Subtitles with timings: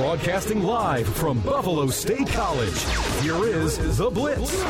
[0.00, 2.86] Broadcasting live from Buffalo State College,
[3.20, 4.62] here is The Blitz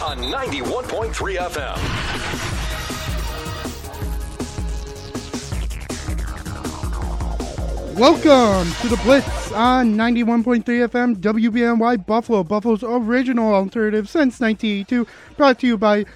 [0.00, 1.76] on 91.3 FM.
[7.98, 15.04] Welcome to the Blitz on 91.3 FM WBNY Buffalo, Buffalo's original alternative since 1982.
[15.36, 16.06] Brought to you by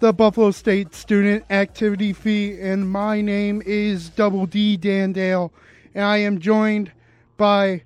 [0.00, 2.60] the Buffalo State Student Activity Fee.
[2.60, 5.50] And my name is Double D Dandale,
[5.94, 6.92] And I am joined
[7.36, 7.82] by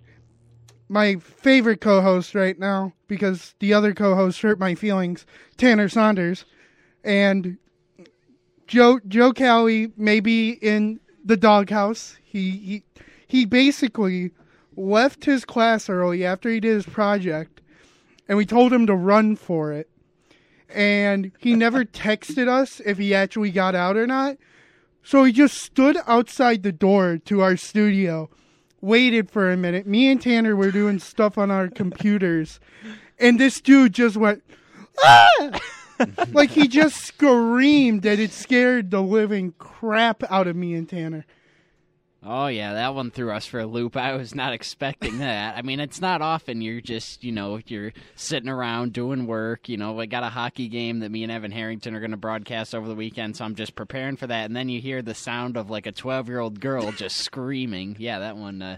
[0.88, 5.26] my favorite co host right now because the other co host hurt my feelings,
[5.56, 6.44] Tanner Saunders.
[7.04, 7.58] And
[8.66, 12.16] Joe Joe Cowley may be in the doghouse.
[12.22, 12.82] He he
[13.26, 14.32] he basically
[14.76, 17.60] left his class early after he did his project,
[18.28, 19.88] and we told him to run for it.
[20.68, 24.36] And he never texted us if he actually got out or not.
[25.02, 28.28] So he just stood outside the door to our studio,
[28.80, 29.86] waited for a minute.
[29.86, 32.60] Me and Tanner were doing stuff on our computers,
[33.18, 34.42] and this dude just went,
[35.02, 35.60] ah!
[36.32, 41.24] like he just screamed that it scared the living crap out of me and Tanner.
[42.24, 43.96] Oh yeah, that one threw us for a loop.
[43.96, 45.56] I was not expecting that.
[45.56, 49.68] I mean, it's not often you're just, you know, you're sitting around doing work.
[49.68, 52.16] You know, I got a hockey game that me and Evan Harrington are going to
[52.16, 54.46] broadcast over the weekend, so I'm just preparing for that.
[54.46, 57.96] And then you hear the sound of like a 12 year old girl just screaming.
[57.98, 58.62] Yeah, that one.
[58.62, 58.76] Uh,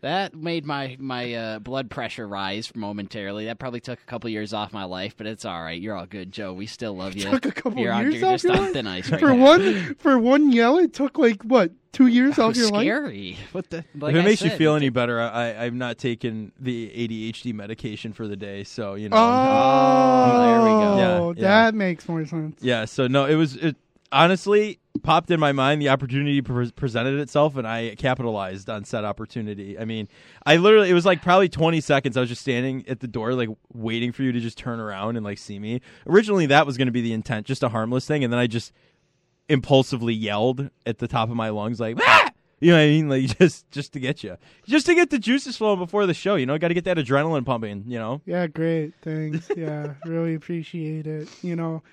[0.00, 3.46] that made my my uh, blood pressure rise momentarily.
[3.46, 5.80] That probably took a couple years off my life, but it's all right.
[5.80, 6.52] You're all good, Joe.
[6.52, 7.22] We still love you.
[7.30, 8.72] Took a couple you're on, years you're off just your on life?
[8.72, 9.44] thin ice right for now.
[9.44, 12.82] one for one yell, it took like what two years That off was your life.
[12.84, 13.36] scary.
[13.52, 13.84] What the?
[13.96, 17.52] Like if it I makes you feel any better, I, I've not taken the ADHD
[17.54, 19.16] medication for the day, so you know.
[19.18, 21.34] Oh, there we go.
[21.36, 21.48] Yeah, yeah.
[21.64, 22.58] that makes more sense.
[22.62, 23.76] yeah, so no, it was it
[24.12, 25.80] honestly popped in my mind.
[25.80, 29.78] The opportunity pre- presented itself, and I capitalized on said opportunity.
[29.78, 30.08] I mean,
[30.44, 32.16] I literally it was like probably twenty seconds.
[32.16, 35.16] I was just standing at the door, like waiting for you to just turn around
[35.16, 35.80] and like see me.
[36.06, 38.46] Originally, that was going to be the intent, just a harmless thing, and then I
[38.46, 38.72] just
[39.48, 41.98] impulsively yelled at the top of my lungs, like.
[42.00, 42.30] "Ah!"
[42.60, 43.08] You know what I mean?
[43.08, 44.36] Like just just to get you,
[44.66, 46.34] just to get the juices flowing before the show.
[46.34, 47.84] You know, got to get that adrenaline pumping.
[47.86, 48.94] You know, Yeah, great.
[49.00, 49.48] Thanks.
[49.56, 51.28] Yeah, really appreciate it.
[51.40, 51.84] You know,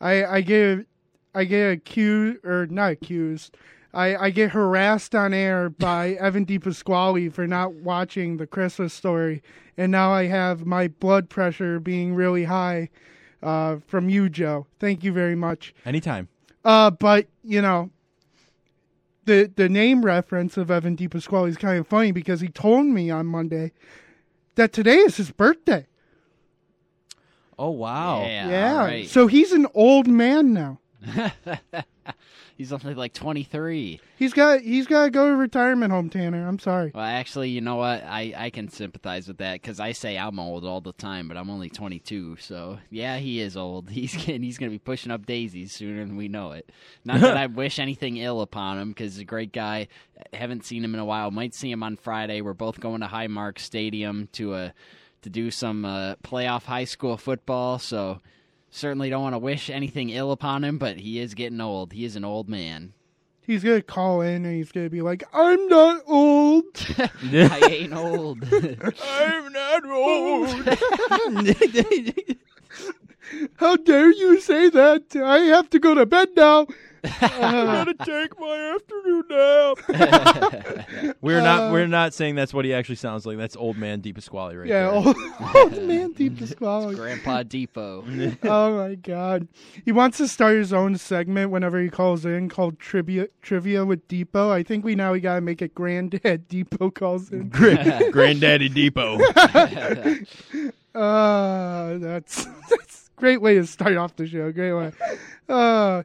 [0.00, 0.86] I I get
[1.36, 3.56] I get accused or not accused.
[3.92, 9.42] I, I get harassed on air by Evan DiPasquale for not watching the Christmas story,
[9.76, 12.88] and now I have my blood pressure being really high
[13.42, 14.66] uh, from you, Joe.
[14.80, 15.74] Thank you very much.
[15.84, 16.28] anytime.
[16.64, 17.90] Uh, but you know,
[19.26, 23.10] the the name reference of Evan DiPasquale is kind of funny because he told me
[23.10, 23.72] on Monday
[24.54, 25.86] that today is his birthday.
[27.58, 28.22] Oh wow!
[28.22, 28.72] Yeah, Yeah.
[28.72, 29.08] all right.
[29.08, 30.80] So he's an old man now.
[32.56, 34.00] He's only like 23.
[34.16, 36.48] He's got he's got to go to retirement home, Tanner.
[36.48, 36.90] I'm sorry.
[36.94, 38.02] Well, actually, you know what?
[38.02, 41.36] I, I can sympathize with that because I say I'm old all the time, but
[41.36, 42.36] I'm only 22.
[42.40, 43.90] So yeah, he is old.
[43.96, 46.70] He's getting, he's going to be pushing up daisies sooner than we know it.
[47.04, 49.88] Not that I wish anything ill upon him because he's a great guy.
[50.32, 51.30] Haven't seen him in a while.
[51.30, 52.40] Might see him on Friday.
[52.40, 54.70] We're both going to Highmark Stadium to uh,
[55.22, 57.78] to do some uh, playoff high school football.
[57.78, 58.20] So
[58.76, 61.92] certainly don't want to wish anything ill upon him, but he is getting old.
[61.92, 62.92] He is an old man.
[63.40, 66.64] He's gonna call in and he's gonna be like, "I'm not old."
[66.98, 68.42] I ain't old.
[68.52, 70.48] I'm not old.
[73.56, 75.16] How dare you say that?
[75.16, 76.66] I have to go to bed now.
[77.20, 81.16] I'm gonna take my afternoon nap.
[81.20, 81.72] we're not.
[81.72, 83.38] We're not saying that's what he actually sounds like.
[83.38, 84.92] That's old man Deep Pasquale right Yeah, there.
[84.92, 85.16] old,
[85.54, 86.96] old man deep disqualified.
[86.96, 88.04] Grandpa Depot.
[88.44, 89.48] oh my god.
[89.84, 94.06] He wants to start his own segment whenever he calls in called Trivia Trivia with
[94.08, 94.50] Depot.
[94.50, 97.48] I think we now we gotta make it Granddad Depot calls in.
[97.48, 99.18] Gra- Granddaddy Depot.
[100.94, 104.50] Uh that's that's great way to start off the show.
[104.50, 104.92] Great way.
[105.48, 106.02] Uh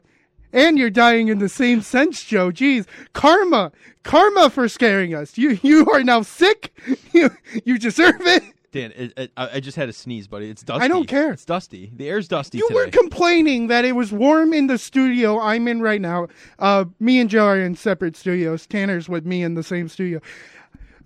[0.52, 2.50] and you're dying in the same sense, Joe.
[2.50, 2.86] Jeez.
[3.12, 3.72] Karma.
[4.02, 5.38] Karma for scaring us.
[5.38, 6.72] You you are now sick.
[7.12, 7.30] You
[7.64, 8.42] you deserve it.
[8.72, 10.48] Dan, it, it, I I just had a sneeze, buddy.
[10.48, 10.82] It's dusty.
[10.82, 11.30] I don't care.
[11.32, 11.92] It's dusty.
[11.94, 12.74] The air's dusty You today.
[12.74, 16.28] were complaining that it was warm in the studio I'm in right now.
[16.58, 18.66] Uh, me and Joe are in separate studios.
[18.66, 20.20] Tanner's with me in the same studio.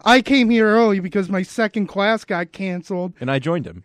[0.05, 3.15] I came here early because my second class got canceled.
[3.21, 3.83] and I joined him.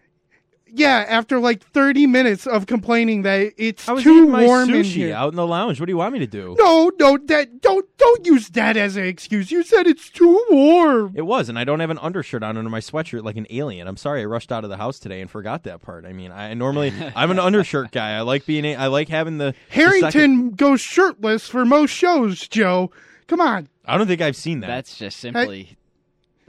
[0.73, 4.83] Yeah, after like 30 minutes of complaining that it's I was too my warm in
[4.83, 5.13] here.
[5.13, 5.79] out in the lounge.
[5.79, 6.55] What do you want me to do?
[6.57, 9.51] No, no, that don't don't use that as an excuse.
[9.51, 11.13] You said it's too warm.
[11.15, 13.87] It was, and I don't have an undershirt on under my sweatshirt like an alien.
[13.87, 16.05] I'm sorry, I rushed out of the house today and forgot that part.
[16.05, 18.11] I mean, I normally I'm an undershirt guy.
[18.17, 21.91] I like being, a, I like having the the Harrington second- goes shirtless for most
[21.91, 22.91] shows, Joe.
[23.27, 23.67] Come on.
[23.85, 24.67] I don't think I've seen that.
[24.67, 25.77] That's just simply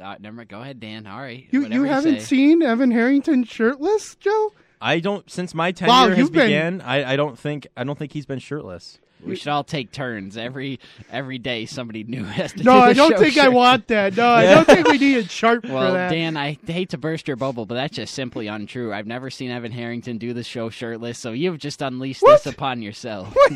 [0.03, 0.49] Uh, never mind.
[0.49, 1.07] Go ahead, Dan.
[1.07, 1.47] All right.
[1.51, 2.25] You you haven't say.
[2.27, 4.53] seen Evan Harrington shirtless, Joe?
[4.81, 6.81] I don't since my tenure Wow, has been- began.
[6.81, 8.99] I, I don't think I don't think he's been shirtless.
[9.25, 10.81] We should all take turns every
[11.11, 11.67] every day.
[11.67, 12.63] Somebody new has to.
[12.63, 14.17] No, do the I don't show think I want that.
[14.17, 16.11] No, I don't think we need a chart Well, for that.
[16.11, 18.93] Dan, I hate to burst your bubble, but that's just simply untrue.
[18.93, 22.43] I've never seen Evan Harrington do the show shirtless, so you've just unleashed What?
[22.43, 23.35] this upon yourself.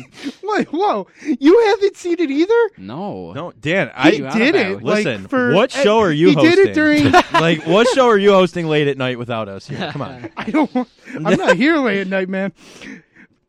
[0.41, 0.67] What?
[0.67, 0.67] what?
[0.67, 1.07] whoa!
[1.39, 2.69] You haven't seen it either?
[2.77, 4.55] No, No, Dan, I He did about it.
[4.55, 4.83] it?
[4.83, 5.27] like, listen.
[5.27, 6.55] for, what show are you he hosting?
[6.55, 7.11] did it during.
[7.33, 9.67] like what show are you hosting late at night without us?
[9.67, 10.29] Here, come on.
[10.37, 10.73] I don't.
[10.73, 12.53] Want, I'm not here late at night, man.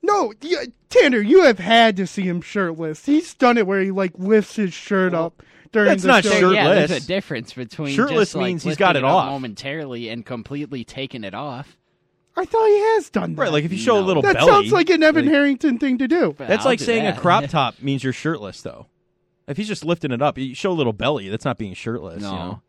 [0.09, 3.05] No, yeah, Tanner, you have had to see him shirtless.
[3.07, 6.31] He's done it where he like lifts his shirt up during That's the not show.
[6.31, 7.05] shirt- yeah, there's shirtless.
[7.05, 9.31] a difference between Shirtless just, like, means he's got lifting it up off.
[9.33, 11.77] momentarily and completely taking it off.
[12.37, 13.43] I thought he has done that.
[13.43, 15.79] Right, like if you show a little that belly, sounds like an Evan like- Harrington
[15.79, 16.35] thing to do.
[16.39, 17.19] That's I'll like do saying that.
[17.19, 18.87] a crop top means you're shirtless, though.
[19.47, 21.29] If he's just lifting it up, you show a little belly.
[21.29, 22.23] That's not being shirtless.
[22.23, 22.31] No.
[22.33, 22.63] you know?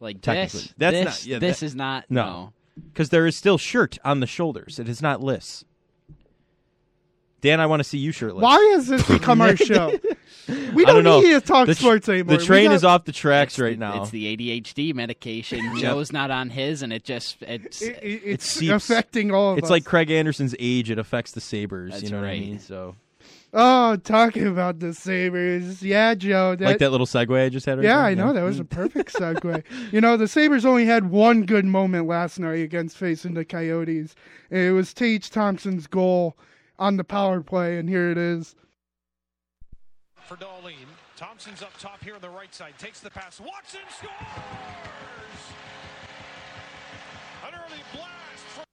[0.00, 0.60] Like Technically.
[0.60, 2.04] this, That's this, not- yeah, this that- is not.
[2.08, 2.24] no.
[2.24, 2.52] No.
[2.92, 4.78] because there is still shirt on the shoulders.
[4.78, 5.64] It is not liss.
[7.46, 8.42] Dan, I want to see you shirtless.
[8.42, 9.92] Why has this become our show?
[10.48, 11.20] We don't, don't know.
[11.20, 12.36] need to talk The sports anymore.
[12.38, 14.02] The train got- is off the tracks It's right the- now.
[14.02, 15.60] It's the ADHD medication.
[15.78, 18.90] Joe's not on his, and it just it's It, it- it's seeps.
[18.90, 19.70] affecting all of It's us.
[19.70, 21.94] like Craig Anderson's age; it affects the Sabres.
[21.94, 22.58] you That's know what I mean?
[22.58, 22.96] So,
[23.54, 25.82] oh, talking about the Sabres.
[25.84, 26.56] Yeah, Joe.
[26.56, 27.78] That, like that little segue I just had.
[27.78, 28.04] Right Yeah, there?
[28.06, 28.70] I know that was a mm.
[28.70, 29.62] perfect segue.
[29.92, 34.16] you know, the Sabers only had one good moment last night against facing the Coyotes.
[34.50, 36.36] It was Tage Thompson's goal
[36.78, 38.54] on the power play, and here it is.
[40.26, 40.74] for Dahlin.
[41.16, 42.74] Thompson's up top here on the right side.
[42.78, 43.40] Takes the pass.
[43.40, 44.12] Watson scores!
[47.46, 48.64] An early blast from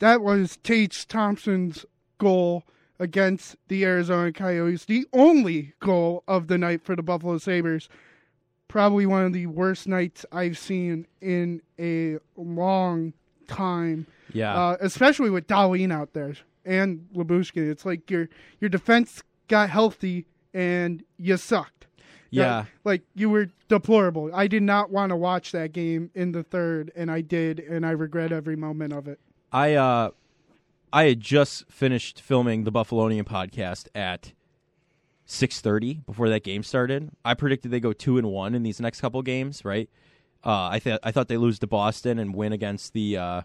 [0.00, 1.84] That was Tage Thompson's
[2.18, 2.64] goal
[2.98, 4.86] against the Arizona Coyotes.
[4.86, 7.88] The only goal of the night for the Buffalo Sabres.
[8.68, 13.12] Probably one of the worst nights I've seen in a long
[13.46, 14.06] time.
[14.32, 14.54] Yeah.
[14.56, 16.34] uh, especially with Dahlin out there
[16.66, 17.70] and Lyubushkin.
[17.70, 18.28] It's like your
[18.60, 21.86] your defense got healthy and you sucked.
[22.30, 22.64] Yeah.
[22.84, 24.30] like you were deplorable.
[24.34, 27.86] I did not want to watch that game in the third, and I did, and
[27.86, 29.20] I regret every moment of it.
[29.52, 30.10] I uh
[30.92, 34.32] I had just finished filming the Buffalonian podcast at
[35.24, 37.10] six thirty before that game started.
[37.24, 39.88] I predicted they go two and one in these next couple games, right?
[40.44, 43.42] Uh, I thought I thought they lose to Boston and win against the uh,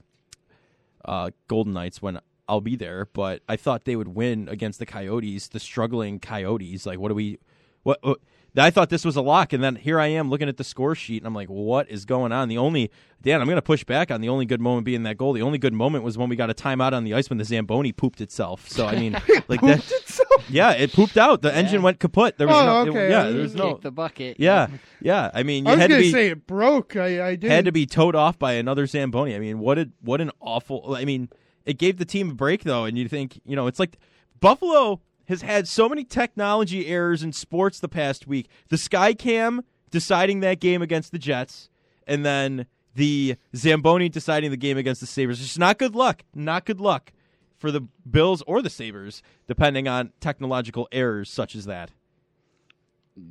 [1.05, 2.19] uh, Golden Knights when
[2.51, 6.85] I'll be there, but I thought they would win against the Coyotes, the struggling Coyotes.
[6.85, 7.39] Like, what do we?
[7.83, 7.99] What?
[8.03, 8.19] what
[8.57, 10.93] I thought this was a lock, and then here I am looking at the score
[10.93, 13.85] sheet, and I'm like, "What is going on?" The only Dan, I'm going to push
[13.85, 15.31] back on the only good moment being that goal.
[15.31, 17.45] The only good moment was when we got a timeout on the ice when the
[17.45, 18.67] Zamboni pooped itself.
[18.67, 19.13] So I mean,
[19.47, 20.45] like that, Pooped itself?
[20.49, 21.41] yeah, it pooped out.
[21.41, 22.37] The engine went kaput.
[22.37, 24.35] There was Oh, no, it- yeah, You there was no, kick the bucket.
[24.37, 24.67] yeah,
[24.99, 25.31] yeah.
[25.33, 26.97] I mean, you I was had gonna be say it broke.
[26.97, 27.49] I, I did.
[27.49, 29.33] had to be towed off by another Zamboni.
[29.33, 30.93] I mean, what did what an awful.
[30.93, 31.29] I mean,
[31.71, 33.97] it gave the team a break though, and you think you know it's like
[34.39, 38.49] Buffalo has had so many technology errors in sports the past week.
[38.69, 41.69] The Skycam deciding that game against the Jets,
[42.05, 45.41] and then the Zamboni deciding the game against the Sabres.
[45.41, 46.23] It's not good luck.
[46.35, 47.13] Not good luck
[47.57, 51.91] for the Bills or the Sabres, depending on technological errors such as that.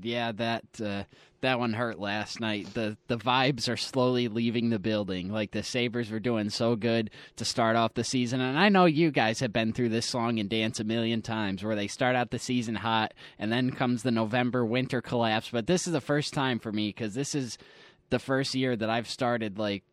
[0.02, 1.04] Yeah, that uh,
[1.40, 2.72] that one hurt last night.
[2.74, 5.32] The the vibes are slowly leaving the building.
[5.32, 8.40] Like the Sabres were doing so good to start off the season.
[8.40, 11.64] And I know you guys have been through this song and dance a million times
[11.64, 15.50] where they start out the season hot and then comes the November winter collapse.
[15.50, 17.58] But this is the first time for me because this is
[18.10, 19.84] the first year that I've started like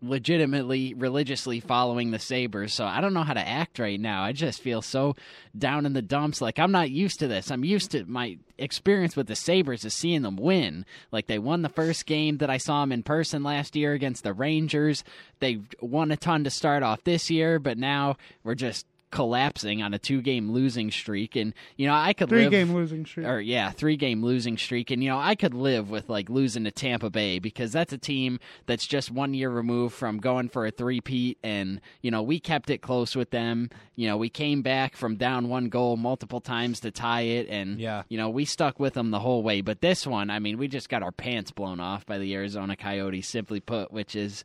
[0.00, 2.72] legitimately religiously following the Sabres.
[2.72, 4.22] So I don't know how to act right now.
[4.22, 5.16] I just feel so
[5.56, 6.40] down in the dumps.
[6.40, 7.50] Like I'm not used to this.
[7.50, 10.84] I'm used to my experience with the Sabres is seeing them win.
[11.10, 14.22] Like they won the first game that I saw them in person last year against
[14.22, 15.02] the Rangers.
[15.40, 19.94] They won a ton to start off this year, but now we're just collapsing on
[19.94, 23.26] a two game losing streak and you know I could three live game losing streak.
[23.26, 24.90] or yeah, three game losing streak.
[24.90, 27.98] And you know, I could live with like losing to Tampa Bay because that's a
[27.98, 31.38] team that's just one year removed from going for a three-peat.
[31.42, 33.70] And you know, we kept it close with them.
[33.96, 37.80] You know, we came back from down one goal multiple times to tie it, and
[37.80, 38.02] Yeah.
[38.08, 39.60] you know, we stuck with them the whole way.
[39.60, 42.76] But this one, I mean, we just got our pants blown off by the Arizona
[42.76, 44.44] Coyotes, simply put, which is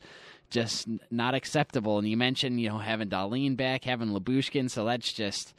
[0.53, 1.97] just not acceptable.
[1.97, 5.53] And you mentioned, you know, having Dahlin back, having Lyubushkin, so that's just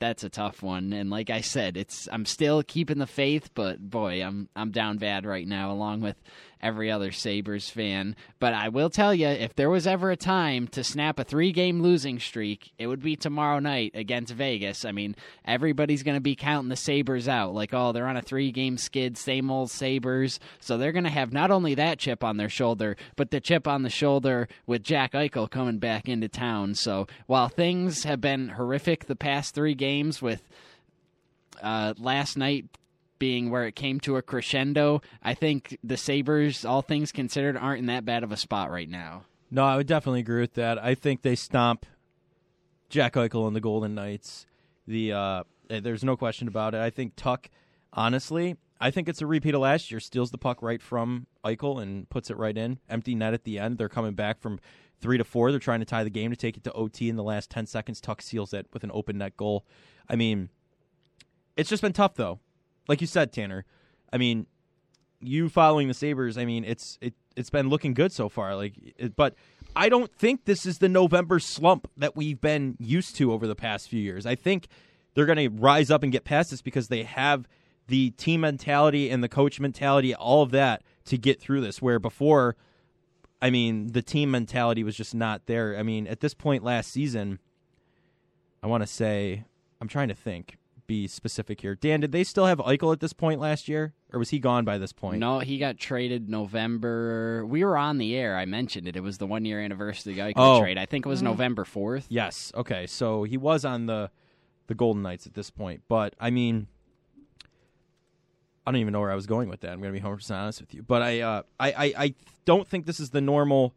[0.00, 0.92] that's a tough one.
[0.92, 4.98] And like I said, it's I'm still keeping the faith, but boy, I'm I'm down
[4.98, 6.16] bad right now, along with
[6.64, 8.16] every other Sabres fan.
[8.40, 11.52] But I will tell you, if there was ever a time to snap a three
[11.52, 14.84] game losing streak, it would be tomorrow night against Vegas.
[14.84, 17.54] I mean, everybody's going to be counting the Sabres out.
[17.54, 20.40] Like, oh, they're on a three game skid, same old Sabres.
[20.58, 23.68] So they're going to have not only that chip on their shoulder, but the chip
[23.68, 26.74] on the shoulder with Jack Eichel coming back into town.
[26.74, 30.42] So while things have been horrific the past three games with
[31.62, 32.66] uh, last night
[33.18, 37.80] being where it came to a crescendo, I think the Sabres, all things considered, aren't
[37.80, 39.24] in that bad of a spot right now.
[39.50, 40.82] No, I would definitely agree with that.
[40.82, 41.86] I think they stomp
[42.88, 44.46] Jack Eichel and the Golden Knights.
[44.86, 46.80] The uh, eh, there's no question about it.
[46.80, 47.48] I think Tuch,
[47.92, 50.00] honestly, I think it's a repeat of last year.
[50.00, 52.78] Steals the puck right from Eichel and puts it right in.
[52.88, 53.78] Empty net at the end.
[53.78, 54.58] They're coming back from
[55.00, 55.50] three to four.
[55.50, 57.66] They're trying to tie the game to take it to OT in the last ten
[57.66, 58.00] seconds.
[58.00, 59.64] Tuch seals it with an open net goal.
[60.08, 60.48] I mean,
[61.56, 62.40] it's just been tough though
[62.88, 63.64] like you said, Tanner.
[64.12, 64.46] I mean,
[65.20, 66.38] you following the Sabres.
[66.38, 68.54] I mean, it's it it's been looking good so far.
[68.54, 69.34] Like, it, but
[69.74, 73.56] I don't think this is the November slump that we've been used to over the
[73.56, 74.24] past few years.
[74.26, 74.68] I think
[75.14, 77.48] they're going to rise up and get past this because they have
[77.88, 81.82] the team mentality and the coach mentality, all of that to get through this.
[81.82, 82.56] Where before,
[83.42, 85.76] I mean, the team mentality was just not there.
[85.76, 87.40] I mean, at this point last season,
[88.62, 89.44] I want to say,
[89.80, 91.74] I'm trying to think be specific here.
[91.74, 94.64] Dan, did they still have Eichel at this point last year, or was he gone
[94.64, 95.18] by this point?
[95.18, 97.44] No, he got traded November.
[97.46, 98.36] We were on the air.
[98.36, 98.96] I mentioned it.
[98.96, 100.60] It was the one year anniversary of the Eichel Oh.
[100.60, 100.78] trade.
[100.78, 102.06] I think it was November fourth.
[102.08, 102.52] Yes.
[102.54, 102.86] Okay.
[102.86, 104.10] So he was on the
[104.66, 106.66] the Golden Knights at this point, but I mean,
[108.66, 109.72] I don't even know where I was going with that.
[109.72, 112.14] I'm going to be 100 percent honest with you, but I, uh, I, I, I
[112.46, 113.74] don't think this is the normal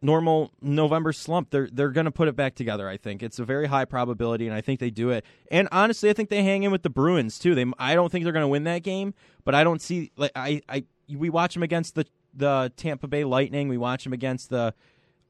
[0.00, 1.50] normal November slump.
[1.50, 2.88] They're they're going to put it back together.
[2.88, 5.24] I think it's a very high probability, and I think they do it.
[5.50, 7.54] And honestly, I think they hang in with the Bruins too.
[7.54, 9.14] They I don't think they're going to win that game,
[9.44, 13.24] but I don't see like I I we watch them against the the Tampa Bay
[13.24, 13.68] Lightning.
[13.68, 14.74] We watch them against the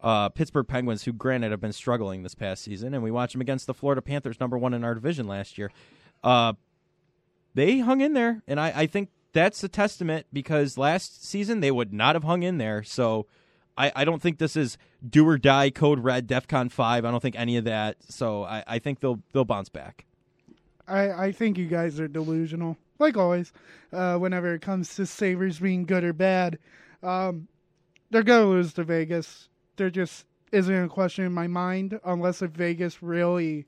[0.01, 3.41] uh, Pittsburgh Penguins, who granted have been struggling this past season, and we watch them
[3.41, 5.71] against the Florida Panthers, number one in our division last year.
[6.23, 6.53] Uh,
[7.55, 11.71] they hung in there, and I, I think that's a testament because last season they
[11.71, 12.83] would not have hung in there.
[12.83, 13.27] So
[13.79, 14.77] I, I don't think this is
[15.09, 17.05] do or die, code red, DEFCON five.
[17.05, 17.97] I don't think any of that.
[18.09, 20.05] So I, I think they'll they'll bounce back.
[20.89, 23.53] I, I think you guys are delusional, like always.
[23.93, 26.59] Uh, whenever it comes to Sabres being good or bad,
[27.03, 27.47] um,
[28.11, 29.49] they're gonna lose to Vegas.
[29.77, 33.67] There just isn't a question in my mind unless if Vegas really,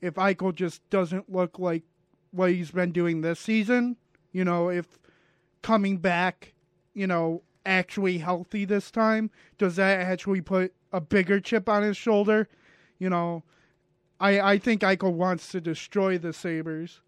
[0.00, 1.82] if Eichel just doesn't look like
[2.30, 3.96] what he's been doing this season.
[4.30, 4.86] You know, if
[5.62, 6.52] coming back,
[6.94, 11.96] you know, actually healthy this time, does that actually put a bigger chip on his
[11.96, 12.48] shoulder?
[12.98, 13.42] You know,
[14.20, 17.00] I I think Eichel wants to destroy the Sabres.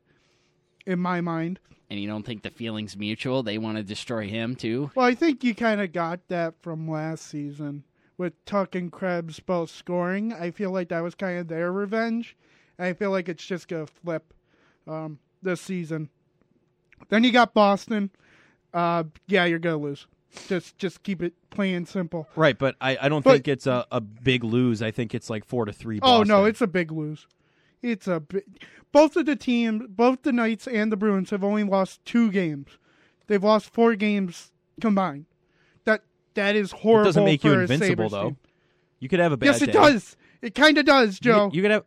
[0.86, 3.42] In my mind, And you don't think the feeling's mutual?
[3.42, 4.90] They want to destroy him too.
[4.94, 7.84] well, I think you kind of got that from last season
[8.18, 10.34] with Tuch and Krebs both scoring.
[10.34, 12.36] I feel like that was kind of their revenge.
[12.76, 14.34] And I feel like it's just gonna flip
[14.86, 16.10] um, this season.
[17.08, 18.10] Then you got Boston.
[18.74, 20.06] Uh, yeah, you're gonna lose.
[20.48, 22.28] Just just keep it plain simple.
[22.36, 24.82] Right, but I, I don't But- think it's a, a big lose.
[24.82, 26.00] I think it's like four to three.
[26.02, 27.26] Oh no, it's a big lose.
[27.82, 28.22] It's a
[28.92, 32.78] both of the teams, both the Knights and the Bruins have only lost two games.
[33.26, 35.26] They've lost four games combined.
[35.84, 36.02] That
[36.34, 37.02] that is horrible.
[37.02, 38.22] it doesn't make you invincible though.
[38.30, 38.36] team.
[39.00, 39.72] You could have a bad Yes, it day.
[39.72, 40.16] does.
[40.42, 41.50] It kind of does, You, Joe.
[41.52, 41.84] you could have.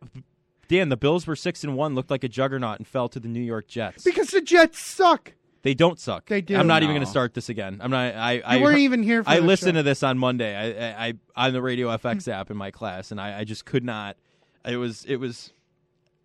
[0.68, 3.28] Dan, the Bills were six and one, looked like a juggernaut, and fell to the
[3.28, 4.04] New York Jets.
[4.04, 5.32] because the Jets suck.
[5.62, 6.26] They don't suck.
[6.26, 6.56] They do.
[6.56, 7.78] I'm not even going to start this again.
[7.82, 8.14] I'm not.
[8.14, 8.40] I.
[8.44, 9.80] I You weren't even here for I the listened show.
[9.80, 10.54] to this on Monday.
[10.54, 13.64] I, I, I on the Radio FX app in my class, and I, I just
[13.64, 14.16] could not.
[14.64, 15.04] It was.
[15.04, 15.52] It was.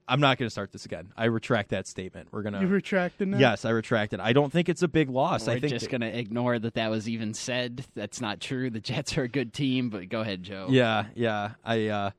[0.06, 1.14] I'm not going to start this again.
[1.16, 2.28] I retract that statement.
[2.32, 2.60] We're gonna.
[2.62, 3.38] You retracted now.
[3.38, 4.20] yes, I retract it.
[4.20, 5.48] I don't think it's a big loss.
[5.48, 7.86] We're I think just gonna ignore that that was even said.
[7.96, 8.70] That's not true.
[8.70, 10.68] The Jets are a good team, but go ahead, Joe.
[10.70, 11.52] Yeah, yeah.
[11.64, 12.12] I uh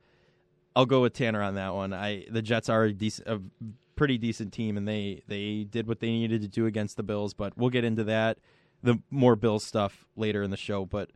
[0.75, 1.93] I'll go with Tanner on that one.
[1.93, 3.41] I the Jets are a decent a
[3.97, 7.35] pretty decent team and they they did what they needed to do against the Bills,
[7.35, 8.39] but we'll get into that
[8.85, 11.11] the more Bills stuff later in the show, but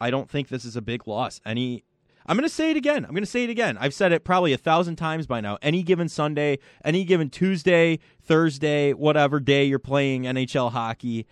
[0.00, 1.40] I don't think this is a big loss.
[1.44, 1.84] Any
[2.26, 3.04] I'm going to say it again.
[3.04, 3.76] I'm going to say it again.
[3.78, 5.58] I've said it probably a thousand times by now.
[5.60, 11.26] Any given Sunday, any given Tuesday, Thursday, whatever day you're playing NHL hockey,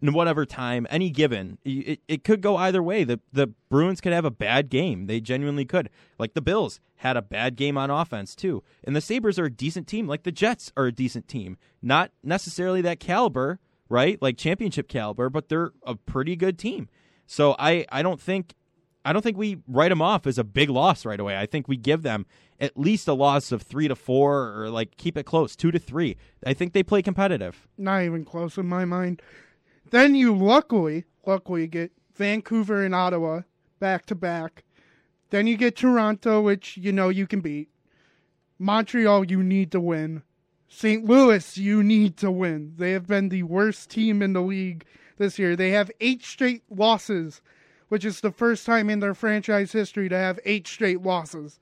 [0.00, 3.04] whatever time, any given, it, it could go either way.
[3.04, 5.06] The the Bruins could have a bad game.
[5.06, 5.90] They genuinely could.
[6.18, 8.62] Like the Bills had a bad game on offense too.
[8.84, 10.06] And the Sabres are a decent team.
[10.06, 11.56] Like the Jets are a decent team.
[11.82, 14.20] Not necessarily that caliber, right?
[14.20, 16.88] Like championship caliber, but they're a pretty good team.
[17.26, 18.54] So I I don't think
[19.04, 21.38] I don't think we write them off as a big loss right away.
[21.38, 22.26] I think we give them
[22.60, 25.78] at least a loss of three to four, or like keep it close, two to
[25.78, 26.16] three.
[26.44, 27.68] I think they play competitive.
[27.78, 29.22] Not even close in my mind.
[29.90, 33.42] Then you luckily, luckily get Vancouver and Ottawa
[33.78, 34.64] back to back.
[35.30, 37.68] Then you get Toronto, which you know you can beat.
[38.58, 40.22] Montreal, you need to win.
[40.68, 41.04] St.
[41.04, 42.74] Louis, you need to win.
[42.76, 44.84] They have been the worst team in the league
[45.16, 45.56] this year.
[45.56, 47.40] They have eight straight losses,
[47.88, 51.58] which is the first time in their franchise history to have eight straight losses.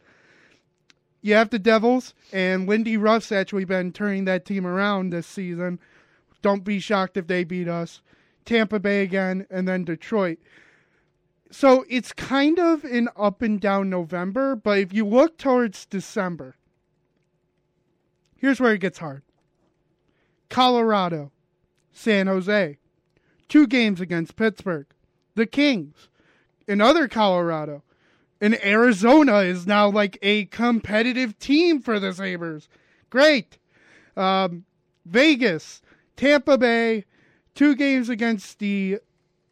[1.23, 5.79] You have the Devils, and Lindy Ruff's actually been turning that team around this season.
[6.43, 8.01] Don't be shocked if they beat us.
[8.47, 10.39] Tampa Bay again, and then Detroit.
[11.51, 16.57] So it's kind of an up and down November, but if you look towards December,
[18.37, 19.23] here's where it gets hard
[20.49, 21.31] Colorado,
[21.93, 22.79] San Jose,
[23.49, 24.87] two games against Pittsburgh,
[25.35, 26.09] the Kings,
[26.67, 27.83] another Colorado,
[28.41, 32.69] and Arizona is now like a competitive team for the Sabres.
[33.09, 33.59] Great.
[34.17, 34.65] Um,
[35.05, 35.81] Vegas,
[36.17, 37.05] Tampa Bay,
[37.57, 39.01] two games against the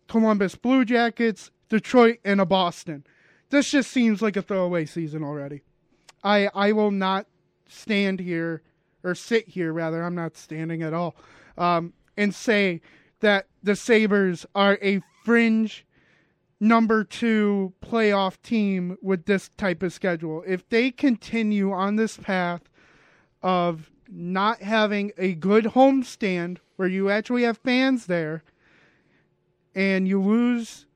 [0.06, 3.04] Columbus Blue Jackets, Detroit, and a Boston.
[3.50, 5.62] This just seems like a throwaway season already.
[6.22, 7.26] I I will not
[7.68, 8.62] stand here
[9.02, 10.02] or sit here rather.
[10.02, 11.16] I'm not standing at all.
[11.58, 12.80] Um, and say
[13.20, 15.84] that the Sabres are a fringe
[16.60, 20.44] number two playoff team with this type of schedule.
[20.46, 22.62] If they continue on this path
[23.42, 28.42] of not having a good homestand where you actually have fans there
[29.74, 30.86] and you lose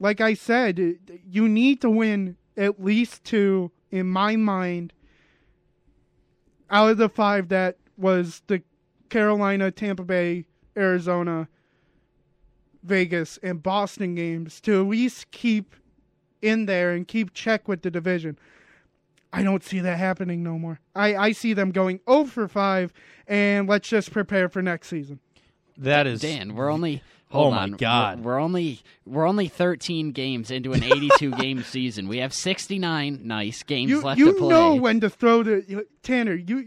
[0.00, 4.92] like I said, you need to win at least two in my mind
[6.70, 8.62] out of the five that was the
[9.08, 11.48] Carolina, Tampa Bay, Arizona,
[12.82, 15.74] Vegas, and Boston games to at least keep
[16.42, 18.38] in there and keep check with the division.
[19.36, 20.80] I don't see that happening no more.
[20.94, 22.92] I, I see them going 0 for 5,
[23.26, 25.18] and let's just prepare for next season.
[25.76, 27.72] That is Dan, we're only Oh hold my on.
[27.72, 28.20] God.
[28.20, 32.06] We're, we're only we're only 13 games into an 82 game season.
[32.06, 34.42] We have 69 nice games You left you to play.
[34.44, 36.34] You know when to throw the Tanner.
[36.34, 36.64] You a-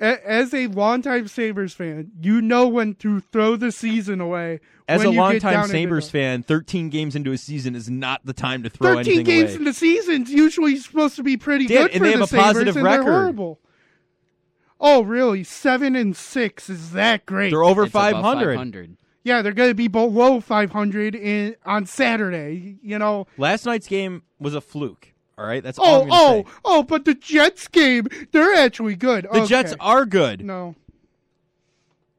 [0.00, 4.60] as a longtime Sabres fan, you know when to throw the season away.
[4.88, 8.24] As when a you get longtime Sabres fan, 13 games into a season is not
[8.26, 9.58] the time to throw 13 anything games away.
[9.58, 12.22] in the season's usually supposed to be pretty Dan, good and for they the have
[12.22, 13.06] a Sabres, positive and record.
[13.06, 13.60] They're horrible.
[14.80, 15.44] Oh, really?
[15.44, 17.50] Seven and six is that great?
[17.50, 18.54] They're over 500.
[18.56, 18.96] 500.
[19.22, 22.78] yeah, they're going to be below 500 in on Saturday.
[22.82, 23.26] You know.
[23.38, 25.13] Last night's game was a fluke.
[25.36, 26.48] All right, that's all Oh, oh, say.
[26.64, 26.82] oh!
[26.84, 29.26] But the Jets game, they're actually good.
[29.32, 30.44] The Jets are good.
[30.44, 30.76] no.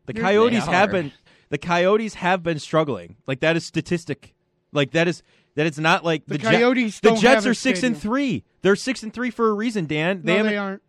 [0.05, 1.11] The You're- Coyotes have been
[1.49, 3.15] the Coyotes have been struggling.
[3.25, 4.33] Like that is statistic.
[4.71, 5.23] Like that is
[5.55, 8.43] that it's not like The the, Jet- Coyotes the Jets are six and three.
[8.61, 10.21] They're six and three for a reason, Dan.
[10.23, 10.81] They no, they aren't.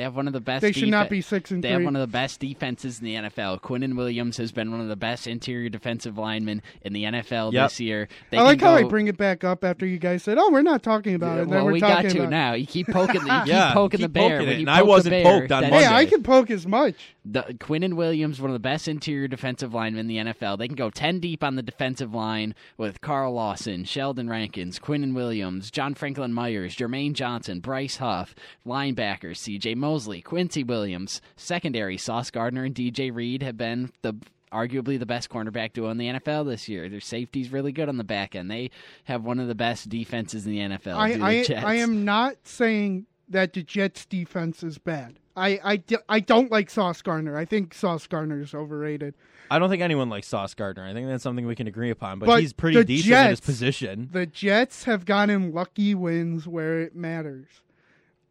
[0.00, 0.62] They have one of the best.
[0.62, 1.74] They should not be six and They three.
[1.74, 3.60] have one of the best defenses in the NFL.
[3.60, 7.68] Quinnen Williams has been one of the best interior defensive linemen in the NFL Yep.
[7.68, 8.08] this year.
[8.30, 10.48] They I like can how I bring it back up after you guys said, "Oh,
[10.50, 12.52] we're not talking about it." And then well, we're we talking got to about now.
[12.54, 14.38] You keep poking the, you keep poking keep the bear.
[14.38, 15.94] poking it, and I poke the wasn't bear, poked on then- Hey, Monday.
[15.96, 16.94] I can poke as much.
[17.26, 20.56] The, Quinnen Williams, one of the best interior defensive linemen in the NFL.
[20.56, 25.12] They can go 10 deep on the defensive line with Carl Lawson, Sheldon Rankins, Quinnen
[25.12, 28.34] Williams, John Franklin Myers, Jermaine Johnson, Bryce Huff,
[28.66, 34.14] linebackers, CJ Mosley, Quincy Williams, secondary, Sauce Gardner and DJ Reed have been the
[34.52, 36.88] arguably the best cornerback duo in the NFL this year.
[36.88, 38.48] Their safety's really good on the back end.
[38.48, 38.70] They
[39.04, 40.94] have one of the best defenses in the NFL.
[40.94, 45.18] I, do the I, I am not saying that the Jets' defense is bad.
[45.36, 47.36] I, I, I don't like Sauce Gardner.
[47.36, 49.14] I think Sauce Gardner is overrated.
[49.50, 50.86] I don't think anyone likes Sauce Gardner.
[50.86, 52.20] I think that's something we can agree upon.
[52.20, 54.08] But, But he's pretty the decent in his position.
[54.12, 57.48] The Jets have gotten lucky wins where it matters.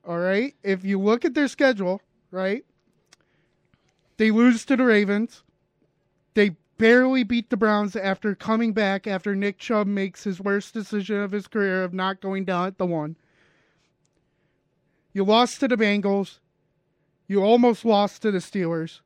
[0.05, 0.55] All right?
[0.63, 2.65] If you look at their schedule, right?
[4.17, 5.43] They lose to the Ravens.
[6.33, 11.21] They barely beat the Browns after coming back after Nick Chubb makes his worst decision
[11.21, 13.17] of his career of not going down at the one.
[15.13, 16.39] You lost to the Bengals.
[17.27, 19.01] You almost lost to the Steelers.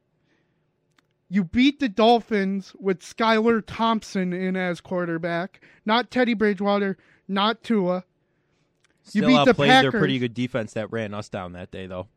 [1.29, 8.03] You beat the Dolphins with Skylar Thompson in as quarterback, not Teddy Bridgewater, not Tua.
[9.05, 9.99] You Still beat the outplayed their Packers.
[9.99, 12.07] pretty good defense that ran us down that day, though.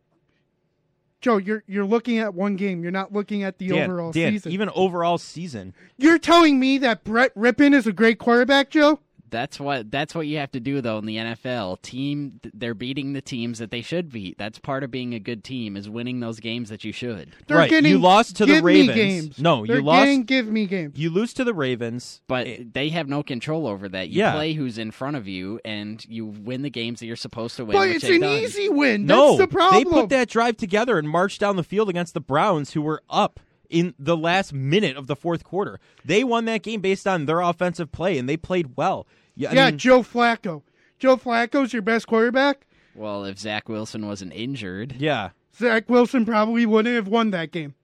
[1.20, 2.83] Joe, you're you're looking at one game.
[2.83, 4.53] You're not looking at the Dan, overall Dan, season.
[4.53, 9.01] even overall season, you're telling me that Brett Rypien is a great quarterback, Joe?
[9.30, 11.80] That's what that's what you have to do though in the NFL.
[11.82, 14.38] Team they're beating the teams that they should beat.
[14.38, 17.32] That's part of being a good team is winning those games that you should.
[17.46, 18.94] They're Right, you lost to the give me Ravens.
[18.96, 19.38] games.
[19.40, 20.98] No, you They're lost- getting give me games.
[20.98, 24.08] You lose to the Ravens, But Eh, they have no control over that.
[24.10, 24.32] You Yeah.
[24.32, 27.64] play who's in front of you and you win the games that you're supposed to
[27.64, 27.76] win.
[27.76, 28.30] But it's an done.
[28.32, 29.06] easy win.
[29.06, 29.84] no, That's the problem.
[29.84, 33.02] they put that drive together and marched down the field against the Browns, who were
[33.10, 35.81] up in the last minute of the fourth quarter.
[36.05, 39.07] They won that game based on their offensive play, and they played well.
[39.35, 40.62] Yeah, I yeah, mean, Joe Flacco.
[40.98, 42.66] Joe Flacco's your best quarterback.
[42.94, 45.31] Well, if Zach Wilson wasn't injured, yeah.
[45.55, 47.74] Zach Wilson probably wouldn't have won that game.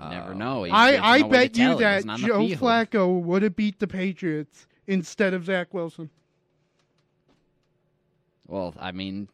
[0.00, 0.64] you never know.
[0.64, 2.40] He I, doesn't I know bet you that wasn't on the Joe.
[2.56, 6.10] Flacco would have beat the Patriots instead of Zach Wilson.
[8.46, 9.28] Well, I mean,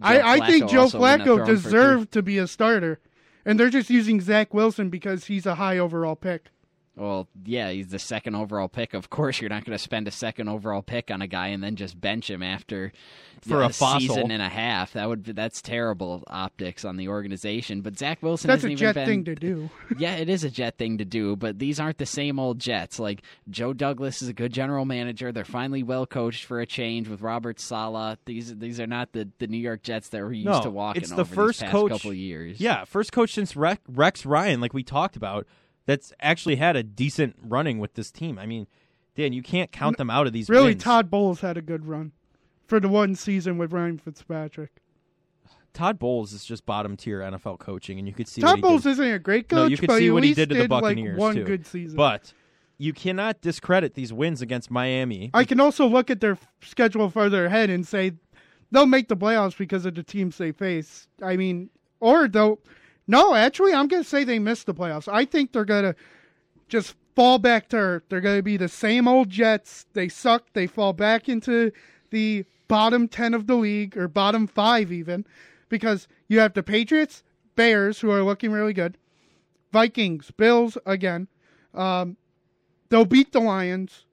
[0.00, 2.38] I, Joe I think Joe also wouldn't have Flacco thrown for three- deserved to be
[2.38, 2.98] a starter,
[3.46, 6.50] and they're just using Zach Wilson because he's a high overall pick.
[6.96, 8.94] Well, yeah, he's the second overall pick.
[8.94, 11.62] Of course, you're not going to spend a second overall pick on a guy and
[11.62, 12.90] then just bench him after
[13.42, 14.00] For yeah, a fossil.
[14.00, 14.94] season and a half.
[14.94, 17.82] That would be, that's terrible optics on the organization.
[17.82, 19.68] But Zach Wilson That's hasn't a even jet been, thing to do.
[19.98, 22.98] yeah, it is a jet thing to do, but these aren't the same old Jets.
[22.98, 25.32] Like Joe Douglas is a good general manager.
[25.32, 28.16] They're finally well coached for a change with Robert Saleh.
[28.24, 31.02] These these are not the, the New York Jets that we're used No, to walking
[31.02, 31.90] it's over the first these past coach.
[31.92, 32.58] couple years.
[32.58, 35.46] Yeah, first coach since Rex, Rex Ryan, like we talked about,
[35.86, 38.38] that's actually had a decent running with this team.
[38.38, 38.66] I mean,
[39.14, 40.48] Dan, you can't count them out of these.
[40.50, 40.82] Really, wins.
[40.82, 42.12] Todd Bowles had a good run
[42.66, 44.70] for the one season with Ryan Fitzpatrick.
[45.72, 48.92] Todd Bowles is just bottom tier NFL coaching, and you could see Todd Bowles did.
[48.92, 50.68] isn't a great coach, No, you could but see what he did to the like
[50.70, 51.44] Buccaneers one too.
[51.44, 51.96] good season.
[51.96, 52.32] But
[52.78, 55.30] you cannot discredit these wins against Miami.
[55.34, 58.12] I can also look at their schedule further ahead and say
[58.70, 61.08] they'll make the playoffs because of the teams they face.
[61.22, 61.70] I mean,
[62.00, 62.58] or they'll.
[63.08, 65.12] No, actually, I'm going to say they missed the playoffs.
[65.12, 65.96] I think they're going to
[66.68, 68.02] just fall back to earth.
[68.08, 69.86] They're going to be the same old Jets.
[69.92, 70.52] They suck.
[70.52, 71.72] They fall back into
[72.10, 75.24] the bottom 10 of the league, or bottom five even,
[75.68, 77.22] because you have the Patriots,
[77.54, 78.98] Bears, who are looking really good,
[79.72, 81.28] Vikings, Bills again.
[81.74, 82.16] Um,
[82.88, 84.04] they'll beat the Lions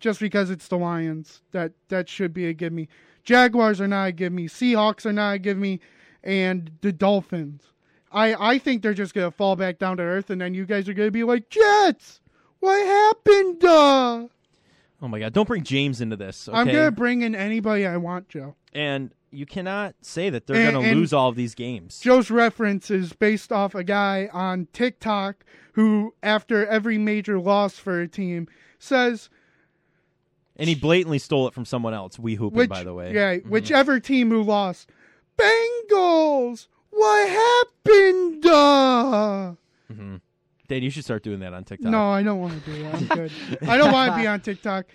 [0.00, 1.42] just because it's the Lions.
[1.52, 2.88] That that should be a give me.
[3.22, 4.48] Jaguars are not a give me.
[4.48, 5.80] Seahawks are not a give me,
[6.22, 7.73] and the Dolphins.
[8.14, 10.88] I I think they're just gonna fall back down to earth, and then you guys
[10.88, 12.20] are gonna be like Jets.
[12.60, 13.64] What happened?
[13.64, 14.28] Uh?
[15.02, 15.32] oh my God!
[15.32, 16.48] Don't bring James into this.
[16.48, 16.56] Okay?
[16.56, 18.54] I'm gonna bring in anybody I want, Joe.
[18.72, 21.98] and you cannot say that they're going to lose all of these games.
[21.98, 28.00] Joe's reference is based off a guy on TikTok who, after every major loss for
[28.00, 28.46] a team,
[28.78, 29.28] says
[30.56, 32.18] and he blatantly stole it from someone else.
[32.18, 33.12] We hooping, Which, by the way.
[33.12, 34.90] Yeah, whichever team who lost.
[35.36, 36.68] Bengals!
[36.94, 38.46] What happened?
[38.46, 39.52] Uh?
[40.66, 41.90] Dan, you should start doing that on TikTok.
[41.90, 42.94] No, I don't want to do that.
[42.94, 43.32] I'm good.
[43.68, 44.86] I don't want to be on TikTok.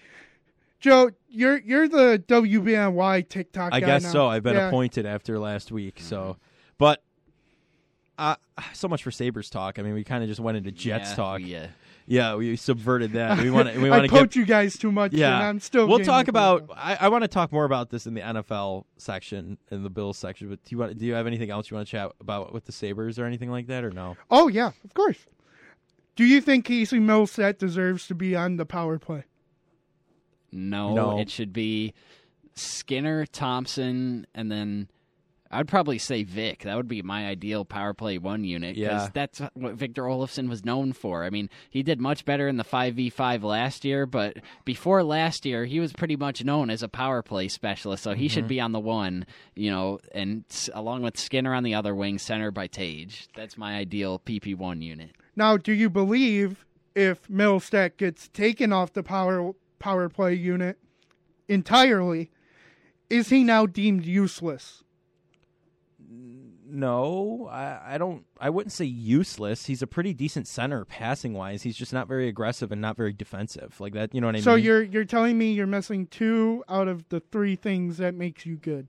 [0.79, 4.11] Joe, you're you're the WBNY TikTok I guy guess now.
[4.11, 4.27] so.
[4.27, 4.67] I've been Yeah.
[4.69, 5.99] appointed after last week.
[6.01, 6.37] So,
[6.77, 7.03] but
[8.17, 8.35] uh,
[8.73, 9.77] so much for Sabres talk.
[9.77, 11.39] I mean, we kind of just went into Jets Yeah, talk.
[11.39, 11.67] we, uh,
[12.09, 13.37] Yeah, we subverted that.
[13.37, 13.79] We want to.
[13.79, 15.13] We I want to poach you guys too much.
[15.13, 15.87] Yeah, and I'm still.
[15.87, 16.67] We'll talk about.
[16.75, 20.17] I, I want to talk more about this in the NFL section, in the Bills
[20.17, 20.49] section.
[20.49, 20.97] But do you want?
[20.97, 23.51] Do you have anything else you want to chat about with the Sabres or anything
[23.51, 24.17] like that, or no?
[24.31, 25.19] Oh yeah, of course.
[26.15, 29.25] Do you think Casey Mittelstadt deserves to be on the power play?
[30.51, 31.19] No, No.
[31.19, 31.93] it should be
[32.55, 34.89] Skinner, Thompson, and then
[35.51, 36.63] I'd probably say Vic.
[36.63, 39.09] That would be my ideal power play one unit because Yeah.
[39.13, 41.23] that's what Victor Olofsson was known for.
[41.23, 45.65] I mean, he did much better in the 5v5 last year, but before last year,
[45.65, 48.47] he was pretty much known as a power play specialist, so he should Mm-hmm.
[48.49, 52.51] be on the one, you know, and along with Skinner on the other wing, center
[52.51, 53.27] by Tage.
[53.35, 55.11] That's my ideal PP1 unit.
[55.35, 56.63] Now, do you believe
[56.95, 60.77] if Mittelstadt gets taken off the power power play unit
[61.47, 62.29] entirely,
[63.09, 64.83] is he now deemed useless?
[66.71, 68.25] No, I, I don't.
[68.39, 69.65] I wouldn't say useless.
[69.65, 71.63] He's a pretty decent center passing wise.
[71.63, 74.13] He's just not very aggressive and not very defensive like that.
[74.13, 74.61] You know what I So mean?
[74.61, 78.45] So you're you're telling me you're missing two out of the three things that makes
[78.45, 78.87] you good.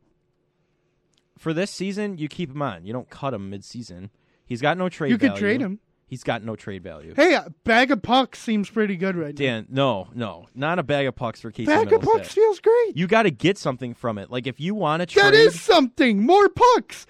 [1.39, 2.85] for this season, you keep him on.
[2.85, 4.11] You don't cut him mid season.
[4.47, 5.11] He's got no trade.
[5.11, 5.41] You could value.
[5.41, 5.81] trade him.
[6.07, 7.15] He's got no trade value.
[7.15, 9.39] Hey, a bag of pucks seems pretty good right now.
[9.39, 12.97] Dan, no, no, not a bag of pucks for Casey bag of pucks feels great.
[12.97, 14.29] You got to get something from it.
[14.29, 16.27] Like if you want to trade, That is something.
[16.27, 17.07] More pucks.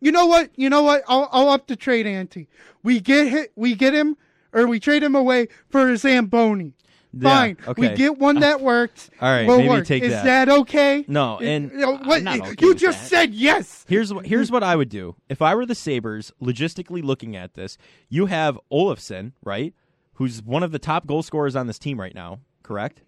[0.00, 0.50] You know what?
[0.56, 1.02] You know what?
[1.08, 2.48] I'll, I'll up the trade ante.
[2.82, 3.52] We get hit.
[3.56, 4.16] We get him,
[4.52, 6.74] or we trade him away for a Zamboni.
[7.12, 7.56] Yeah, Fine.
[7.78, 9.08] We get one that works.
[9.20, 9.86] All right, will maybe work.
[9.86, 10.48] take is that.
[10.48, 11.04] okay?
[11.08, 13.08] No, and- You know, what- I'm not okay you with just that.
[13.08, 13.84] said yes.
[13.88, 16.32] Here's wh- here's what I would do if I were the Sabres.
[16.40, 17.78] Logistically looking at this,
[18.10, 19.72] you have Olofsson, right?
[20.14, 23.02] Who's one of the top goal scorers on this team right now, correct?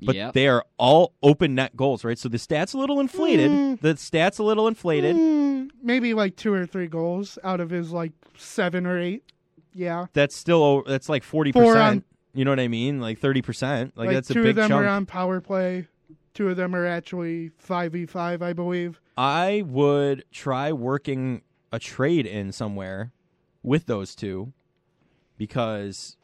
[0.00, 0.32] But Yep.
[0.34, 2.18] they are all open net goals, right?
[2.18, 3.50] So the stats a little inflated.
[3.50, 3.80] Mm.
[3.80, 5.16] The stats a little inflated.
[5.16, 9.22] Mm, maybe like two or three goals out of his like seven or eight.
[9.74, 12.04] Yeah, That's still o- that's like forty percent.
[12.34, 13.00] You know what I mean?
[13.00, 13.96] Like thirty percent.
[13.96, 14.84] Like, like, that's a two big of them chunk.
[14.84, 15.86] are on power play.
[16.34, 19.00] Two of them are actually five v five, I believe.
[19.16, 23.12] I would try working a trade in somewhere
[23.62, 24.52] with those two
[25.36, 26.16] because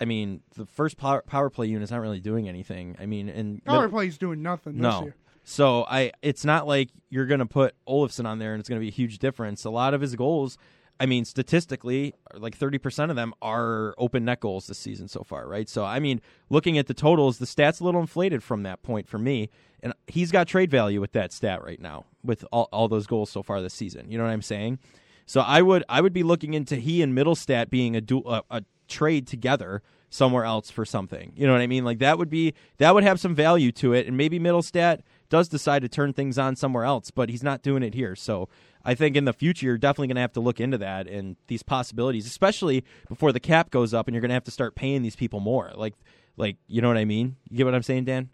[0.00, 2.96] I mean the first power, power play unit is not really doing anything.
[2.98, 5.02] I mean, and Power play's doing nothing this no.
[5.02, 5.16] year.
[5.44, 8.80] So I it's not like you're going to put Olofsson on there and it's going
[8.80, 9.64] to be a huge difference.
[9.64, 10.58] A lot of his goals,
[10.98, 15.46] I mean statistically, like 30% of them are open net goals this season so far,
[15.46, 15.68] right?
[15.68, 19.08] So I mean, looking at the totals, the stats a little inflated from that point
[19.08, 19.50] for me.
[19.80, 23.28] And he's got trade value with that stat right now with all, all those goals
[23.28, 24.10] so far this season.
[24.10, 24.78] You know what I'm saying?
[25.26, 28.42] So I would I would be looking into he and Mittelstadt being a dual a,
[28.50, 31.32] a trade together somewhere else for something.
[31.34, 31.84] You know what I mean?
[31.84, 35.48] Like that would be that would have some value to it, and maybe Mittelstadt does
[35.48, 38.14] decide to turn things on somewhere else, but he's not doing it here.
[38.14, 38.48] So
[38.84, 41.36] I think in the future you're definitely going to have to look into that and
[41.48, 44.74] these possibilities, especially before the cap goes up and you're going to have to start
[44.74, 45.72] paying these people more.
[45.74, 45.94] Like
[46.36, 47.36] like you know what I mean?
[47.50, 48.28] You get what I'm saying, Dan?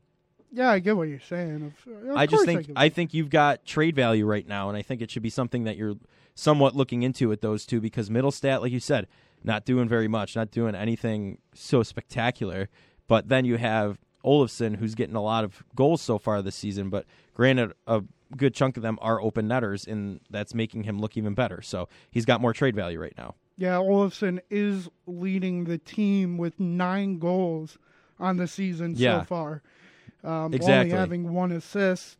[0.52, 1.72] Yeah, I get what you're saying.
[1.86, 4.76] Of, of I just think get I, think you've got trade value right now, and
[4.76, 5.94] I think it should be something that you're
[6.34, 9.06] somewhat looking into with those two because Mittelstadt, like you said,
[9.42, 12.68] not doing very much, not doing anything so spectacular.
[13.08, 16.90] But then you have Olofsson, who's getting a lot of goals so far this season.
[16.90, 18.02] But granted, a
[18.36, 21.62] good chunk of them are open netters, and that's making him look even better.
[21.62, 23.34] So he's got more trade value right now.
[23.56, 27.78] Yeah, Olofsson is leading the team with nine goals
[28.18, 29.20] on the season Yeah.
[29.20, 29.62] so far.
[30.22, 30.92] Um, Exactly.
[30.92, 32.18] Only having one assist,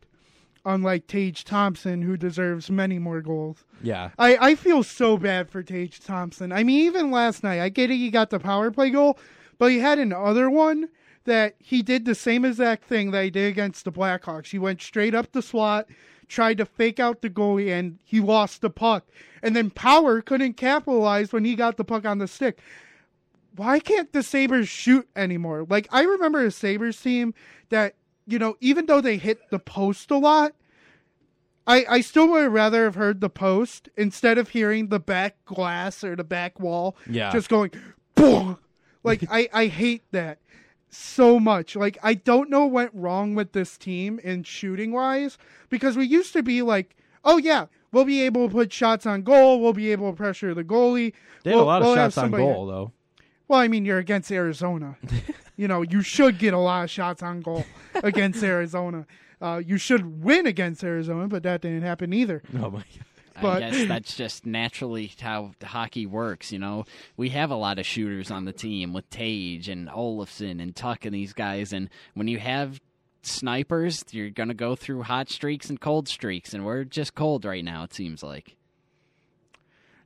[0.64, 3.64] unlike Tage Thompson, who deserves many more goals.
[3.82, 6.52] Yeah, I, I feel so bad for Tage Thompson.
[6.52, 9.18] I mean, even last night, I get it, he got the power play goal,
[9.58, 10.88] but he had another one
[11.24, 14.50] that he did the same exact thing that he did against the Blackhawks.
[14.50, 15.86] He went straight up the slot,
[16.28, 19.06] tried to fake out the goalie, and he lost the puck.
[19.42, 22.58] And then Power couldn't capitalize when he got the puck on the stick.
[23.56, 25.66] Why can't the Sabres shoot anymore?
[25.68, 27.34] Like, I remember a Sabres team
[27.68, 27.94] that,
[28.30, 30.52] you know, even though they hit the post a lot,
[31.66, 36.02] I, I still would rather have heard the post instead of hearing the back glass
[36.02, 37.32] or the back wall Yeah.
[37.32, 37.70] just going
[38.14, 38.58] boom.
[39.02, 40.38] Like I, I hate that
[40.88, 41.76] so much.
[41.76, 45.38] Like I don't know what went wrong with this team in shooting wise
[45.68, 49.22] because we used to be like, oh yeah, we'll be able to put shots on
[49.22, 51.12] goal, we'll be able to pressure the goalie.
[51.44, 52.92] they had we'll, a lot of we'll have shots on goal though.
[53.50, 54.96] Well, I mean, you're against Arizona.
[55.56, 59.08] you know, you should get a lot of shots on goal against Arizona.
[59.42, 62.44] Uh, you should win against Arizona, but that didn't happen either.
[62.54, 63.42] Oh my god.
[63.42, 66.52] But- I guess that's just naturally how hockey works.
[66.52, 66.84] You know,
[67.16, 71.04] we have a lot of shooters on the team with Tage and Olofsson and Tuch
[71.04, 72.80] and these guys, and when you have
[73.22, 77.64] snipers, you're gonna go through hot streaks and cold streaks, and we're just cold right
[77.64, 77.82] now.
[77.82, 78.54] It seems like.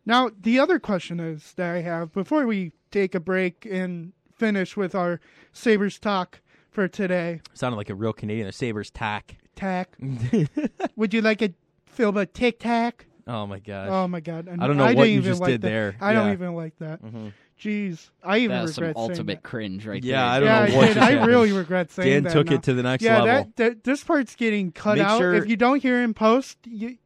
[0.07, 4.77] Now, the other question is that I have before we take a break and finish
[4.77, 5.21] with our
[5.53, 6.41] Sabres talk
[6.71, 7.41] for today.
[7.55, 8.47] Sounded like a real Canadian.
[8.47, 9.37] The Sabres tack.
[9.57, 9.97] Tack.
[10.97, 11.55] Would you like a
[11.87, 13.07] film a tic tac?
[13.27, 13.89] Oh my gosh.
[13.91, 14.49] Oh my god!
[14.49, 15.69] I don't know didn't what you just like did that.
[15.69, 15.97] there.
[16.01, 17.03] I don't even like that.
[17.03, 17.33] Mhm.
[17.59, 19.43] Jeez, I even That's some regret saying ultimate that.
[19.49, 20.25] cringe right Yeah, there.
[20.29, 20.97] I don't yeah, know I what did.
[20.99, 22.29] I really regret saying Dan that.
[22.31, 22.57] Dan took now.
[22.57, 23.27] it to the next yeah, level.
[23.27, 25.19] that, that this part's getting cut Make out.
[25.21, 26.99] sure- If you don't hear in post, you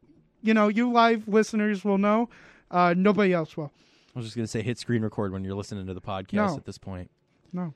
[0.43, 2.29] you know you live listeners will know.
[2.71, 3.73] Uh, nobody else will.
[4.15, 6.57] I was just gonna say hit screen record when you're listening to the podcast No.
[6.57, 7.11] at this point.
[7.53, 7.73] No.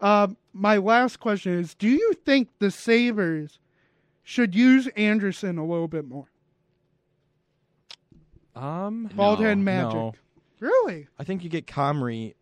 [0.00, 3.58] Um, my last question is: Do you think the Sabres
[4.22, 6.26] should use Anderson a little bit more?
[8.54, 9.92] Um, Bald head magic.
[9.94, 10.14] no.
[10.60, 11.06] Really?
[11.18, 12.34] I think you get Comrie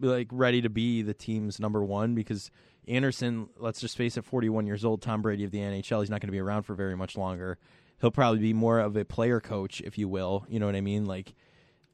[0.00, 2.50] like ready to be the team's number one because
[2.86, 6.20] Anderson, let's just face it, 41 years old, Tom Brady of the NHL, he's not
[6.20, 7.58] going to be around for very much longer.
[8.00, 10.46] He'll probably be more of a player coach, if you will.
[10.48, 11.06] You know what I mean?
[11.06, 11.34] Like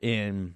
[0.01, 0.55] in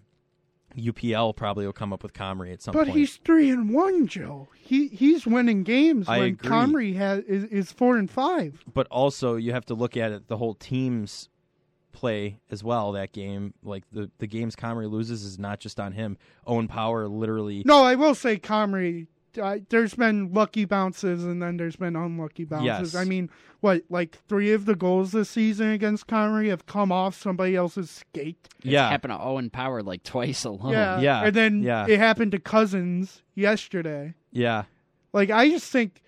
[0.77, 2.89] UPL, probably will come up with Comrie at some But point.
[2.91, 4.49] But he's three and one, Joe.
[4.57, 6.51] He he's winning games I when agree.
[6.51, 8.63] Comrie has is, is four and five.
[8.73, 11.29] but also you have to look at it the whole team's
[11.91, 15.93] play as well that game like the the games Comrie loses is not just on
[15.93, 19.09] him Owen Power literally No, I will say Comrie.
[19.41, 22.95] Uh, there's been lucky bounces and then there's been unlucky bounces.
[22.95, 22.95] Yes.
[22.95, 27.21] I mean, what like three of the goals this season against Comrie have come off
[27.21, 28.49] somebody else's skate.
[28.59, 30.73] It's yeah happened to Owen Power like twice alone.
[30.73, 31.87] yeah, yeah, and then yeah.
[31.89, 34.15] it happened to Cozens yesterday.
[34.33, 34.65] yeah
[35.13, 36.03] Like I just think,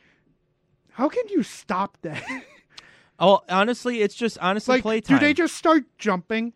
[0.92, 2.22] how can you stop that?
[3.18, 6.52] oh honestly it's just honestly like, playtime do they just start jumping?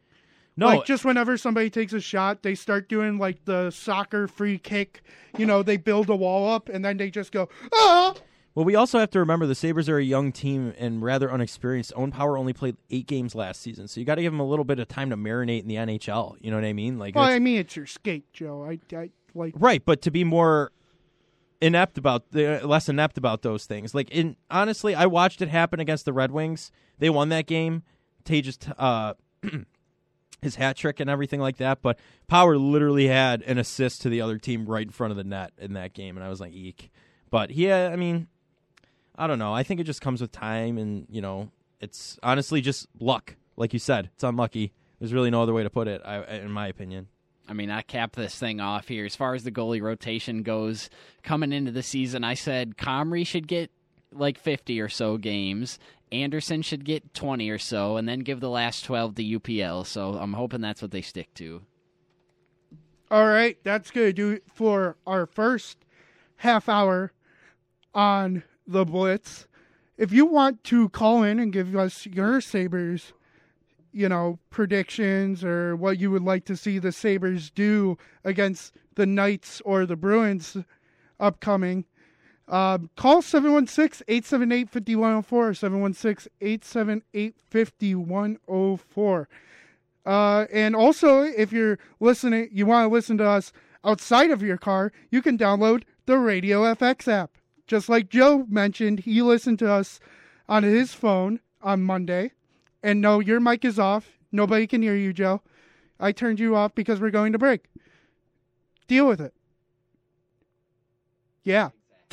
[0.56, 4.58] No, like just whenever somebody takes a shot, they start doing like the soccer free
[4.58, 5.02] kick.
[5.36, 8.14] You know, they build a wall up and then they just go ah.
[8.54, 11.92] Well, we also have to remember the Sabres are a young team and rather unexperienced.
[11.96, 14.46] Owen Power only played eight games last season, so you got to give him a
[14.46, 16.36] little bit of time to marinate in the NHL.
[16.40, 16.96] You know what I mean?
[16.96, 18.64] Like, Well, I mean, it's your skate, Joe.
[18.64, 19.54] I, I like.
[19.58, 20.70] right, but to be more
[21.60, 23.92] inept about the less inept about those things.
[23.92, 26.70] Like, in honestly, I watched it happen against the Red Wings.
[27.00, 27.82] They won that game.
[28.24, 29.14] Tage's uh,
[30.44, 31.82] his hat trick and everything like that.
[31.82, 35.24] But Power literally had an assist to the other team right in front of the
[35.24, 36.90] net in that game, and I was like, eek.
[37.30, 38.28] But yeah, uh, I mean,
[39.16, 39.52] I don't know.
[39.52, 43.34] I think it just comes with time, and you know, it's honestly just luck.
[43.56, 44.72] Like you said, it's unlucky.
[45.00, 47.08] There's really no other way to put it, I, in my opinion.
[47.46, 49.04] I mean, I cap this thing off here.
[49.04, 50.88] As far as the goalie rotation goes,
[51.22, 53.70] coming into the season, I said Comrie should get
[54.12, 55.78] like 50 or so games.
[56.22, 59.86] Anderson should get 20 or so, and then give the last 12 to UPL.
[59.86, 61.62] So I'm hoping that's what they stick to.
[63.10, 65.78] All right, that's gonna do it for our first
[66.36, 67.12] half hour
[67.94, 69.46] on the Blitz.
[69.96, 73.12] If you want to call in and give us your Sabres,
[73.92, 79.06] you know, predictions or what you would like to see the Sabres do against the
[79.06, 80.56] Knights or the Bruins
[81.20, 81.84] upcoming,
[82.48, 89.28] um, call 716 878 5104 716 878 5104.
[90.06, 93.52] Uh, and also, if you're listening, you want to listen to us
[93.84, 97.32] outside of your car, you can download the Radio FX app.
[97.66, 100.00] Just like Joe mentioned, he listened to us
[100.48, 102.32] on his phone on Monday.
[102.82, 104.18] And no, your mic is off.
[104.30, 105.40] Nobody can hear you, Joe.
[105.98, 107.64] I turned you off because we're going to break.
[108.86, 109.32] Deal with it.
[111.44, 111.70] Yeah.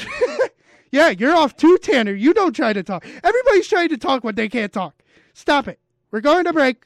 [0.92, 2.14] yeah, you're off too, Tanner.
[2.14, 3.06] You don't try to talk.
[3.24, 5.02] Everybody's trying to talk when they can't talk.
[5.34, 5.80] Stop it.
[6.12, 6.84] We're going to break.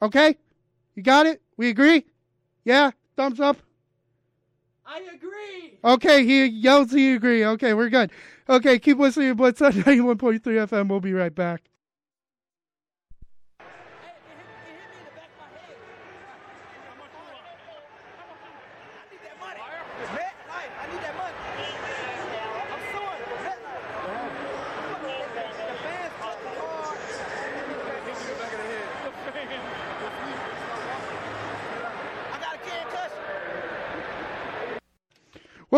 [0.00, 0.36] Okay?
[0.94, 1.42] You got it?
[1.56, 2.06] We agree?
[2.64, 2.92] Yeah?
[3.16, 3.58] Thumbs up?
[4.86, 5.78] I agree.
[5.84, 7.44] Okay, he yells he agree.
[7.44, 8.10] Okay, we're good.
[8.48, 10.88] Okay, keep listening to Blitz on 91.3 FM.
[10.88, 11.62] We'll be right back.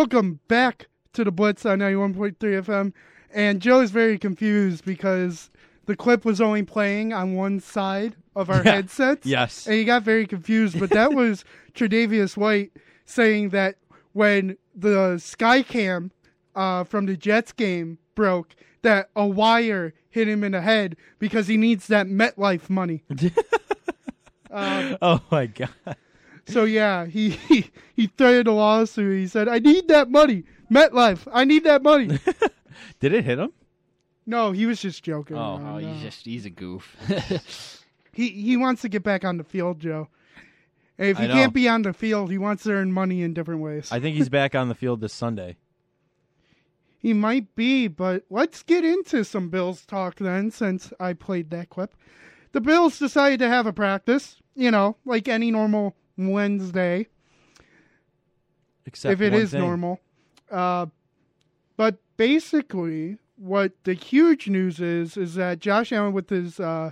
[0.00, 2.94] Welcome back to the Blitz on 91.3 FM.
[3.34, 5.50] And Joe is very confused because
[5.84, 8.76] the clip was only playing on one side of our Yeah.
[8.76, 9.26] headsets.
[9.26, 9.66] Yes.
[9.66, 10.80] And he got very confused.
[10.80, 12.72] But that was Tre'Davious White
[13.04, 13.76] saying that
[14.14, 16.12] when the Skycam
[16.56, 21.46] uh, from the Jets game broke, that a wire hit him in the head because
[21.46, 23.04] he needs that MetLife money.
[24.52, 25.68] Oh my god.
[26.50, 29.18] So yeah, he, he he threatened a lawsuit.
[29.20, 31.26] He said, "I need that money, MetLife.
[31.32, 32.18] I need that money."
[33.00, 33.52] Did it hit him?
[34.26, 35.36] no, he was just joking.
[35.36, 35.40] Oh.
[35.56, 35.66] around.
[35.66, 35.92] Oh, No.
[35.92, 36.96] he's just he's a goof.
[38.12, 40.08] he he wants to get back on the field, Joe.
[40.98, 41.34] And if I he know.
[41.34, 43.90] can't be on the field, he wants to earn money in different ways.
[43.90, 45.56] I think he's back on the field this Sunday.
[46.98, 51.70] he might be, but let's get into some Bills talk then, since I played that
[51.70, 51.94] clip.
[52.52, 55.96] The Bills decided to have a practice, you know, like any normal
[56.28, 57.06] Wednesday.
[58.86, 59.60] Except if it is thing.
[59.60, 60.00] normal.
[60.50, 60.86] Uh,
[61.76, 66.90] but basically, what the huge news is is that Josh Allen with his uh,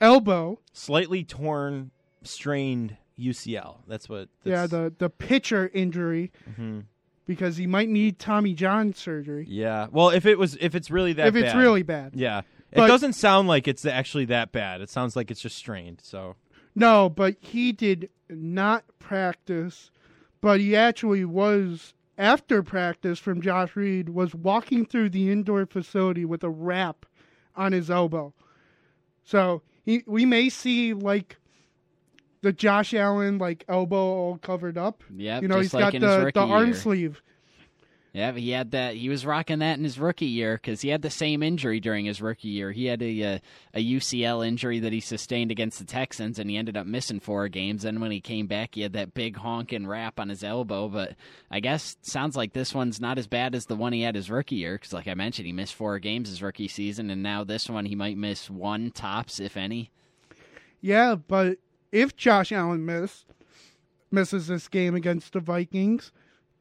[0.00, 1.90] elbow, slightly torn,
[2.22, 3.78] strained UCL.
[3.86, 4.28] That's what.
[4.44, 6.84] yeah, the the pitcher injury, Mhm.
[7.26, 9.86] because he might need Tommy John surgery Yeah.
[9.92, 12.12] Well, if it was, if it's really that, if it's bad- really bad.
[12.16, 12.40] yeah.
[12.72, 14.80] It But- doesn't sound like it's actually that bad.
[14.80, 16.00] It sounds like it's just strained.
[16.02, 16.34] So
[16.74, 19.90] No, but he did not practice,
[20.40, 26.24] but he actually was after practice from Josh Reed was walking through the indoor facility
[26.24, 27.06] with a wrap
[27.56, 28.32] on his elbow.
[29.24, 31.36] So he, we may see like
[32.42, 35.02] the Josh Allen like elbow all covered up.
[35.14, 36.74] Yeah, you know he's like got the the arm year.
[36.74, 37.22] sleeve.
[38.14, 38.94] Yeah, but he had that.
[38.94, 42.04] He was rocking that in his rookie year because he had the same injury during
[42.04, 42.70] his rookie year.
[42.70, 43.38] He had a, uh,
[43.74, 47.18] a a UCL injury that he sustained against the Texans, and he ended up missing
[47.18, 47.84] four games.
[47.84, 50.88] And when he came back, he had that big honking wrap on his elbow.
[50.88, 51.16] But
[51.50, 54.30] I guess sounds like this one's not as bad as the one he had his
[54.30, 57.42] rookie year because, like I mentioned, he missed four games his rookie season, and now
[57.42, 59.90] this one he might miss one tops, if any.
[60.80, 61.58] Yeah, but
[61.90, 63.24] if Josh Allen miss
[64.12, 66.12] misses this game against the Vikings,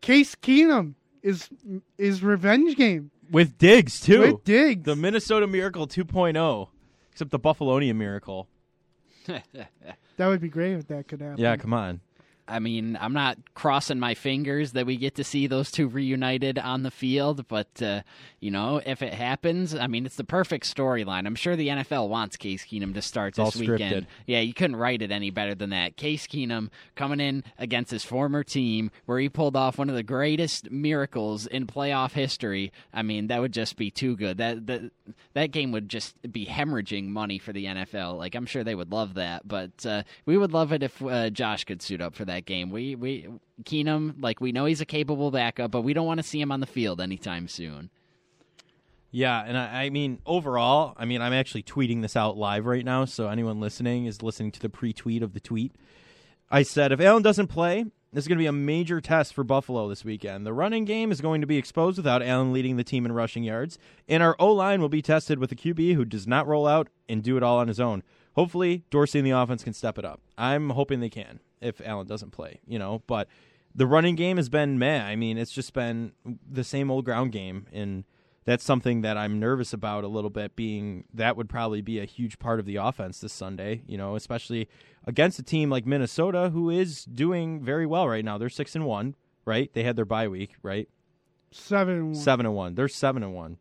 [0.02, 1.50] Case Keenum is
[1.98, 4.20] is revenge game with Diggs too.
[4.22, 4.84] with Diggs.
[4.84, 6.68] The Minnesota Miracle 2.0,
[7.12, 8.48] except the Buffalonian Miracle.
[10.18, 11.40] That would be great if that could happen.
[11.40, 12.00] Yeah, come on.
[12.48, 16.60] I mean, I'm not crossing my fingers that we get to see those two reunited
[16.60, 18.02] on the field, but uh,
[18.40, 21.26] you know, if it happens, I mean, it's the perfect storyline.
[21.26, 24.08] I'm sure the NFL wants Case Keenum to start this weekend.
[24.28, 25.96] Yeah, you couldn't write it any better than that.
[25.96, 30.04] Case Keenum coming in against his former team, where he pulled off one of the
[30.04, 32.74] greatest miracles in playoff history.
[32.94, 34.38] I mean, that would just be too good.
[34.38, 34.92] That that
[35.34, 38.18] that game would just be hemorrhaging money for the NFL.
[38.18, 41.30] Like I'm sure they would love that, but uh, we would love it if uh,
[41.30, 42.70] Josh could suit up for that game.
[42.70, 43.28] We we
[43.64, 46.52] Keenum, like we know he's a capable backup, but we don't want to see him
[46.52, 47.90] on the field anytime soon.
[49.12, 52.84] Yeah, and I, I mean, overall, I mean, I'm actually tweeting this out live right
[52.84, 55.76] now, so anyone listening is listening to the pre-tweet of the tweet.
[56.50, 59.44] I said if Allen doesn't play, this is going to be a major test for
[59.44, 60.48] Buffalo this weekend.
[60.48, 63.44] The running game is going to be exposed without Allen leading the team in rushing
[63.44, 63.78] yards,
[64.08, 66.90] and our O line will be tested with a QB who does not roll out
[67.08, 68.02] and do it all on his own.
[68.36, 70.20] Hopefully, Dorsey and the offense can step it up.
[70.38, 73.28] I'm hoping they can if Allen doesn't play, you know, but
[73.76, 75.04] the running game has been meh.
[75.04, 76.14] I mean, it's just been
[76.50, 78.04] the same old ground game, and
[78.46, 80.56] that's something that I'm nervous about a little bit.
[80.56, 84.16] Being that would probably be a huge part of the offense this Sunday, you know,
[84.16, 84.68] especially
[85.08, 88.38] against a team like Minnesota, who is doing very well right now.
[88.38, 89.16] They're six and one,
[89.46, 89.72] right?
[89.74, 90.88] They had their bye week, right?
[91.52, 91.96] Seven.
[91.96, 92.16] and one.
[92.16, 92.76] Seven and one.
[92.76, 93.58] They're seven and one,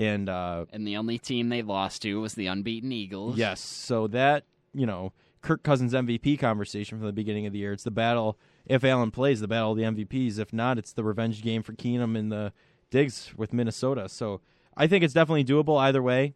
[0.00, 3.36] and uh, And the only team they lost to was the unbeaten Eagles.
[3.36, 3.60] Yes.
[3.60, 7.72] So that, you know, Kirk Cousins MVP conversation from the beginning of the year.
[7.72, 8.38] It's the battle.
[8.66, 10.38] If Allen plays, the battle of the MVPs.
[10.38, 12.52] If not, it's the revenge game for Keenum and the
[12.90, 14.08] Diggs with Minnesota.
[14.08, 14.40] So
[14.76, 16.34] I think it's definitely doable either way.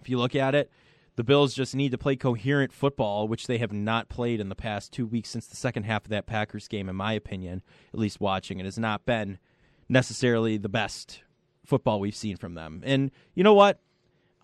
[0.00, 0.70] If you look at it,
[1.14, 4.54] the Bills just need to play coherent football, which they have not played in the
[4.54, 7.62] past two weeks since the second half of that Packers game, in my opinion,
[7.92, 8.58] at least watching.
[8.58, 9.38] It has not been
[9.88, 11.22] necessarily the best
[11.64, 12.82] football we've seen from them.
[12.84, 13.80] And you know what?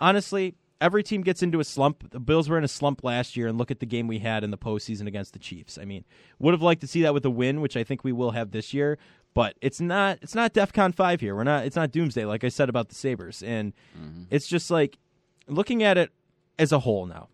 [0.00, 2.10] honestly, every team gets into a slump.
[2.10, 4.44] The Bills were in a slump last year, and look at the game we had
[4.44, 5.78] in the postseason against the Chiefs.
[5.78, 6.04] I mean,
[6.38, 8.50] would have liked to see that with a win, which I think we will have
[8.50, 8.98] this year.
[9.34, 11.36] But it's not it's not DefCon five here.
[11.36, 14.24] We're not it's not Doomsday like I said about the Sabres, and mm-hmm.
[14.30, 14.98] it's just like
[15.46, 16.10] looking at it
[16.58, 17.28] as a whole now.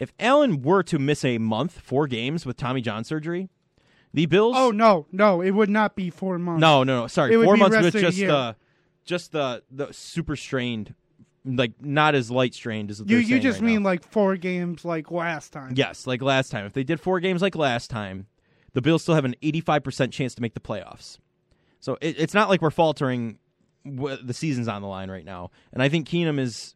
[0.00, 3.50] If Allen were to miss a month, four games with Tommy John surgery,
[4.14, 4.54] the Bills.
[4.58, 6.62] Oh no, no, it would not be four months.
[6.62, 7.06] No, no, no.
[7.08, 8.28] Sorry, It would four be months with of the just year.
[8.28, 8.56] the
[9.04, 10.94] just the the super strained,
[11.44, 13.90] like not as light strained as you you just right mean now.
[13.90, 15.72] like four games like last time.
[15.76, 16.66] yes, like last time.
[16.66, 18.26] If they did four games like last time,
[18.72, 21.18] the Bills still have an eighty five percent chance to make the playoffs.
[21.80, 23.38] So it, it's not like we're faltering.
[23.84, 26.74] The season's on the line right now, and I think Keenum is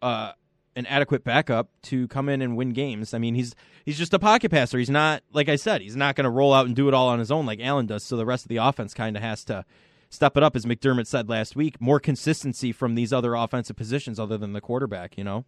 [0.00, 0.32] uh,
[0.76, 3.12] an adequate backup to come in and win games.
[3.12, 3.54] I mean, he's
[3.84, 4.78] he's just a pocket passer.
[4.78, 5.82] He's not like I said.
[5.82, 7.84] He's not going to roll out and do it all on his own like Allen
[7.84, 8.04] does.
[8.04, 9.66] So the rest of the offense kind of has to
[10.10, 11.80] step it up, as McDermott said last week.
[11.80, 15.16] More consistency from these other offensive positions other than the quarterback.
[15.18, 15.44] You know.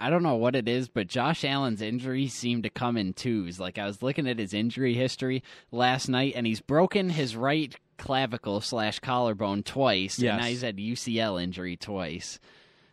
[0.00, 3.58] I don't know what it is, but Josh Allen's injuries seem to come in twos.
[3.58, 5.42] Like I was looking at his injury history
[5.72, 10.30] last night, and he's broken his right clavicle slash collarbone twice, Yes.
[10.34, 12.38] and now he's had UCL injury twice.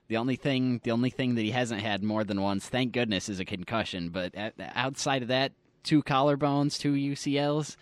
[0.08, 3.30] The only thing, the only thing that he hasn't had more than once, thank goodness,
[3.30, 4.10] is a concussion.
[4.10, 5.52] But a- outside of that,
[5.84, 7.76] two collarbones, two UCLs,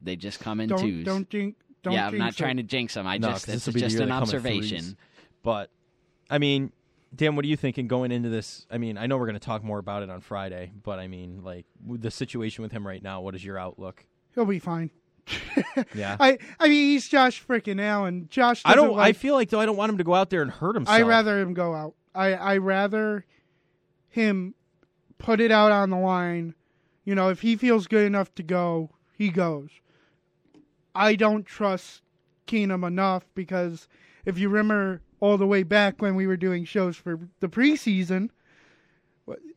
[0.00, 1.04] they just come in Don't twos.
[1.04, 1.56] don't jinx.
[1.84, 3.06] Don't yeah, I'm not trying to jinx him.
[3.06, 4.22] I No, just 'cause it's this will be the just year an they come in
[4.24, 4.96] observation.
[5.42, 5.70] But
[6.28, 6.72] I mean,
[7.14, 8.66] Dan, what are you thinking going into this?
[8.70, 11.06] I mean, I know we're going to talk more about it on Friday, but I
[11.06, 14.04] mean, like with the situation with him right now, what is your outlook?
[14.34, 14.90] He'll be fine.
[15.94, 16.16] Yeah.
[16.20, 18.26] I I mean he's Josh freaking Allen.
[18.30, 18.62] Josh.
[18.64, 18.98] I doesn't don't.
[18.98, 20.74] I Like, feel like though I don't want him to go out there and hurt
[20.74, 20.96] himself.
[20.96, 21.94] I rather him go out.
[22.14, 23.24] I I rather
[24.08, 24.54] him
[25.18, 26.54] put it out on the line.
[27.04, 29.70] You know, if he feels good enough to go, he goes.
[30.94, 32.02] I don't trust
[32.46, 33.88] Keenum enough because
[34.24, 38.30] if you remember all the way back when we were doing shows for the preseason,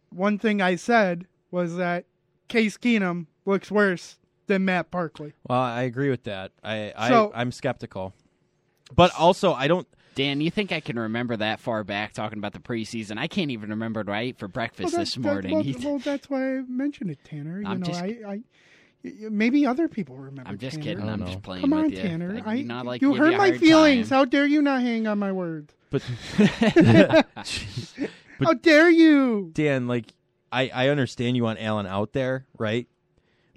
[0.10, 2.06] one thing I said was that
[2.48, 4.18] Case Keenum looks worse
[4.48, 5.34] than Matt Barkley.
[5.50, 6.52] Well, I agree with that.
[6.64, 8.14] I, I So- I'm skeptical,
[8.96, 9.88] but also I don't.
[10.16, 13.20] Dan, you think I can remember that far back talking about the preseason?
[13.20, 15.52] I can't even remember what I ate for breakfast Well, this that- that- morning.
[15.84, 17.62] well, well, that's why I mentioned it, Tanner.
[17.62, 18.42] You I'm know, just- I, I, y- y-
[19.30, 20.50] maybe other people remember.
[20.50, 20.84] I'm just Tanner.
[20.84, 21.10] kidding.
[21.10, 21.42] I I'm don't just know.
[21.42, 21.98] playing Come with on, you.
[21.98, 22.42] Tanner.
[22.46, 24.10] I, I, not like you hurt my feelings.
[24.10, 24.18] time.
[24.18, 25.74] How dare you not hang on my words?
[25.90, 26.04] But
[28.42, 29.52] How dare you?
[29.54, 30.14] Dan, like
[30.52, 32.88] I, I understand you want Allen out there, right?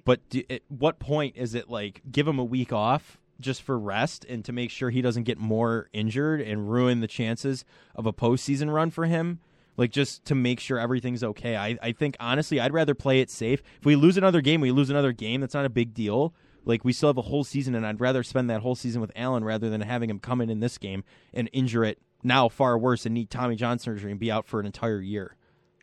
[0.05, 3.79] But do, at what point is it like give him a week off just for
[3.79, 8.07] rest and to make sure he doesn't get more injured and ruin the chances of
[8.07, 9.41] a postseason run for him?
[9.77, 11.57] Like just to make sure everything's okay.
[11.57, 13.63] I, I think honestly, I'd rather play it safe.
[13.79, 15.41] If we lose another game, we lose another game.
[15.41, 16.35] That's not a big deal.
[16.65, 19.11] Like we still have a whole season, and I'd rather spend that whole season with
[19.17, 22.77] Allen rather than having him come in in this game and injure it now far
[22.79, 25.37] worse and need Tommy John surgery and be out for an entire year.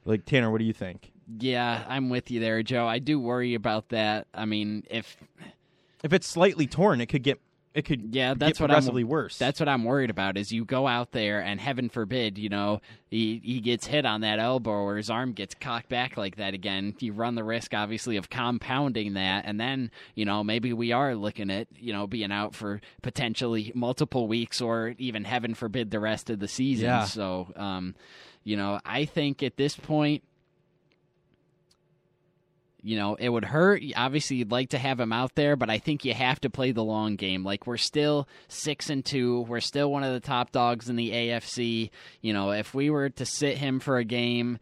[0.05, 1.11] Like Tanner, what do you think?
[1.39, 2.87] Yeah, I'm with you there, Joe.
[2.87, 4.27] I do worry about that.
[4.33, 5.17] I mean, if
[6.03, 7.41] If it's slightly torn, it could get
[7.77, 9.37] it could yeah, that's what progressively I'm worse.
[9.37, 10.35] That's what I'm worried about.
[10.35, 14.21] Is you go out there and heaven forbid, you know, he he gets hit on
[14.21, 16.95] that elbow or his arm gets cocked back like that again.
[16.97, 21.13] You run the risk, obviously, of compounding that, and then you know maybe we are
[21.13, 25.99] looking at you know being out for potentially multiple weeks or even heaven forbid the
[25.99, 26.87] rest of the season.
[26.87, 27.03] Yeah.
[27.03, 27.93] So, um,
[28.43, 30.23] you know, I think at this point
[32.81, 33.81] you know, it would hurt.
[33.95, 36.71] Obviously, you'd like to have him out there, but I think you have to play
[36.71, 37.43] the long game.
[37.43, 41.11] Like we're still six and two, we're still one of the top dogs in the
[41.11, 41.89] AFC.
[42.21, 44.59] You know, if we were to sit him for a game,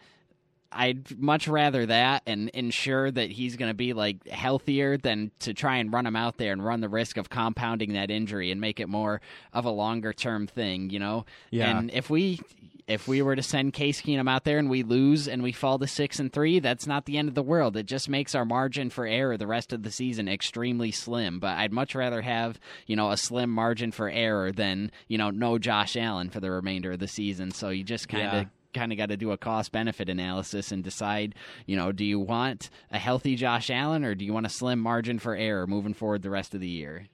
[0.72, 5.53] I'd much rather that and ensure that he's going to be like healthier than to
[5.53, 8.59] try and run him out there and run the risk of compounding that injury and
[8.59, 9.22] make it more
[9.53, 10.89] of a longer term thing.
[10.89, 11.78] You know, Yeah.
[11.78, 12.41] And if we
[12.88, 15.80] if we were to send Case Keenum out there and we lose and we fall
[15.80, 17.76] to six and three, that's not the end of the world.
[17.76, 21.40] It just makes our margin for error the rest of the season extremely slim.
[21.40, 25.32] But I'd much rather have you know a slim margin for error than you know
[25.32, 27.52] no Josh Allen for the remainder of the season.
[27.52, 28.34] So you just kind of.
[28.34, 28.46] Yeah.
[28.74, 31.34] Kind of got to do a cost benefit analysis and decide,
[31.66, 34.82] you know, do you want a healthy Josh Allen or do you want a slim
[34.82, 37.08] margin for error moving forward the rest of the year?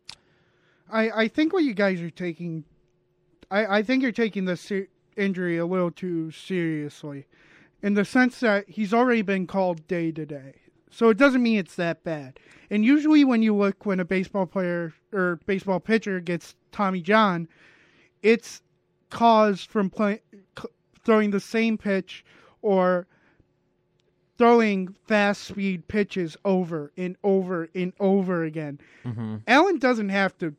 [0.92, 2.64] I, I think what you guys are taking,
[3.52, 7.26] I, I think you're taking this ser- injury a little too seriously,
[7.82, 10.56] in the sense that he's already been called day to day.
[10.90, 12.40] So it doesn't mean it's that bad.
[12.70, 17.48] And usually when you look when a baseball player or baseball pitcher gets Tommy John,
[18.22, 18.62] it's
[19.10, 20.22] caused from play,
[21.04, 22.24] throwing the same pitch
[22.62, 23.08] or
[24.38, 28.80] throwing fast speed pitches over and over and over again.
[29.06, 29.38] Mm-hmm.
[29.48, 30.56] Allen doesn't have to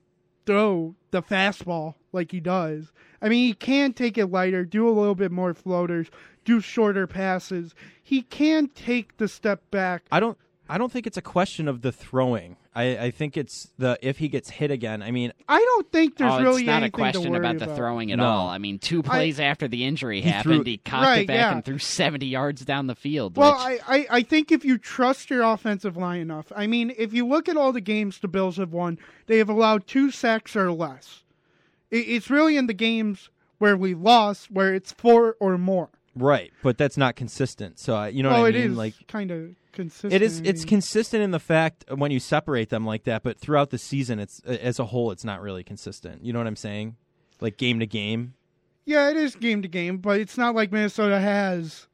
[0.47, 2.93] throw the fastball like he does.
[3.21, 6.09] I mean, he can take it lighter, do a little bit more floaters,
[6.45, 7.75] do shorter passes.
[8.03, 10.03] He can take the step back.
[10.11, 10.37] I don't
[10.69, 12.57] I don't think it's a question of the throwing.
[12.75, 15.03] I, I think it's the if he gets hit again.
[15.03, 17.39] I mean, I don't think there's oh, really it's not a anything to question worry
[17.41, 17.77] about the about.
[17.77, 18.25] throwing at No.
[18.25, 18.49] all.
[18.49, 21.37] I mean, two plays after the injury He happened, threw- he cocked Right, it back
[21.37, 21.53] yeah.
[21.53, 23.37] and threw 70 yards down the field.
[23.37, 26.95] Well, which, I, I, I think if you trust your offensive line enough, I mean,
[26.97, 30.11] if you look at all the games the Bills have won, they have allowed two
[30.11, 31.25] sacks or less.
[31.93, 35.91] It, it's really in the games where we lost where it's four or more.
[36.17, 37.79] right, but that's not consistent.
[37.79, 38.71] So I, you know well, what I it mean?
[38.73, 40.13] is like kind of consistent.
[40.13, 40.69] it is I it's mean.
[40.69, 44.41] consistent in the fact when you separate them like that, but throughout the season it's
[44.41, 46.25] as a whole it's not really consistent.
[46.25, 46.97] You know what I'm saying?
[47.41, 48.35] Like game to game.
[48.85, 51.87] yeah, it is game to game, but it's not like Minnesota has.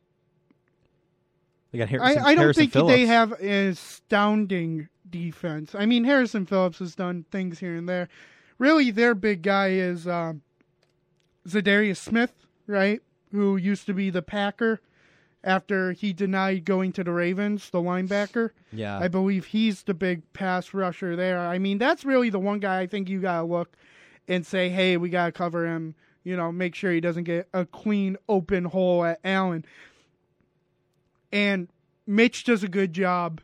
[1.70, 2.96] They got I, Harrison, I don't Harrison think Phillips.
[2.96, 5.74] they have an astounding defense.
[5.74, 8.08] I mean, Harrison Phillips has done things here and there.
[8.58, 10.42] Really, their big guy is um,
[11.46, 12.32] Za'Darius Smith,
[12.66, 13.00] right?
[13.32, 14.80] Who used to be the Packer
[15.44, 18.50] after he denied going to the Ravens, the linebacker.
[18.72, 18.98] Yeah.
[18.98, 21.38] I believe he's the big pass rusher there.
[21.38, 23.76] I mean, that's really the one guy I think you got to look
[24.26, 25.94] and say, hey, we got to cover him.
[26.24, 29.64] You know, make sure he doesn't get a clean open hole at Allen.
[31.32, 31.68] And
[32.06, 33.40] Mitch does a good job.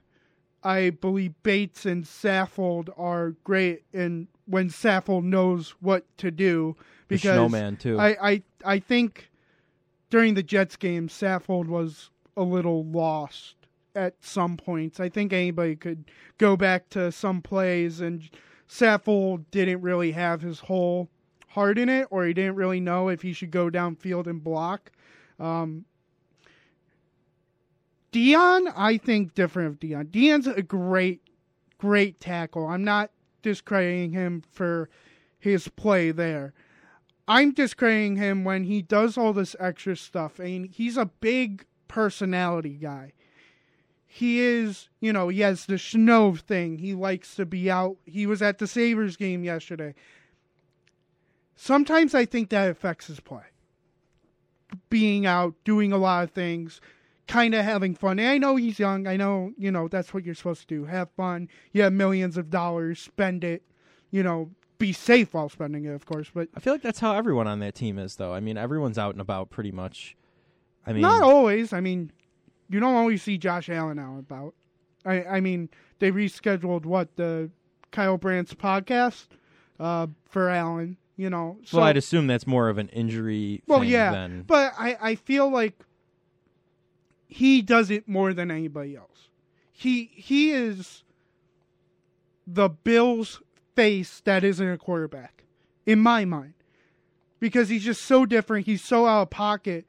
[0.62, 6.76] I believe Bates and Saffold are great, and when Saffold knows what to do,
[7.08, 7.98] The because snowman, too.
[7.98, 9.30] I, I I think
[10.10, 13.56] during the Jets game, Saffold was a little lost
[13.94, 15.00] at some points.
[15.00, 16.04] I think anybody could
[16.38, 18.28] go back to some plays, and
[18.68, 21.08] Saffold didn't really have his whole
[21.48, 24.90] heart in it, or he didn't really know if he should go downfield and block.
[25.38, 25.84] Um,
[28.12, 30.06] Dion, I think different of Dion.
[30.10, 31.20] Dion's a great,
[31.78, 32.66] great tackle.
[32.68, 33.10] I'm not
[33.44, 34.88] discrediting him for
[35.38, 36.54] his play there.
[37.28, 40.38] I'm discrediting him when he does all this extra stuff.
[40.38, 43.12] Mean, he's a big personality guy.
[44.06, 46.78] He is, you know, he has the snow thing.
[46.78, 47.96] He likes to be out.
[48.04, 49.94] He was at the Sabres game yesterday.
[51.56, 53.44] Sometimes I think that affects his play.
[54.88, 56.80] Being out, doing a lot of things,
[57.26, 58.18] kind of having fun.
[58.18, 59.06] And I know he's young.
[59.06, 60.84] I know, you know, that's what you're supposed to do.
[60.84, 61.48] Have fun.
[61.72, 63.00] You have millions of dollars.
[63.00, 63.62] Spend it.
[64.10, 66.30] You know, be safe while spending it, of course.
[66.32, 68.32] But I feel like that's how everyone on that team is, though.
[68.32, 70.16] I mean, everyone's out and about pretty much.
[70.86, 71.72] I mean, not always.
[71.72, 72.12] I mean,
[72.68, 74.54] you don't always see Josh Allen out and about.
[75.04, 75.68] I, I mean,
[75.98, 77.50] they rescheduled what the
[77.90, 79.26] Kyle Brandt's podcast
[79.80, 80.96] uh, for Allen.
[81.16, 83.62] You know, so well, I'd assume that's more of an injury.
[83.68, 85.78] well, yeah, Than, but I, I feel like
[87.26, 89.28] he does it more than anybody else.
[89.72, 91.02] He he is
[92.46, 93.40] the Bills'
[93.74, 95.44] face that isn't a quarterback,
[95.86, 96.54] in my mind,
[97.40, 98.66] because he's just so different.
[98.66, 99.86] He's so out of pocket,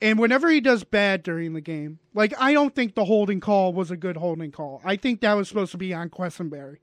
[0.00, 3.72] And whenever he does bad during the game, like I don't think the holding call
[3.72, 4.80] was a good holding call.
[4.84, 6.78] I think that was supposed to be on Quessenberry.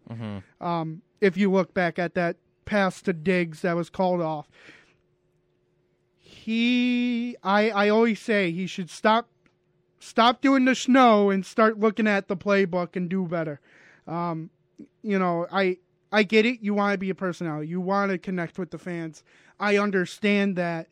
[0.62, 4.48] Um, if you look back at that pass to Diggs that was called off,
[6.18, 9.28] he, I, I always say he should stop,
[10.00, 13.60] stop doing the snow and start looking at the playbook and do better.
[14.08, 14.50] Um,
[15.02, 15.78] you know, I,
[16.12, 16.60] I get it.
[16.62, 17.68] You want to be a personality.
[17.68, 19.24] You want to connect with the fans.
[19.60, 20.88] I understand that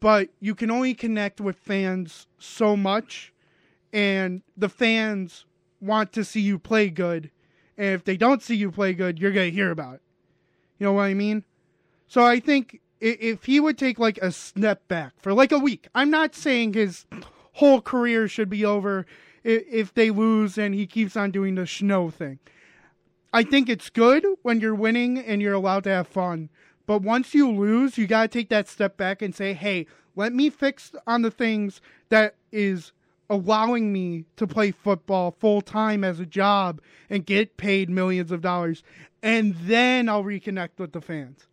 [0.00, 3.32] but you can only connect with fans so much
[3.92, 5.44] and the fans
[5.80, 7.30] want to see you play good
[7.76, 10.02] and if they don't see you play good you're to hear about it
[10.78, 11.44] you know what i mean
[12.08, 15.88] so i think if he would take like a step back for like a week
[15.94, 17.04] i'm not saying his
[17.56, 19.06] whole career should be over
[19.44, 22.38] if they lose and he keeps on doing the snow thing
[23.32, 26.48] I think it's good when you're winning and you're allowed to have fun.
[26.86, 30.32] But once you lose, you got to take that step back and say, hey, let
[30.32, 32.92] me fix on the things that is
[33.28, 36.80] allowing me to play football full time as a job
[37.10, 38.82] and get paid millions of dollars.
[39.22, 41.46] And then I'll reconnect with the fans.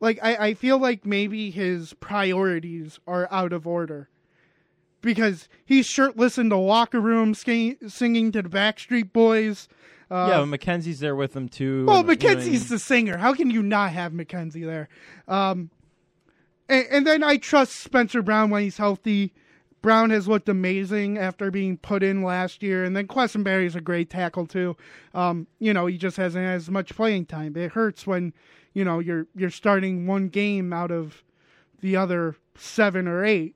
[0.00, 4.08] Like, I, I feel like maybe his priorities are out of order
[5.00, 9.68] because he's shirtless in the locker room singing, singing to the Backstreet Boys.
[10.10, 11.86] Uh, yeah, McKenzie's there with them too.
[11.86, 13.16] well, and, you know, McKenzie's the singer.
[13.16, 14.88] How can you not have McKenzie there?
[15.28, 15.70] Um,
[16.68, 19.32] and, and then I trust Spencer Brown when he's healthy.
[19.82, 23.80] Brown has looked amazing after being put in last year, and then Quessenberry is a
[23.80, 24.76] great tackle too.
[25.14, 27.56] Um, you know, he just hasn't had as much playing time.
[27.56, 28.34] It hurts when
[28.74, 31.22] you know you're you're starting one game out of
[31.80, 33.54] the other seven or eight.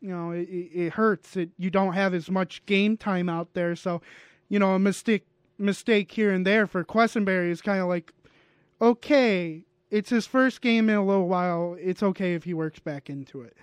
[0.00, 1.36] You know, it, it hurts.
[1.36, 4.00] It you don't have as much game time out there, so
[4.48, 5.26] you know a mistake
[5.58, 8.12] mistake here and there for Quessenberry is kind of like,
[8.80, 11.76] okay, it's his first game in a little while.
[11.80, 13.56] It's okay if he works back into it.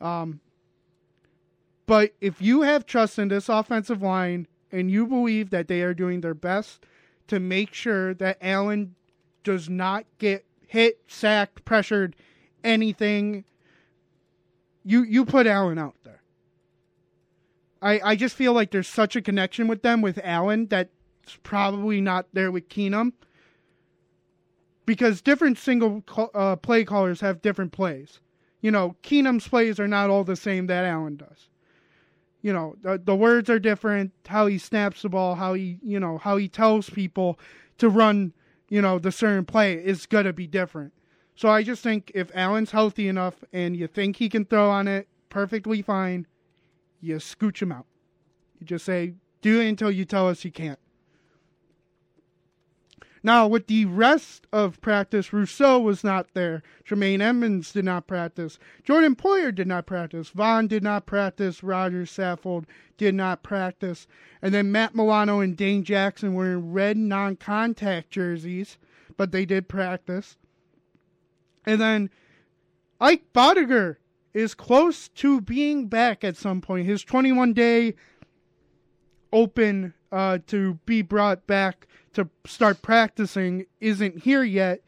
[0.00, 0.40] Um,
[1.86, 5.94] but if you have trust in this offensive line and you believe that they are
[5.94, 6.86] doing their best
[7.26, 8.94] to make sure that Allen
[9.42, 12.14] does not get hit, sacked, pressured,
[12.62, 13.44] anything,
[14.90, 16.22] you you put Allen out there.
[17.80, 20.90] I I just feel like there's such a connection with them with Allen that's
[21.42, 23.12] probably not there with Keenum
[24.86, 26.02] because different single
[26.34, 28.18] uh, play callers have different plays.
[28.60, 31.48] You know, Keenum's plays are not all the same that Allen does.
[32.42, 34.12] You know, the, the words are different.
[34.26, 37.38] How he snaps the ball, how he, you know, how he tells people
[37.78, 38.32] to run,
[38.68, 40.92] you know, the certain play is gonna be different.
[41.36, 44.86] So I just think if Allen's healthy enough and you think he can throw on
[44.88, 46.26] it perfectly fine,
[47.00, 47.86] you scooch him out.
[48.58, 50.78] You just say, do it until you tell us you can't.
[53.22, 56.62] Now, with the rest of practice, Rousseau was not there.
[56.84, 58.58] Tremaine Edmunds did not practice.
[58.82, 60.30] Jordan Poyer did not practice.
[60.30, 61.62] Von did not practice.
[61.62, 62.64] Rodger Saffold
[62.96, 64.06] did not practice.
[64.40, 68.78] And then Matt Milano and Dane Jackson were in red non contact jerseys,
[69.18, 70.38] but they did practice.
[71.66, 72.10] And then
[73.00, 73.96] Ike Boettger
[74.32, 76.86] is close to being back at some point.
[76.86, 77.94] His 21 day
[79.32, 84.80] open uh, to be brought back to start practicing isn't here yet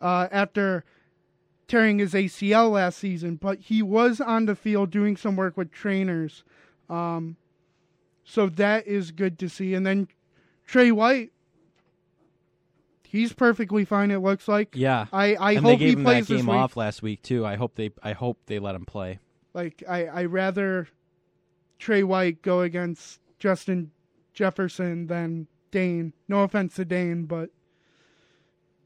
[0.00, 0.84] uh, after
[1.68, 5.72] tearing his ACL last season, but he was on the field doing some work with
[5.72, 6.44] trainers.
[6.88, 7.36] Um,
[8.24, 9.74] so that is good to see.
[9.74, 10.08] And then
[10.66, 11.32] Tre White,
[13.08, 14.10] he's perfectly fine.
[14.10, 14.74] It looks like.
[14.74, 16.56] Yeah, I, I and hope they gave he him plays that this game week.
[16.56, 17.44] off last week too.
[17.46, 19.18] I hope they I hope they let him play.
[19.54, 20.88] Like I, I rather
[21.78, 23.90] Tre White go against Justin
[24.34, 26.12] Jefferson than Dane.
[26.28, 27.50] No offense to Dane, but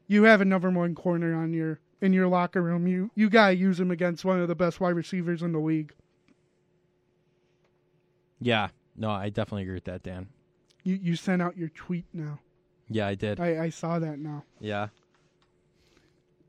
[0.07, 2.87] you have a number one corner on your in your locker room.
[2.87, 5.93] You you gotta use him against one of the best wide receivers in the league.
[8.39, 10.27] Yeah, no, I definitely agree with that, Dan.
[10.83, 12.39] You you sent out your tweet now.
[12.91, 13.39] Yeah, I did.
[13.39, 14.43] I, I saw that now.
[14.59, 14.87] yeah,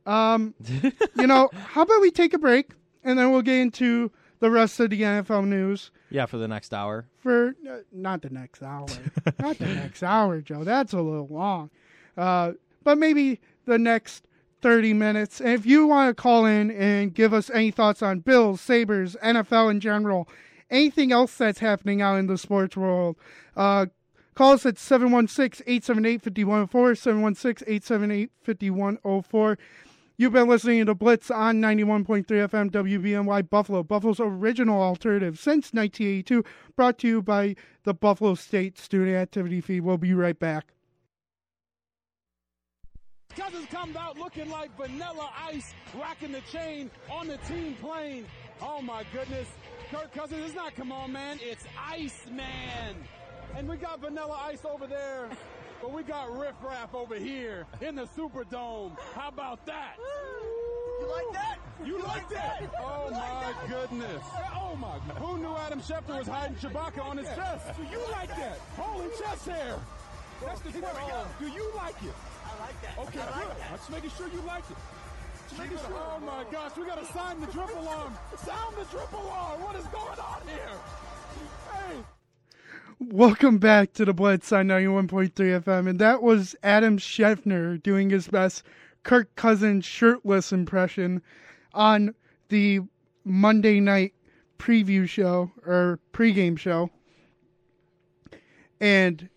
[0.06, 0.54] Um,
[1.16, 2.72] you know, how about we take a break
[3.04, 5.90] and then we'll get into the rest of the NFL news.
[6.10, 7.06] yeah, for the next hour.
[7.18, 8.86] for uh, not the next hour,
[9.38, 10.64] not the next hour, Joe.
[10.64, 11.70] That's a little long.
[12.16, 14.26] Uh, but maybe the next
[14.60, 15.40] 30 minutes.
[15.40, 19.16] And if you want to call in and give us any thoughts on Bills, Sabres,
[19.22, 20.28] NFL in general,
[20.70, 23.16] anything else that's happening out in the sports world,
[23.56, 23.86] uh,
[24.34, 29.58] call us at 716 878 5104, 716 878 5104.
[30.18, 36.44] You've been listening to Blitz on 91.3 FM WBNY Buffalo, Buffalo's original alternative since 1982,
[36.76, 39.80] brought to you by the Buffalo State Student Activity Fee.
[39.80, 40.74] We'll be right back.
[43.34, 48.26] Cousins comes out looking like vanilla ice, rocking the chain on the team plane.
[48.60, 49.48] Oh my goodness.
[49.90, 50.44] Kirk Cousins.
[50.46, 51.38] It's not come on, man.
[51.42, 52.94] It's Ice Man.
[53.56, 55.28] And we got Vanilla Ice over there.
[55.80, 58.96] But we got Riff Raff over here in the Superdome.
[59.14, 59.96] How about that?
[61.00, 61.58] You like that?
[61.84, 62.70] You, like, that?
[62.78, 64.22] Oh my goodness.
[64.54, 64.98] Oh my.
[65.08, 65.16] God.
[65.18, 67.76] Who knew Adam Schefter was hiding Chewbacca on his chest?
[67.76, 68.58] Do you like that?
[68.76, 69.76] Holy chest hair.
[70.44, 71.26] That's the question.
[71.40, 72.14] Do you like it?
[72.46, 72.98] I like that.
[72.98, 73.56] Okay, I like good.
[73.58, 73.70] that.
[73.72, 74.76] I'm just making sure you like it.
[75.56, 75.66] Sure.
[75.90, 78.16] Oh my gosh, we gotta sign the drip alarm.
[78.46, 79.60] Sound the drip alarm.
[79.60, 80.78] What is going on here?
[81.72, 82.21] Hey.
[83.10, 85.88] Welcome back to the Blitz on 91.3 FM.
[85.88, 88.62] And that was Adam Schefter doing his best
[89.02, 91.20] Kirk Cousins shirtless impression
[91.74, 92.14] on
[92.48, 92.80] the
[93.24, 94.14] Monday night
[94.56, 96.90] preview show or pregame show.
[98.80, 99.28] And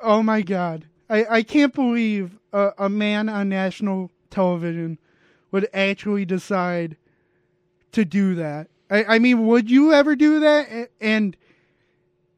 [0.00, 4.98] oh my God, I, I can't believe a, a man on national television
[5.52, 6.96] would actually decide
[7.92, 8.68] to do that.
[8.90, 10.90] I, I mean, would you ever do that?
[11.00, 11.36] And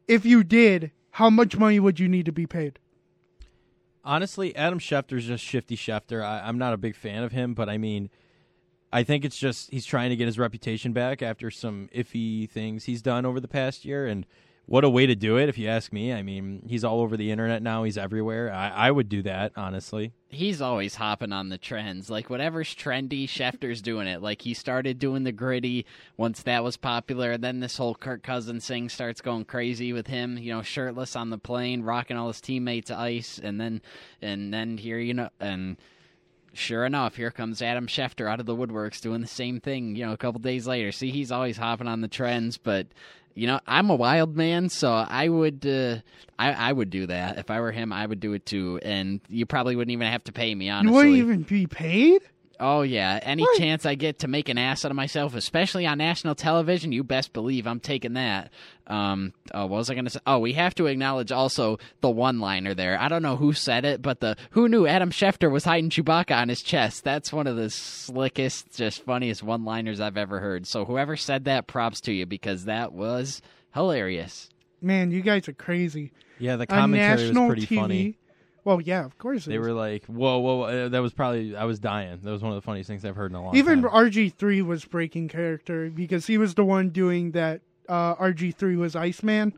[0.09, 2.79] if you did, how much money would you need to be paid?
[4.03, 6.23] Honestly, Adam Schefter's just shifty Schefter.
[6.23, 8.09] I, I'm not a big fan of him, but I mean,
[8.91, 12.85] I think it's just he's trying to get his reputation back after some iffy things
[12.85, 14.07] he's done over the past year.
[14.07, 14.25] And
[14.69, 16.13] what a way to do it, if you ask me.
[16.13, 17.85] I mean, he's all over the internet now.
[17.85, 18.53] He's everywhere.
[18.53, 20.13] I, I would do that, honestly.
[20.27, 22.07] He's always hopping on the trends.
[22.07, 24.21] Like whatever's trendy, Schefter's doing it.
[24.21, 27.35] Like he started doing the gritty once that was popular.
[27.35, 30.37] Then this whole Kirk Cousins thing starts going crazy with him.
[30.37, 33.81] You know, shirtless on the plane, rocking all his teammates ice, and then
[34.21, 35.77] and then here you know and.
[36.51, 40.03] Sure enough, here comes Adam Schefter out of the woodworks doing the same thing, you
[40.03, 40.91] know, a couple days later.
[40.91, 42.87] See, he's always hopping on the trends, but
[43.39, 45.99] you know, I'm a wild man, so I would uh,
[46.37, 47.37] I I would do that.
[47.37, 50.25] If I were him, I would do it too, and you probably wouldn't even have
[50.25, 50.91] to pay me, honestly.
[50.91, 52.21] You wouldn't even be paid?
[52.59, 53.57] Oh yeah, any What?
[53.57, 57.03] chance I get to make an ass out of myself, especially on national television, you
[57.03, 58.51] best believe I'm taking that.
[58.87, 60.19] Um, oh, what was I gonna say?
[60.27, 62.99] Oh, we have to acknowledge also the one-liner there.
[62.99, 66.35] I don't know who said it, but the who knew Adam Schefter was hiding Chewbacca
[66.35, 67.03] on his chest.
[67.03, 70.67] That's one of the slickest, just funniest one-liners I've ever heard.
[70.67, 73.41] So whoever said that, props to you because that was
[73.73, 74.49] hilarious.
[74.81, 76.11] Man, you guys are crazy.
[76.39, 78.17] Yeah, the commentary was pretty TV, funny.
[78.63, 79.45] Well, yeah, of course.
[79.45, 82.19] They were like, "Whoa, whoa!" Uh, that was probably I was dying.
[82.21, 83.59] That was one of the funniest things I've heard in a long time.
[83.59, 83.91] Even time.
[83.91, 87.61] RG3 was breaking character because he was the one doing that.
[87.87, 89.53] Uh, RG3 was Iceman.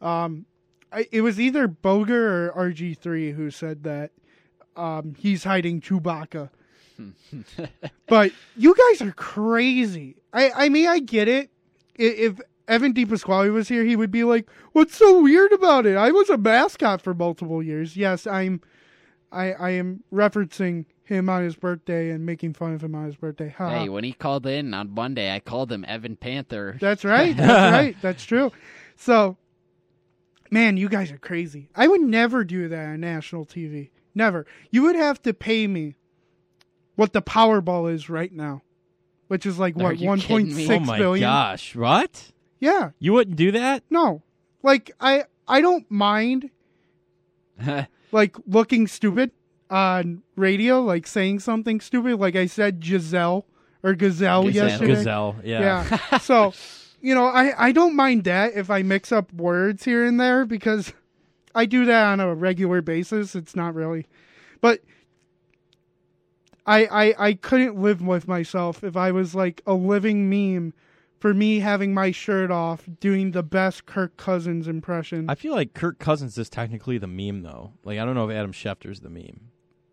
[0.00, 0.46] Um,
[0.92, 4.10] I, it was either Booger or RG3 who said that
[4.76, 6.50] um, he's hiding Chewbacca.
[8.06, 10.16] but you guys are crazy.
[10.32, 11.50] I, I mean, I get it.
[11.94, 15.96] If Evan DePasquale was here, he would be like, "What's so weird about it?
[15.96, 18.60] I was a mascot for multiple years." Yes, I'm.
[19.32, 23.16] I I am referencing him on his birthday and making fun of him on his
[23.16, 23.54] birthday.
[23.56, 23.70] Ha.
[23.70, 26.76] Hey, when he called in on Monday, I called him Evan Panther.
[26.80, 27.36] That's right.
[27.36, 27.96] That's right.
[28.02, 28.50] That's true.
[28.96, 29.36] So,
[30.50, 31.68] man, you guys are crazy.
[31.76, 33.90] I would never do that on national TV.
[34.14, 34.46] Never.
[34.70, 35.96] You would have to pay me
[36.96, 38.62] what the Powerball is right now,
[39.28, 40.26] which is like what one point six billion.
[40.26, 40.66] one point kidding me?
[40.66, 41.76] six oh my gosh!
[41.76, 42.32] What?
[42.66, 42.90] Yeah.
[42.98, 43.84] You wouldn't do that?
[43.90, 44.22] No.
[44.62, 46.50] Like I I don't mind
[48.12, 49.30] like looking stupid
[49.70, 52.18] on radio, like saying something stupid.
[52.18, 53.46] Like I said Giselle
[53.84, 54.68] or Gazelle, Gazelle.
[54.68, 54.94] yesterday.
[54.94, 55.36] Gazelle.
[55.44, 55.86] Yeah.
[55.90, 56.18] Yeah.
[56.18, 56.52] so,
[57.00, 60.44] you know, I, I don't mind that if I mix up words here and there
[60.44, 60.92] because
[61.54, 63.36] I do that on a regular basis.
[63.36, 64.06] It's not really.
[64.60, 64.80] But
[66.66, 70.74] I, I I couldn't live with myself if I was like a living meme
[71.26, 75.28] for me having my shirt off doing the best Kirk Cousins impression.
[75.28, 77.72] I feel like Kirk Cousins is technically the meme, though.
[77.82, 79.40] Like I don't know if Adam Schefter's the meme.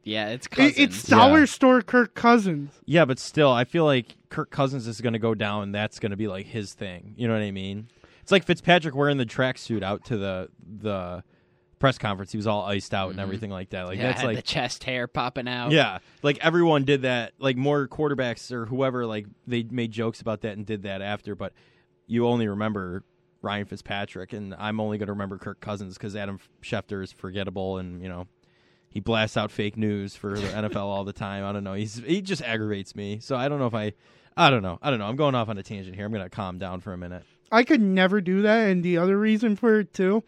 [0.04, 1.46] yeah, it's It- it's dollar Yeah.
[1.46, 2.72] store Kirk Cousins.
[2.86, 5.64] Yeah, but still, I feel like Kirk Cousins is going to go down.
[5.64, 7.16] and That's going to be like his thing.
[7.18, 7.88] You know what I mean?
[8.22, 10.50] It's like Fitzpatrick wearing the tracksuit out to the
[10.82, 11.24] the
[11.84, 12.32] press conference.
[12.32, 13.24] He was all iced out and mm-hmm.
[13.24, 13.88] everything like that.
[13.88, 15.74] Like yeah, that's had like the chest hair popping out.
[15.74, 17.34] Yeah, like everyone did that.
[17.40, 21.36] Like more quarterbacks or whoever, like they made jokes about that and did that after.
[21.36, 21.52] But
[22.08, 23.04] you only remember
[23.42, 27.78] Ryan Fitzpatrick, and I'm only going to remember Kirk Cousins because Adam Schefter is forgettable,
[27.78, 28.28] and you know
[28.88, 31.44] he blasts out fake news for the NFL all the time.
[31.44, 31.74] I don't know.
[31.74, 33.20] He's he just aggravates me.
[33.20, 33.92] So I don't know if I.
[34.38, 34.80] I don't know.
[34.82, 35.06] I don't know.
[35.06, 36.06] I'm going off on a tangent here.
[36.06, 37.24] I'm going to calm down for a minute.
[37.52, 38.70] I could never do that.
[38.70, 40.24] And the other reason for it too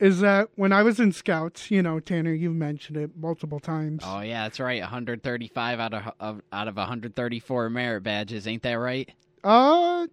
[0.00, 4.02] is that when I was in scouts, you know, Tanner, you've mentioned it multiple times.
[4.04, 4.80] Oh yeah, that's right.
[4.80, 9.10] 135 out of, of out of 134 merit badges, ain't that right?
[9.42, 10.06] Uh,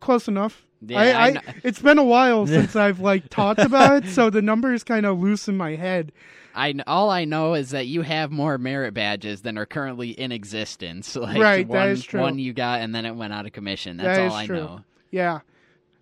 [0.00, 0.64] close enough.
[0.80, 4.42] Yeah, I, I it's been a while since I've like talked about it, so the
[4.42, 6.12] number is kind of loose in my head.
[6.54, 10.32] I all I know is that you have more merit badges than are currently in
[10.32, 11.14] existence.
[11.16, 12.20] Like Right, that one, is true.
[12.20, 13.98] One you got, and then it went out of commission.
[13.98, 14.56] That's That all I true.
[14.56, 14.80] know.
[15.10, 15.40] Yeah.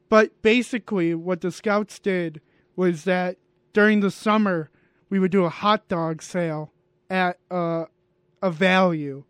[0.08, 2.40] But basically, what the scouts did
[2.76, 3.36] was that
[3.72, 4.70] during the summer,
[5.10, 6.72] we would do a hot dog sale
[7.10, 7.84] at uh,
[8.42, 9.24] a value,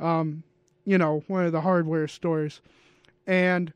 [0.00, 0.42] um,
[0.84, 2.60] you know, one of the hardware stores.
[3.26, 3.72] And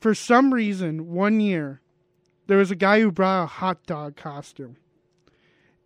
[0.00, 1.80] for some reason, one year,
[2.46, 4.76] there was a guy who brought a hot dog costume.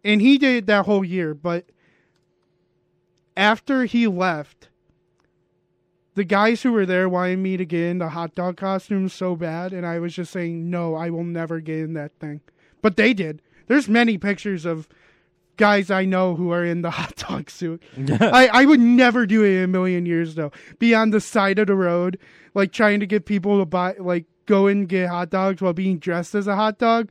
[0.05, 1.67] And he did that whole year, but
[3.37, 4.69] after he left,
[6.15, 9.35] the guys who were there wanted me to get in the hot dog costume so
[9.37, 12.41] bad, and I was just saying, no, I will never get in that thing.
[12.83, 13.43] But they did.
[13.67, 14.89] There's many pictures of
[15.57, 17.83] guys I know who are in the hot dog suit.
[18.21, 20.53] I, I would never do it in a million years, though.
[20.79, 22.19] Be on the side of the road,
[22.55, 25.99] like trying to get people to buy, like, go and get hot dogs while being
[25.99, 27.11] dressed as a hot dog.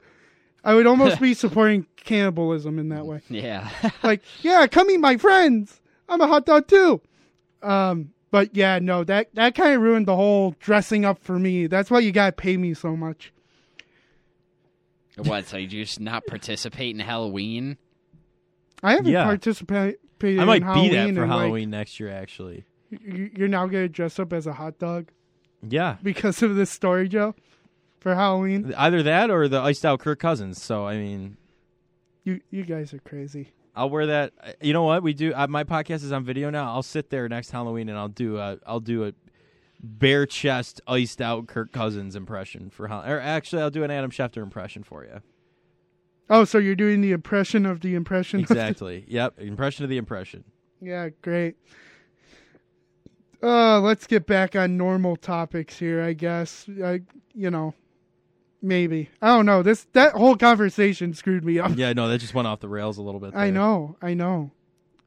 [0.63, 3.21] I would almost be supporting cannibalism in that way.
[3.29, 3.69] Yeah.
[4.01, 5.81] Like, yeah, come eat my friends.
[6.07, 7.01] I'm a hot dog too.
[7.61, 11.67] Um, but yeah, no, that that kind of ruined the whole dressing up for me.
[11.67, 13.31] That's why you gotta pay me so much.
[15.17, 15.45] what?
[15.45, 17.77] So you just not participate in Halloween?
[18.81, 19.25] I haven't Yeah.
[19.25, 19.99] participated.
[20.23, 22.65] I might in be that for and, like, Halloween next year, actually.
[22.89, 25.09] you- you're now gonna dress up as a hot dog
[25.69, 25.97] Yeah.
[26.01, 27.35] because of this story, Joe,
[27.99, 28.73] for Halloween.
[28.75, 30.59] Either that or the iced out Kirk Cousins.
[30.61, 31.37] So, I mean,
[32.23, 33.49] You you guys are crazy.
[33.75, 34.57] I'll wear that.
[34.61, 35.33] You know what we do?
[35.33, 36.71] Uh, my podcast is on video now.
[36.71, 39.13] I'll sit there next Halloween and I'll do a I'll do a
[39.81, 44.11] bare chest iced out Kirk Cousins impression for Hall- or actually I'll do an Adam
[44.11, 45.21] Schefter impression for you.
[46.29, 48.39] Oh, so you're doing the impression of the impression.
[48.49, 49.03] Exactly.
[49.07, 49.37] yep.
[49.39, 50.43] Impression of the impression.
[50.79, 51.55] Yeah, great.
[53.41, 56.01] Uh, let's get back on normal topics here.
[56.01, 56.65] I guess.
[56.83, 57.01] I,
[57.33, 57.73] you know,
[58.63, 59.09] maybe.
[59.21, 59.61] I don't know.
[59.61, 61.73] This that whole conversation screwed me up.
[61.75, 61.93] Yeah.
[61.93, 63.35] No, that just went off the rails a little bit.
[63.35, 63.97] I know.
[64.01, 64.51] I know.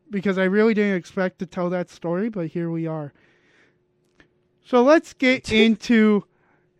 [0.09, 3.13] Because I really didn't expect to tell that story, but here we are.
[4.65, 6.25] So let's get into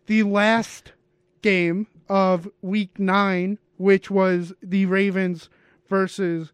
[0.05, 0.93] the last
[1.41, 5.49] game of week nine, which was the Ravens
[5.89, 6.53] versus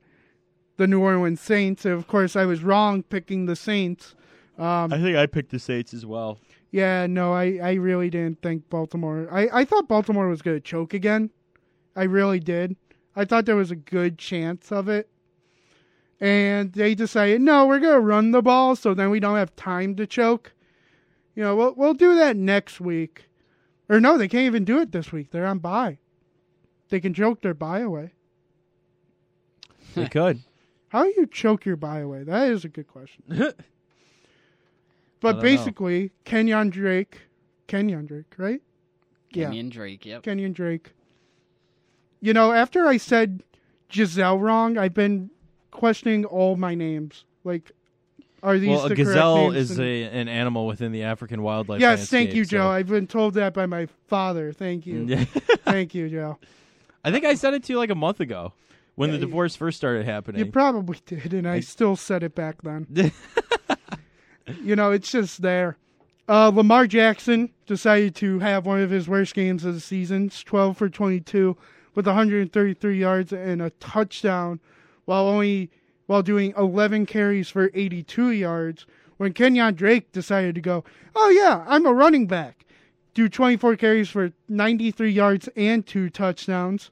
[0.77, 1.85] the New Orleans Saints.
[1.85, 4.15] And of course, I was wrong picking the Saints.
[4.57, 6.39] Um, I think I picked the Saints as well.
[6.73, 9.27] Yeah, no, I, I really didn't think Baltimore.
[9.31, 11.29] I, I thought Baltimore was going to choke again.
[11.95, 12.75] I really did.
[13.15, 15.07] I thought there was a good chance of it.
[16.19, 19.55] And they decided, no, we're going to run the ball so then we don't have
[19.55, 20.51] time to choke.
[21.35, 23.25] You know, we'll, we'll do that next week.
[23.87, 25.29] Or no, they can't even do it this week.
[25.29, 25.99] They're on bye.
[26.89, 28.13] They can choke their bye away.
[29.93, 30.39] They could.
[30.87, 32.23] How do you choke your bye away?
[32.23, 33.23] That is a good question.
[35.23, 35.41] I But don't know.
[35.43, 37.21] basically, Kenyon Drake,
[37.67, 38.61] Kenyon Drake, right?
[39.31, 40.05] Kenyon Drake.
[40.05, 40.23] Yep.
[40.23, 40.91] Kenyon Drake.
[42.21, 43.41] You know, after I said
[43.91, 45.29] Giselle wrong, I've been
[45.71, 47.23] questioning all my names.
[47.43, 47.71] Like,
[48.43, 49.71] are these well, a the correct gazelle names?
[49.71, 51.79] is And- a, an animal within the African wildlife.
[51.81, 52.09] yes.
[52.09, 52.63] Thank you, Joe.
[52.63, 54.51] so- I've been told that by my father.
[54.51, 55.25] Thank you.
[55.65, 56.37] Thank you, Joe.
[57.03, 58.53] I think I said it to you like a month ago
[58.95, 60.45] when the Yeah, you- divorce first started happening.
[60.45, 62.87] You probably did, and I still said it back then.
[64.61, 65.77] you know, it's just there.
[66.27, 70.77] Uh, Lamar Jackson decided to have one of his worst games of the season, 12
[70.77, 71.57] for 22
[71.95, 74.59] with 133 yards and a touchdown
[75.05, 75.69] while only
[76.05, 78.85] while doing 11 carries for 82 yards
[79.17, 80.83] when Kenyon Drake decided to go,
[81.15, 82.65] "Oh yeah, I'm a running back."
[83.13, 86.89] Do 24 carries for 93 yards and two touchdowns.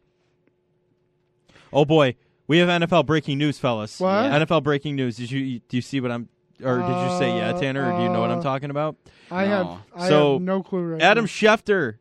[1.73, 2.15] oh boy,
[2.47, 3.99] we have NFL breaking news, fellas.
[3.99, 4.31] What?
[4.31, 5.17] NFL breaking news.
[5.17, 6.29] Did you do you see what I'm?
[6.64, 7.91] Or did you say yeah, Uh, Tanner?
[7.93, 8.95] Or do you know what I'm uh, talking about?
[9.30, 9.51] I No.
[9.51, 11.28] have I So, have no clue right Adam now.
[11.28, 11.95] Schefter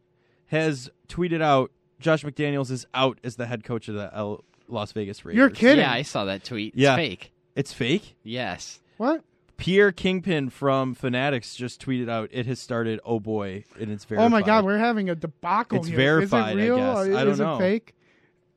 [0.46, 4.92] has tweeted out Josh McDaniels is out as the head coach of the L- Las
[4.92, 5.36] Vegas Raiders.
[5.38, 5.80] You're kidding.
[5.84, 6.74] Yeah, I saw that tweet.
[6.74, 6.96] It's Yeah.
[6.96, 7.32] fake.
[7.54, 8.16] It's fake.
[8.22, 8.80] Yes.
[8.96, 9.22] What?
[9.56, 12.98] Pierre Kingpin from Fanatics just tweeted out it has started.
[13.04, 14.24] Oh boy, and it's verified.
[14.24, 15.96] Oh my God, we're having a debacle It's here.
[15.96, 16.76] verified, I Is it real?
[16.78, 16.96] guess.
[16.96, 17.54] I don't is know.
[17.56, 17.94] it fake?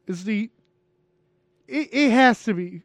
[0.08, 0.50] Is the?
[1.68, 2.84] It, it has to be.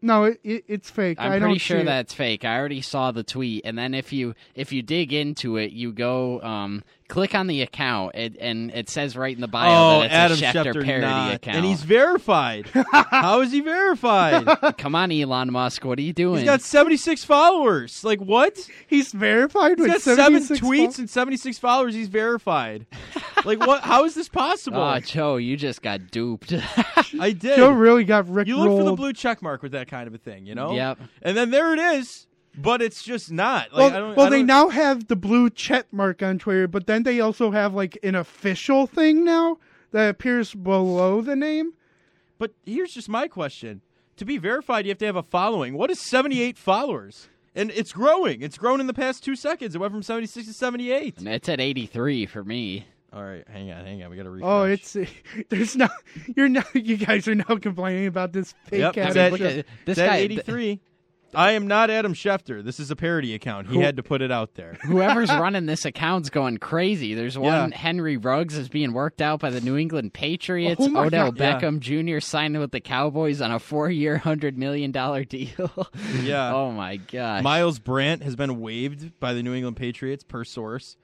[0.00, 1.18] No, it, it it's fake.
[1.20, 2.44] I'm I pretty don't sure that's fake.
[2.44, 5.92] I already saw the tweet, and then if you if you dig into it, you
[5.92, 10.00] go um, click on the account, it, and it says right in the bio Oh,
[10.00, 11.34] that it's Adam a Schefter, Schefter parody not.
[11.34, 11.56] account.
[11.56, 12.68] and he's verified.
[12.92, 14.46] How is he verified?
[14.78, 16.40] Come on, Elon Musk, what are you doing?
[16.40, 18.04] He's got 76 followers.
[18.04, 18.58] Like what?
[18.86, 21.94] He's verified He's with got seven 76 tweets fol- and 76 followers.
[21.94, 22.86] He's verified.
[23.44, 23.82] like what?
[23.82, 24.78] How is this possible?
[24.80, 26.52] Oh, Joe, you just got duped.
[27.18, 27.56] I did.
[27.56, 30.14] Joe really got Rick you look for the blue check mark with that kind of
[30.14, 30.72] a thing, you know?
[30.74, 30.98] Yep.
[31.22, 32.26] And then there it is,
[32.62, 33.72] but it's just not.
[33.72, 36.38] Like, well, I don't, well I they don't- now have the blue check mark on
[36.38, 39.58] Twitter, but then they also have like an official thing now
[39.92, 41.72] that appears below the name.
[42.38, 43.82] But here's just my question:
[44.16, 45.74] To be verified, you have to have a following.
[45.74, 47.28] What is 78 followers?
[47.54, 48.40] and it's growing.
[48.40, 49.74] It's grown in the past two seconds.
[49.74, 51.18] It went from 76 to 78.
[51.18, 52.86] And it's at 83 for me.
[53.12, 54.10] All right, hang on, hang on.
[54.10, 54.96] We got to oh, refresh.
[54.96, 55.12] Oh, it's
[55.48, 55.88] there's no.
[56.36, 56.62] You're now.
[56.74, 59.98] You guys are now complaining about this fake Yep, it's at, look at- this it's
[59.98, 60.80] guy- 83.
[61.34, 62.64] I am not Adam Schefter.
[62.64, 63.68] This is a parody account.
[63.68, 64.78] He had to put it out there.
[64.82, 67.14] Whoever's running this account's going crazy.
[67.14, 67.72] There's one.
[67.72, 70.80] Henry Ruggs is being worked out by the New England Patriots.
[70.82, 71.62] Oh my Odell God.
[71.62, 72.20] Beckham Jr.
[72.20, 75.88] signed with the Cowboys on a four-year, hundred million dollar deal.
[76.22, 76.54] Yeah.
[76.54, 77.42] oh my gosh.
[77.42, 80.96] Miles Brandt has been waived by the New England Patriots per source.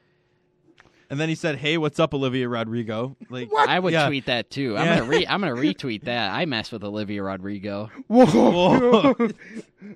[1.10, 4.06] And then he said, "Hey, what's up, Olivia Rodrigo?" Like, I would yeah.
[4.06, 4.72] tweet that too.
[4.72, 4.80] Yeah.
[4.80, 6.32] I'm gonna re- I'm gonna retweet that.
[6.32, 7.90] I mess with Olivia Rodrigo.
[8.08, 9.14] Whoa.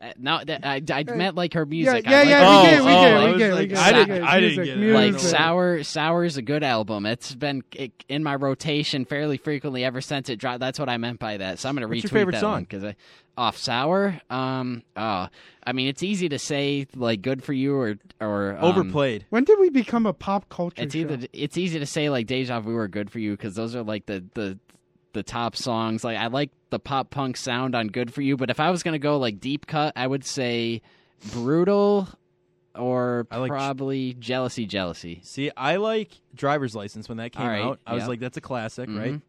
[0.01, 2.05] Uh, no, that, I, I meant like her music.
[2.05, 3.55] yeah, I yeah, like Oh, we get, we oh, get, I we was get, we
[3.59, 3.79] like, get.
[3.79, 4.95] I we didn't- get I didn't music, get it.
[4.95, 5.85] like Music.
[5.87, 10.29] sour is a good album it's been i- in my rotation fairly frequently ever since
[10.29, 12.33] it dropped that's what i meant by that so i'm gonna What's retweet your favorite
[12.35, 12.63] that song?
[12.65, 12.95] because i
[13.39, 15.28] off sour um oh
[15.64, 19.24] i mean it's easy to say like good for you or or um, overplayed.
[19.30, 21.01] When did we become a pop culture it's show?
[21.03, 23.84] either it's easy to say like deja vu or good for you because those are
[23.84, 24.59] like the the
[25.12, 28.51] the top songs like i like the pop punk sound on good for you but
[28.51, 30.82] if i was gonna go like deep cut i would say
[31.32, 32.09] brutal
[32.74, 37.49] or I like- probably jealousy jealousy See, I like Driver's License when that came All
[37.49, 37.80] right, out.
[37.86, 39.20] I was like, that's a classic, right?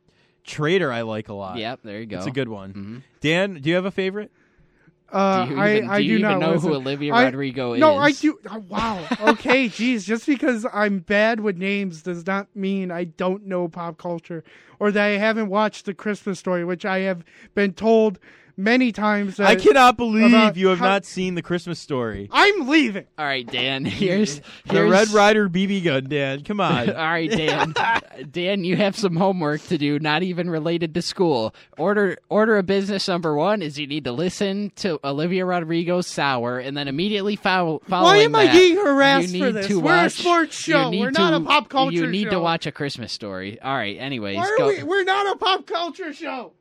[0.50, 1.58] Traitor, I like a lot.
[1.58, 2.18] Yep, there you go.
[2.18, 2.74] It's a good one.
[2.74, 3.02] Mhm.
[3.22, 4.32] Dan, do you have a favorite?
[5.12, 6.72] Uh, Do you I, even- I do you even not know who listen.
[6.74, 7.80] Olivia I- Rodrigo is.
[7.80, 8.38] No, I do.
[8.50, 9.04] oh, wow.
[9.30, 10.06] Okay, geez.
[10.06, 14.44] Just because I'm bad with names does not mean I don't know pop culture
[14.80, 17.24] or that I haven't watched The Christmas Story, which I have
[17.56, 18.20] been told
[18.60, 19.38] many times.
[19.38, 22.30] That I cannot believe you have how- not seen The Christmas Story.
[22.32, 23.06] I'm leaving.
[23.18, 23.86] All right, Dan.
[23.86, 26.44] Here's The here's Red Ryder BB gun, Dan.
[26.44, 26.90] Come on.
[26.90, 27.74] All right, Dan.
[28.32, 31.56] Dan, you have some homework to do, not even related to school.
[31.78, 36.60] Order order of business number one is you need to listen to Olivia Rodrigo's "Sour,"
[36.60, 37.82] and then immediately follow.
[37.88, 39.68] Why following am I that, getting harassed you for need this?
[39.68, 40.90] to We're a sports show.
[40.90, 42.04] We're not a pop culture show.
[42.04, 43.60] You need to watch a Christmas story.
[43.62, 43.98] All right.
[43.98, 44.68] Anyways, Why go.
[44.68, 44.84] we?
[44.84, 46.54] We're not a pop culture show.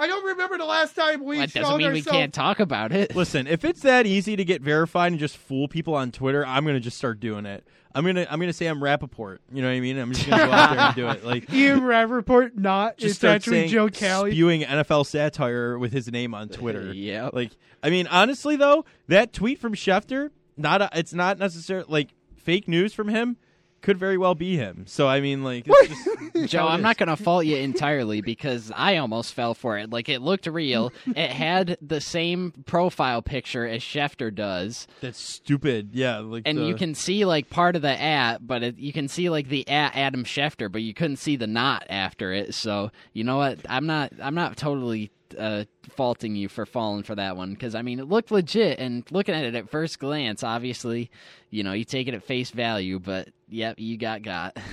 [0.00, 2.90] I don't remember the last time we that doesn't showed mean we can't talk about
[2.90, 3.14] it.
[3.14, 6.64] Listen, if it's that easy to get verified and just fool people on Twitter, I'm
[6.64, 7.66] gonna just start doing it.
[7.94, 9.42] I'm gonna I'm gonna say I'm Rapoport.
[9.52, 9.98] You know what I mean?
[9.98, 11.24] I'm just gonna go out there and do it.
[11.24, 12.96] Like Ian Rapoport, not.
[12.96, 14.30] just it's start actually saying, Joe Kelly.
[14.30, 16.92] spewing NFL satire with his name on Twitter.
[16.94, 17.28] yeah.
[17.30, 17.50] Like
[17.82, 22.66] I mean, honestly though, that tweet from Schefter, not a, it's not necessarily like fake
[22.68, 23.36] news from him.
[23.82, 24.84] Could very well be him.
[24.86, 25.88] So I mean, like, it's
[26.34, 26.82] just, Joe, I'm is.
[26.82, 29.90] not going to fault you entirely because I almost fell for it.
[29.90, 30.92] Like it looked real.
[31.06, 35.90] it had the same profile picture as Schefter does, That's stupid.
[35.94, 38.92] Yeah, like and the- you can see like part of the at, but it, you
[38.92, 42.54] can see like the at Adam Schefter, but you couldn't see the not after it.
[42.54, 43.58] So you know what?
[43.68, 44.12] I'm not.
[44.22, 45.10] I'm not totally.
[45.38, 49.04] Uh, faulting you for falling for that one because I mean it looked legit and
[49.10, 51.10] looking at it at first glance, obviously,
[51.50, 54.56] you know you take it at face value, but yep, you got got.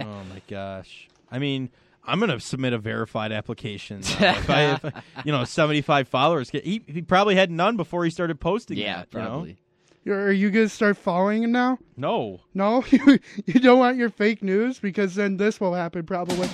[0.00, 1.08] Oh my gosh.
[1.30, 1.70] I mean,
[2.04, 3.98] I'm gonna submit a verified application.
[4.00, 6.50] if I, if I- you know, 75 followers.
[6.50, 8.78] He, he probably had none before he started posting.
[8.78, 9.26] yeah, that, you know?
[9.28, 9.56] probably.
[10.08, 11.78] Are you gonna start following him now?
[11.96, 12.40] No.
[12.54, 16.48] No, you you don't want your fake news because then this will happen probably.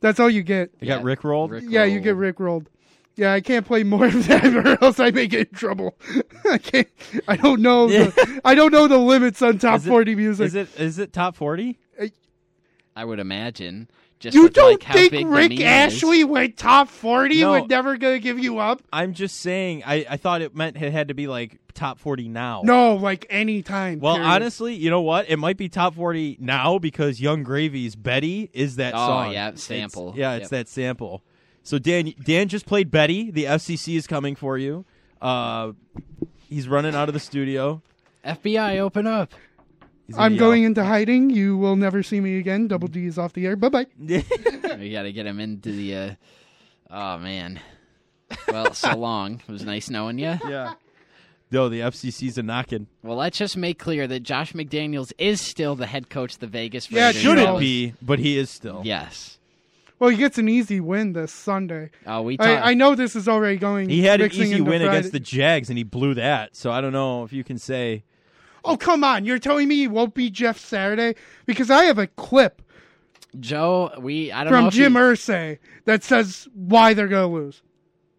[0.00, 0.70] That's all you get.
[0.82, 1.62] I got Yeah, Rick rolled.
[1.62, 2.20] Yeah, you get Roll.
[2.20, 2.70] Rick rolled.
[3.16, 5.96] Yeah, I can't play more of that, or else I may get in trouble.
[6.50, 6.88] I can't.
[7.26, 7.88] I don't know.
[7.88, 10.46] The, I don't know the limits on top Is it- forty music.
[10.48, 11.78] Is it is it top 40?
[12.98, 13.88] I would imagine.
[14.18, 15.64] Just you with, don't like, how think big Rick meme is.
[15.64, 17.40] Ashley went top forty?
[17.40, 17.52] No.
[17.52, 18.80] Would never gonna give you up?
[18.92, 19.82] I'm just saying.
[19.84, 22.62] I, I thought it meant it had to be like top 40 now.
[22.64, 24.00] No, like any time.
[24.00, 24.30] Well, period.
[24.30, 25.28] honestly, you know what?
[25.28, 29.02] It might be top 40 now because Yung Gravy's Betty is that song.
[29.02, 29.32] Oh, song.
[29.34, 30.14] yeah, It's- sample.
[30.16, 30.50] yeah, it's Yep.
[30.50, 31.22] that sample.
[31.62, 33.30] So Dan Dan just played Betty.
[33.30, 34.86] The FCC is coming for you.
[35.20, 35.72] Uh,
[36.48, 37.82] he's running out of the studio.
[38.24, 39.34] FBI, open up.
[40.06, 40.40] He's I'm yell.
[40.40, 41.30] going into hiding.
[41.30, 42.68] You will never see me again.
[42.68, 43.56] Double D is off the air.
[43.56, 43.86] Bye bye.
[43.98, 44.22] we
[44.92, 45.96] got to get him into the.
[45.96, 46.14] Uh...
[46.90, 47.60] Oh man.
[48.48, 49.42] Well, so long.
[49.48, 50.38] It was nice knowing you.
[50.48, 50.74] yeah.
[51.50, 52.88] No, the FCC's a knocking.
[53.04, 56.48] Well, let's just make clear that Josh McDaniels is still the head coach of the
[56.48, 57.22] Vegas Yeah, Raiders.
[57.22, 57.60] Shouldn't Shouldn't knows?
[57.60, 58.82] be, but he is still.
[58.84, 59.38] Yes.
[59.98, 61.90] Well, he gets an easy win this Sunday.
[62.06, 62.36] Oh, we.
[62.36, 63.88] Talk- I, I know this is already going.
[63.88, 64.86] He had an easy win Friday.
[64.88, 66.54] against the Jags, and he blew that.
[66.56, 68.04] So I don't know if you can say.
[68.68, 69.24] Oh come on!
[69.24, 71.14] You're telling me he won't beat Jeff Saturday
[71.46, 72.62] because I have a clip
[73.38, 74.32] Joe, we.
[74.32, 77.62] I don't know from if Jim you- Irsay that says why they're gonna lose.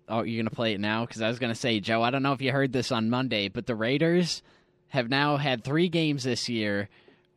[0.10, 1.06] Oh, you're gonna play it now?
[1.06, 2.02] Because I was gonna say, Joe.
[2.02, 4.42] I don't know if you heard this on Monday, but the Raiders
[4.90, 6.88] have now had three games this year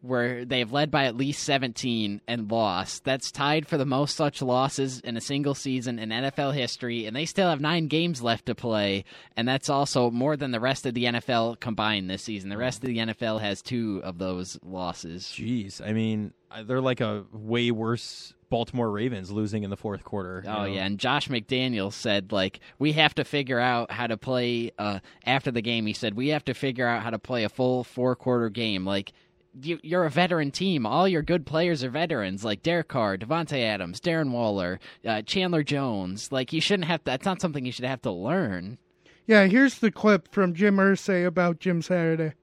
[0.03, 3.05] where they've led by at least 17 and lost.
[3.05, 7.15] That's tied for the most such losses in a single season in NFL history, and
[7.15, 9.05] they still have nine games left to play,
[9.37, 12.51] and that's also more than the rest of the NFL combined this season.
[12.51, 15.25] The rest of the NFL has two of those losses.
[15.25, 16.33] Jeez, I mean,
[16.65, 20.43] they're like a way worse Baltimore Ravens losing in the fourth quarter.
[20.47, 20.65] Oh know?
[20.65, 24.73] yeah, and Josh McDaniels said like we have to figure out how to play.
[24.79, 27.49] Uh, after the game, he said we have to figure out how to play a
[27.49, 28.85] full four quarter game.
[28.85, 29.13] Like
[29.61, 30.87] you, you're a veteran team.
[30.87, 35.63] All your good players are veterans, like Derek Carr, Davante Adams, Darren Waller, uh, Chandler
[35.63, 36.31] Jones.
[36.33, 37.01] Like you shouldn't have.
[37.01, 38.79] To, that's not something you should have to learn.
[39.27, 42.35] Yeah, here's the clip from Jim Irsay about Jim Saturday.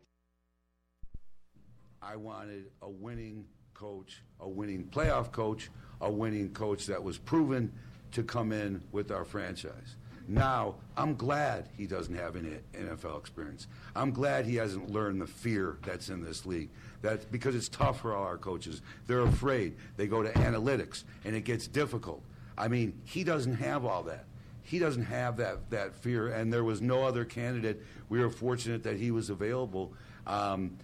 [2.01, 7.73] I wanted a winning coach, a winning playoff coach, a winning coach that was proven
[8.11, 9.97] to come in with our franchise.
[10.29, 13.67] Now, I'm glad he doesn't have any NFL experience.
[13.95, 16.69] I'm glad he hasn't learned the fear that's in this league.
[17.01, 18.81] That because it's tough for all our coaches.
[19.05, 19.75] They're afraid.
[19.97, 22.23] They go to analytics and it gets difficult.
[22.57, 24.25] I mean, he doesn't have all that.
[24.63, 27.81] He doesn't have that, that fear, and there was no other candidate.
[28.09, 29.93] We were fortunate that he was available.
[30.25, 30.77] Um,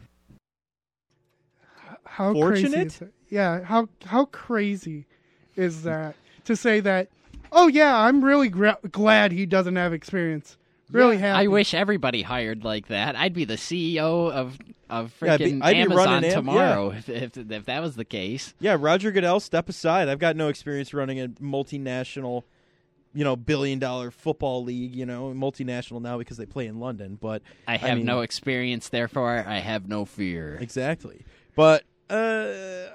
[2.06, 3.02] How crazy Fortunate?
[3.02, 3.10] is?
[3.30, 5.06] Yeah, how how crazy
[5.56, 7.10] is that to say that?
[7.52, 10.58] Oh yeah, I'm really gra- glad he doesn't have experience.
[10.92, 11.46] Really happy.
[11.46, 13.16] I wish everybody hired like that.
[13.16, 14.58] I'd be the CEO of
[14.90, 17.96] of Yeah, I'd be- freaking I'd Amazon running Am- tomorrow if, if if that was
[17.96, 18.54] the case.
[18.60, 20.08] Yeah, Roger Goodell, step aside.
[20.10, 22.44] I've got no experience running a multinational,
[23.14, 24.94] you know, billion dollar football league.
[24.96, 27.18] You know, multinational now because they play in London.
[27.20, 30.58] But I have mean, no experience, therefore I have no fear.
[30.62, 31.26] exactly.
[31.56, 32.90] But uh, uh,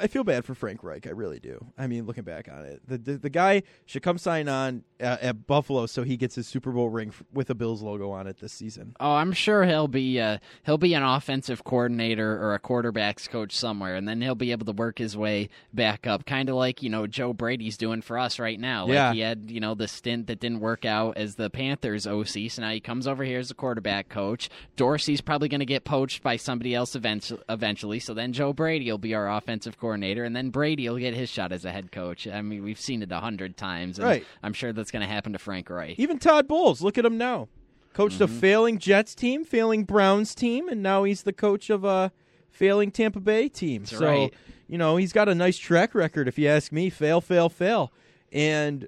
[0.00, 1.06] I feel bad for Frank Reich.
[1.06, 1.64] I really do.
[1.78, 5.20] I mean, looking back on it, the the, the guy should come sign on at,
[5.22, 8.26] at Buffalo so he gets his Super Bowl ring f- with a Bills logo on
[8.26, 8.96] it this season.
[9.00, 13.56] Oh, I'm sure he'll be uh, he'll be an offensive coordinator or a quarterbacks coach
[13.56, 16.82] somewhere, and then he'll be able to work his way back up, kind of like
[16.82, 18.84] you know Joe Brady's doing for us right now.
[18.84, 19.12] Like Yeah.
[19.12, 22.62] he had you know the stint that didn't work out as the Panthers OC, so
[22.62, 24.48] now he comes over here as a quarterback coach.
[24.76, 28.90] Dorsey's probably going to get poached by somebody else eventually, eventually, so then Joe Brady
[28.90, 31.92] will be our offensive coordinator, and then Brady will get his shot as a head
[31.92, 32.26] coach.
[32.26, 34.24] I mean, we've seen it a hundred times, and Right.
[34.42, 35.98] I'm sure that's going to happen to Frank Reich.
[35.98, 37.48] Even Todd Bowles, look at him now.
[37.92, 42.12] Coached a failing Jets team, failing Browns team, and now he's the coach of a
[42.50, 43.84] failing Tampa Bay team.
[43.84, 44.34] so, right.
[44.68, 46.88] you know, he's got a nice track record, if you ask me.
[46.88, 47.92] Fail, fail, fail.
[48.32, 48.86] And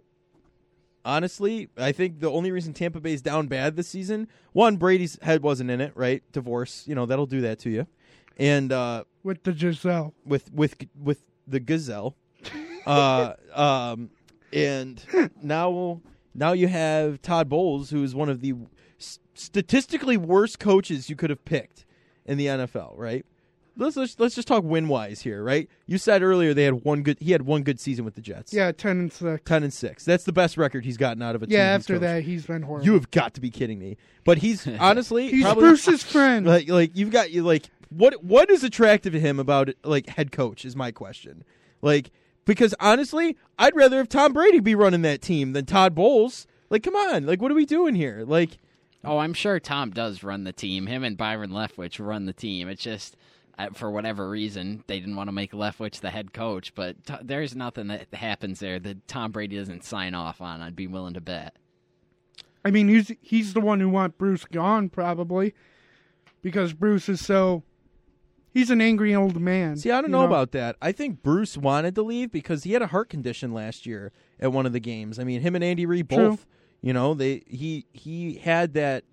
[1.05, 5.43] honestly, I think the only reason Tampa Bay's down bad this season, one, Brady's head
[5.43, 6.23] wasn't in it, right?
[6.33, 7.87] Divorce, you know, that'll do that to you.
[8.37, 10.15] And uh, with the Gisele.
[10.25, 12.17] with with with the gazelle.
[12.87, 14.11] uh, um,
[14.53, 15.03] and
[15.43, 16.01] now
[16.35, 18.55] now you have Todd Bowles, who is one of the
[19.35, 21.85] statistically worst coaches you could have picked
[22.25, 22.95] in the NFL.
[22.97, 23.25] Right?
[23.77, 25.43] Let's let's, let's just talk win wise here.
[25.43, 25.69] Right?
[25.87, 27.19] You said earlier they had one good.
[27.21, 28.53] He had one good season with the Jets.
[28.53, 29.43] Yeah, ten and six.
[29.47, 30.05] ten and six.
[30.05, 31.57] That's the best record he's gotten out of a team.
[31.57, 32.03] Yeah, after coached.
[32.03, 32.85] that he's been horrible.
[32.85, 33.97] You have got to be kidding me.
[34.25, 36.47] But he's honestly He's probably Bruce's friend.
[36.47, 37.65] like like you've got you like
[37.95, 41.45] what what is attractive to him about like head coach is my question.
[41.81, 42.11] Like
[42.45, 46.47] because honestly, I'd rather have Tom Brady be running that team than Todd Bowles.
[46.71, 48.25] Like come on, like what are we doing here?
[48.27, 48.59] Like
[49.05, 50.87] Oh, I'm sure Tom does run the team.
[50.87, 52.69] Him and Byron Leftwich run the team.
[52.69, 53.17] It's just
[53.59, 56.75] uh, for whatever reason they didn't want to make Leftwich the head coach.
[56.75, 60.61] But t- there's nothing that happens there that Tom Brady doesn't sign off on.
[60.61, 61.57] I'd be willing to bet.
[62.65, 65.53] I mean, he's he's the one who want Bruce gone probably
[66.43, 67.65] because Bruce is so
[68.53, 69.77] he's an angry old man.
[69.77, 70.77] See, I don't you know, about that.
[70.81, 74.53] I think Bruce wanted to leave because he had a heart condition last year at
[74.53, 75.19] one of the games.
[75.19, 76.31] I mean, him and Andy Reid True.
[76.31, 76.47] both.
[76.81, 79.05] You know, they he he had that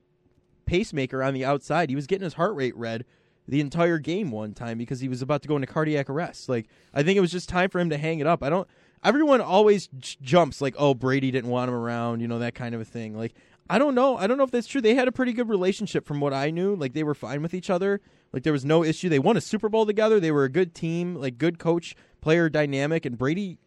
[0.65, 1.89] pacemaker on the outside.
[1.89, 3.05] He was getting his heart rate read
[3.47, 6.49] the entire game one time because he was about to go into cardiac arrest.
[6.49, 8.43] Like, I think it was just time for him to hang it up.
[8.43, 8.67] I don't.
[9.03, 12.75] Everyone always j- jumps like, "Oh, Brady didn't want him around," you know that kind
[12.75, 13.15] of a thing.
[13.17, 13.33] Like,
[13.69, 14.17] I don't know.
[14.17, 14.81] I don't know if that's true.
[14.81, 16.75] They had a pretty good relationship from what I knew.
[16.75, 18.01] Like, they were fine with each other.
[18.33, 19.09] Like, there was no issue.
[19.09, 20.19] They won a Super Bowl together.
[20.19, 21.15] They were a good team.
[21.15, 23.05] Like, good coach player dynamic.
[23.05, 23.59] And Brady,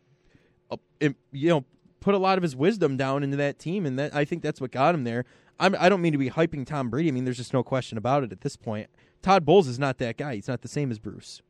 [0.70, 1.64] uh, you know,
[2.00, 4.60] put a lot of his wisdom down into that team, and that I think that's
[4.60, 5.24] what got him there.
[5.60, 7.08] I'm, I don't mean to be hyping Tom Brady.
[7.08, 8.90] I mean, there's just no question about it at this point.
[9.22, 10.34] Todd Bowles is not that guy.
[10.34, 11.42] He's not the same as Bruce.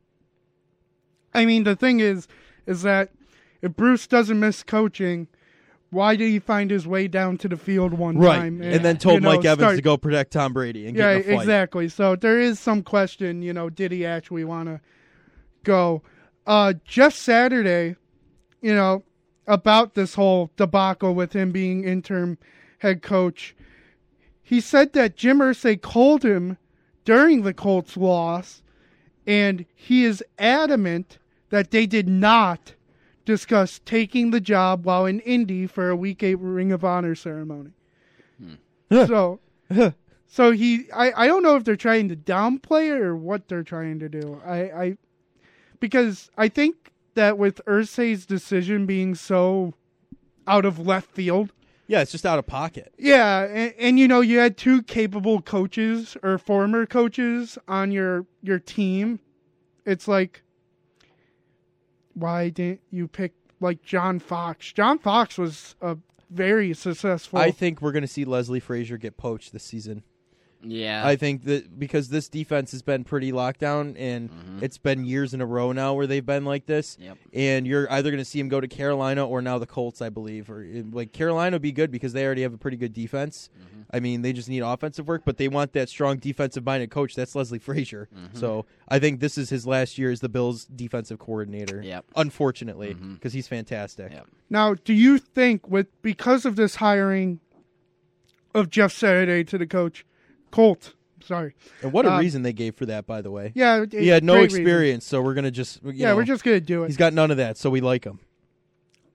[1.33, 2.27] I mean, the thing is,
[2.67, 3.09] is that
[3.63, 5.27] if Bruce doesn't miss coaching,
[5.93, 9.15] why did he find his way down to the field one time and, then told
[9.15, 11.23] you know, Mike Evans start- to go protect Tom Brady and get Yeah, in a
[11.23, 11.41] fight.
[11.41, 11.89] exactly.
[11.89, 14.81] So there is some question, you know, did he actually want to
[15.63, 16.01] go?
[16.45, 17.95] Uh, Jeff Saturday,
[18.61, 19.03] you know,
[19.47, 22.37] about this whole debacle with him being interim
[22.79, 23.55] head coach,
[24.41, 26.57] he said that Jim Irsay called him
[27.05, 28.61] during the Colts loss
[29.25, 31.17] and he is adamant
[31.49, 32.73] that they did not
[33.25, 37.71] discuss taking the job while in Indy for a week eight Ring of Honor ceremony.
[38.39, 38.53] Hmm.
[39.07, 39.39] so,
[40.27, 43.63] so he, I, I don't know if they're trying to downplay it or what they're
[43.63, 44.41] trying to do.
[44.45, 44.97] I, I,
[45.79, 49.73] because I think that with Irsay's decision being so
[50.47, 51.53] out of left field,
[51.87, 52.93] Yeah, it's just out of pocket.
[52.97, 58.25] yeah, and, and you know you had two capable coaches or former coaches on your
[58.41, 59.19] your team.
[59.85, 60.42] It's like,
[62.13, 64.71] why didn't you pick like John Fox?
[64.73, 65.97] John Fox was a
[66.29, 67.39] very successful.
[67.39, 70.03] I think we're going to see Leslie Frazier get poached this season.
[70.63, 71.05] Yeah.
[71.05, 74.63] I think that because this defense has been pretty locked down, and mm-hmm.
[74.63, 76.97] it's been years in a row now where they've been like this.
[76.99, 77.17] Yep.
[77.33, 80.09] And you're either going to see him go to Carolina or now the Colts, I
[80.09, 80.49] believe.
[80.49, 83.49] Or eh, like Carolina would be good because they already have a pretty good defense.
[83.57, 83.81] Mm-hmm.
[83.93, 87.13] I mean, they just need offensive work, but they want that strong defensive-minded coach.
[87.13, 88.09] That's Leslie Frazier.
[88.13, 88.37] Mm-hmm.
[88.37, 91.81] So I think this is his last year as the Bills' defensive coordinator.
[91.81, 92.05] Yep.
[92.15, 94.11] Unfortunately, because he's fantastic.
[94.11, 94.27] Yep.
[94.49, 97.39] now, do you think with because of this hiring
[98.55, 100.05] of Jeff Saturday to the coach,
[100.53, 100.93] Colt?
[101.25, 103.53] Sorry, And what a Um, reason they gave for that, by the way.
[103.55, 104.61] yeah, He had no great reason.
[104.61, 106.87] experience, so we're gonna just you Yeah, know, we're just gonna do it.
[106.87, 108.19] He's got none of that, so we like him.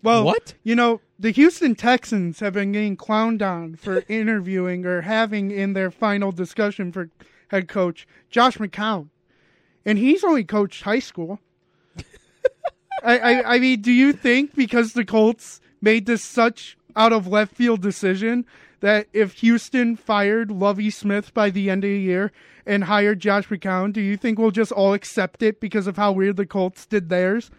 [0.02, 0.55] Well, What?
[0.62, 5.74] You know, the Houston Texans have been getting clowned on for interviewing or having in
[5.74, 7.10] their final discussion for
[7.48, 9.09] head coach Josh McCown,
[9.85, 11.40] and he's only coached high school.
[13.05, 17.27] I, I, I mean, do you think because the Colts made this such out of
[17.28, 18.44] left field decision
[18.80, 22.32] that if Houston fired Lovie Smith by the end of the year
[22.66, 26.12] and hired Josh McCown, do you think we'll just all accept it because of how
[26.12, 27.50] weird the Colts did theirs?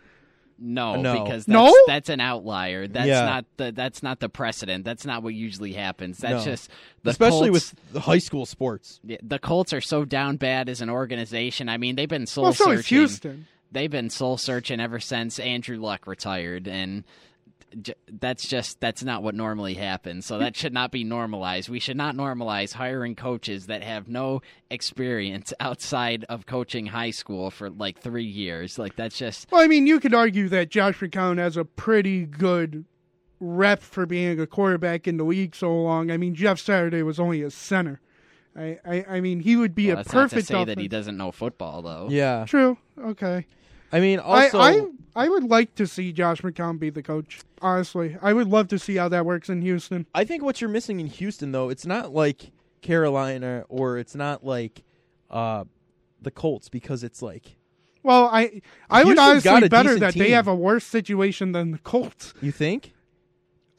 [0.62, 1.24] No, uh, No.
[1.24, 1.74] because that's, No?
[1.88, 2.86] that's an outlier.
[2.86, 3.24] That's Yeah.
[3.26, 4.84] not the that's not the precedent.
[4.84, 6.18] That's not what usually happens.
[6.18, 6.52] That's No.
[6.52, 6.70] just
[7.04, 9.00] the Especially Colts, with the high school sports.
[9.04, 11.70] The Colts are so down bad as an organization.
[11.70, 12.78] I mean, they've been soul Well, so searching.
[12.80, 13.48] is Houston.
[13.72, 17.04] They've been soul searching ever since Andrew Luck retired, and
[17.82, 20.26] j- that's just that's not what normally happens.
[20.26, 21.70] So that should not be normalized.
[21.70, 27.52] We should not normalize hiring coaches that have no experience outside of coaching high school
[27.52, 28.80] for like three years.
[28.80, 32.26] Like that's just Well, I mean, you could argue that Josh McCown has a pretty
[32.26, 32.86] good
[33.40, 36.12] rep for being a quarterback in the league so long.
[36.12, 38.02] I mean, Jeff Saturday was only a center.
[38.56, 40.80] I, I, I mean, he would be well, a that's not to perfect say that
[40.80, 42.08] he doesn't know football though.
[42.10, 42.46] Yeah.
[42.46, 42.78] True.
[43.00, 43.46] Okay.
[43.92, 44.86] I mean, also, I, I
[45.16, 47.42] I would like to see Josh McCown be the coach.
[47.62, 50.06] Honestly, I would love to see how that works in Houston.
[50.14, 52.52] I think what you're missing in Houston, though, it's not like
[52.82, 54.84] Carolina or it's not like
[55.30, 55.66] uh,
[56.22, 57.56] the Colts because it's like
[58.04, 61.72] Well, I I would Houston's got honestly better that they have a worse situation than
[61.72, 62.34] the Colts.
[62.42, 62.94] you think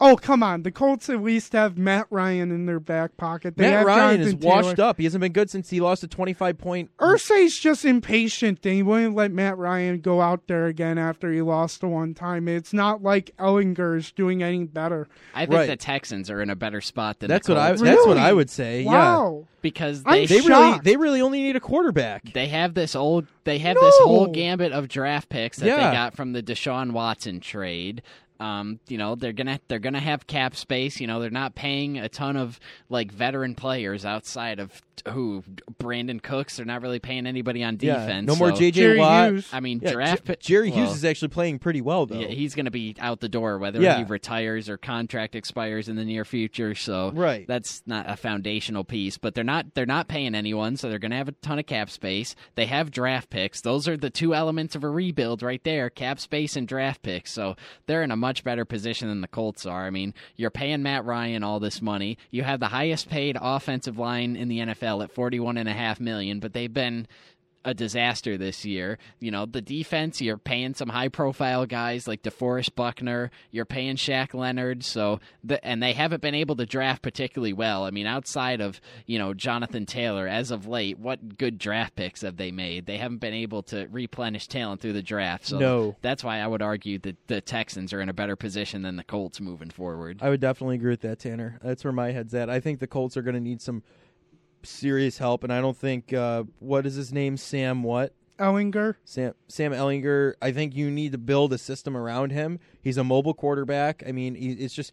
[0.03, 3.55] Oh come on, the Colts at least have Matt Ryan in their back pocket.
[3.55, 4.89] They Matt have Ryan is Jonathan washed Taylor.
[4.89, 4.97] up.
[4.97, 6.89] He hasn't been good since he lost a 25 point.
[6.97, 11.43] Irsay's just impatient and he wouldn't let Matt Ryan go out there again after he
[11.43, 12.47] lost the one time.
[12.47, 15.07] It's not like Ehlinger's doing any better.
[15.35, 15.67] I think Right.
[15.67, 17.67] the Texans are in a better spot than That's the what I.
[17.69, 18.83] Colts That's what I would say.
[18.85, 19.45] Wow.
[19.61, 22.33] because I'm they they really, they really only need a quarterback.
[22.33, 25.75] they have this old they have this whole gambit of draft picks that Yeah.
[25.91, 28.01] they got from the Deshaun Watson trade.
[28.41, 30.99] Um, you know they're gonna they're gonna have cap space.
[30.99, 32.59] You know they're not paying a ton of
[32.89, 35.43] like veteran players outside of who
[35.81, 36.57] Brandin Cooks.
[36.57, 38.27] They're not really paying anybody on Yeah, defense.
[38.27, 39.29] no more so- JJ Jerry Watt.
[39.31, 39.49] Hughes.
[39.53, 40.39] I mean Yeah, draft Jer- pick.
[40.41, 42.19] Jerry well, Hughes is actually playing pretty well though.
[42.19, 43.97] Yeah, he's going to be out the door whether Yeah.
[43.97, 46.75] he retires or contract expires in the near future.
[46.75, 47.47] So Right.
[47.47, 49.17] that's not a foundational piece.
[49.17, 51.65] But they're not they're not paying anyone, so they're going to have a ton of
[51.65, 52.35] cap space.
[52.55, 53.61] They have draft picks.
[53.61, 57.31] Those are the two elements of a rebuild right there: cap space and draft picks.
[57.31, 57.55] So
[57.87, 59.85] they're in a much better position than the Colts are.
[59.85, 62.17] I mean, you're paying Matt Ryan all this money.
[62.29, 65.73] You have the highest paid offensive line in the NFL at forty one and a
[65.73, 67.07] half million, but they've been
[67.63, 68.97] a disaster this year.
[69.19, 73.97] You know, the defense, you're paying some high profile guys like DeForest Buckner, you're paying
[73.97, 77.83] Shaq Leonard, so the, and they haven't been able to draft particularly well.
[77.83, 82.21] I mean, outside of, you know, Jonathan Taylor as of late, what good draft picks
[82.21, 82.87] have they made?
[82.87, 85.45] They haven't been able to replenish talent through the draft.
[85.45, 85.95] So No.
[86.01, 89.03] that's why I would argue that the Texans are in a better position than the
[89.03, 90.17] Colts moving forward.
[90.19, 91.59] I would definitely agree with that, Tanner.
[91.61, 92.49] That's where my head's at.
[92.49, 93.83] I think the Colts are going to need some
[94.63, 98.95] serious help, and I don't think uh, what is his name, Sam what Ehlinger.
[99.05, 100.33] Sam Sam Ehlinger.
[100.41, 102.59] I think you need to build a system around him.
[102.81, 104.03] He's a mobile quarterback.
[104.07, 104.91] I mean, he, it's just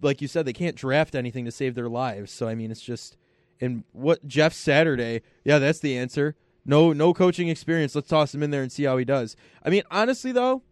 [0.00, 2.30] like you said, they can't draft anything to save their lives.
[2.30, 3.16] So I mean, it's just
[3.60, 5.22] and what Jeff Saturday.
[5.44, 6.36] Yeah, that's the answer.
[6.64, 7.94] No, no coaching experience.
[7.94, 9.36] Let's toss him in there and see how he does.
[9.64, 10.62] I mean, honestly though,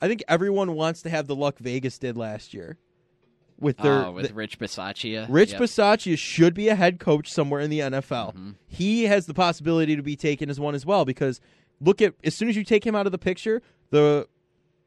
[0.00, 2.78] I think everyone wants to have the luck Vegas did last year
[3.58, 5.26] with their Oh, with the- Rich Bisaccia.
[5.28, 5.60] Rich Yep.
[5.62, 8.34] Bisaccia should be a head coach somewhere in the NFL.
[8.34, 8.50] Mm-hmm.
[8.66, 11.40] He has the possibility to be taken as one as well because
[11.80, 14.28] look at as soon as you take him out of the picture, the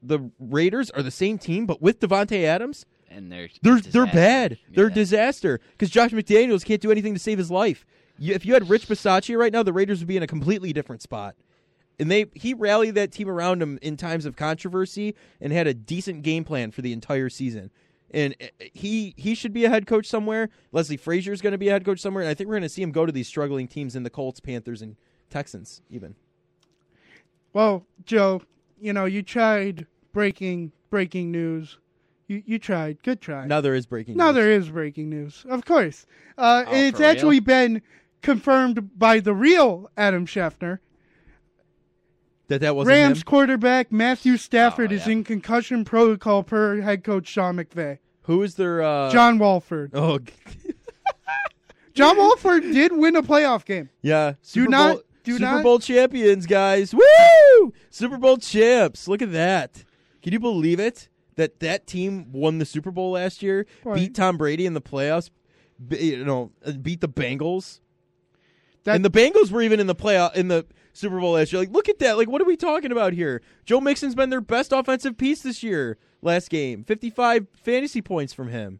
[0.02, 4.58] the Raiders are the same team, but with Davante Adams, and they're they're they're bad.
[4.72, 7.86] They're a disaster because Josh McDaniels can't do anything to save his life.
[8.18, 10.74] You, if you had Rich Bisaccia right now, the Raiders would be in a completely
[10.74, 11.36] different spot.
[12.00, 15.74] And they he rallied that team around him in times of controversy and had a
[15.74, 17.72] decent game plan for the entire season.
[18.11, 20.49] And uh, he he should be a head coach somewhere.
[20.72, 22.64] Leslie Frazier is going to be a head coach somewhere, and I think we're going
[22.64, 24.95] to see him go to these struggling teams in the Colts, Panthers, and
[25.30, 26.15] Texans even.
[27.53, 28.41] Well, Joe,
[28.80, 31.77] you know you tried breaking breaking news.
[32.27, 33.02] You you tried.
[33.03, 33.45] Good try.
[33.45, 34.18] Now there is breaking.
[34.18, 34.36] Now news.
[34.36, 36.06] there is breaking news, of course.
[36.38, 37.11] Uh, Oh, it's for real?
[37.11, 37.81] actually been
[38.22, 40.80] confirmed by the real Adam Schefter.
[42.50, 43.24] That that wasn't Rams him.
[43.24, 45.14] quarterback Matthew Stafford Oh, is yeah.
[45.14, 48.00] in concussion protocol per head coach Sean McVay.
[48.24, 49.92] Who is their uh, John Wolford.
[49.94, 50.20] Oh,
[51.94, 53.90] John Wolford did win a playoff game.
[54.02, 56.94] Yeah, Super not- Bowl, do Super not- Bowl champions, guys!
[56.94, 57.74] Woo!
[57.90, 59.08] Super Bowl champs.
[59.08, 59.84] Look at that.
[60.22, 61.10] Can you believe it?
[61.36, 63.96] That that team won the Super Bowl last year, Right.
[63.96, 65.30] beat Tom Brady in the playoffs,
[65.86, 67.80] b- you know, uh, beat the Bengals.
[68.84, 70.66] That- and the Bengals were even in the playoff in the
[71.00, 71.62] Super Bowl last year.
[71.62, 72.18] Like, look at that!
[72.18, 73.42] Like, what are we talking about here?
[73.66, 75.98] Joe Mixon's been their best offensive piece this year.
[76.22, 78.80] Last game, fifty-five fantasy points from him.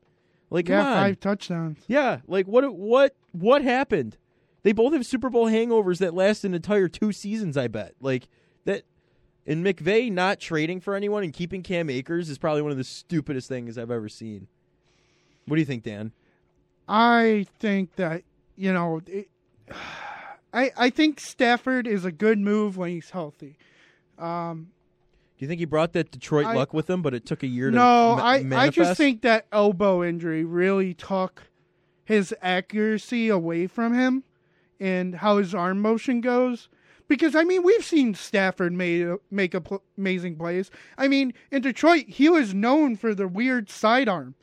[0.50, 1.80] Like, come yeah, on, five touchdowns.
[1.88, 4.18] yeah, like what what what happened?
[4.64, 7.96] They both have Super Bowl hangovers that last an entire two seasons, I bet.
[8.02, 8.28] Like
[8.66, 8.84] that
[9.48, 12.84] and McVay not trading for anyone and keeping Cam Akers is probably one of the
[12.84, 14.48] stupidest things I've ever seen.
[15.46, 16.12] What do you think, Dan?
[16.88, 18.24] I think that
[18.56, 19.30] you know, it,
[20.54, 23.58] I I think Stafford is a good move when he's healthy.
[24.18, 24.66] Do
[25.46, 27.70] you think he brought that Detroit I- luck with him, but it took a year
[27.70, 31.44] to No, ma- I I just think that elbow injury really took
[32.04, 34.24] his accuracy away from him
[34.80, 36.68] and how his arm motion goes.
[37.08, 40.70] Because I mean, we've seen Stafford made make a pl- amazing plays.
[40.98, 44.36] I mean, in Detroit, he was known for the weird sidearm,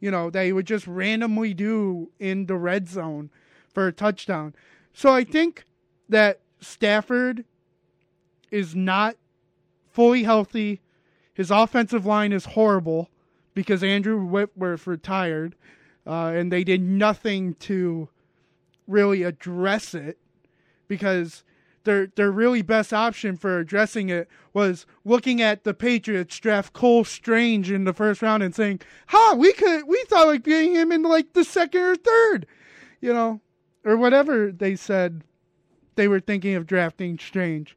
[0.00, 3.30] you know, that he would just randomly do in the red zone
[3.72, 4.54] for a touchdown.
[4.92, 5.64] So I think
[6.08, 7.44] that Stafford
[8.50, 9.16] is not
[9.90, 10.80] fully healthy.
[11.34, 13.08] His offensive line is horrible
[13.54, 15.54] because Andrew Whitworth retired,
[16.06, 18.08] uh, and they did nothing to
[18.86, 20.18] really address it
[20.88, 21.44] because
[21.84, 27.04] their their really best option for addressing it was looking at the Patriots draft Cole
[27.04, 30.92] Strange in the first round and saying, "Ha, we could we thought like getting him
[30.92, 32.46] in like the second or third,
[33.00, 33.40] you know,
[33.84, 35.22] or whatever they said
[35.94, 37.76] they were thinking of drafting Strange."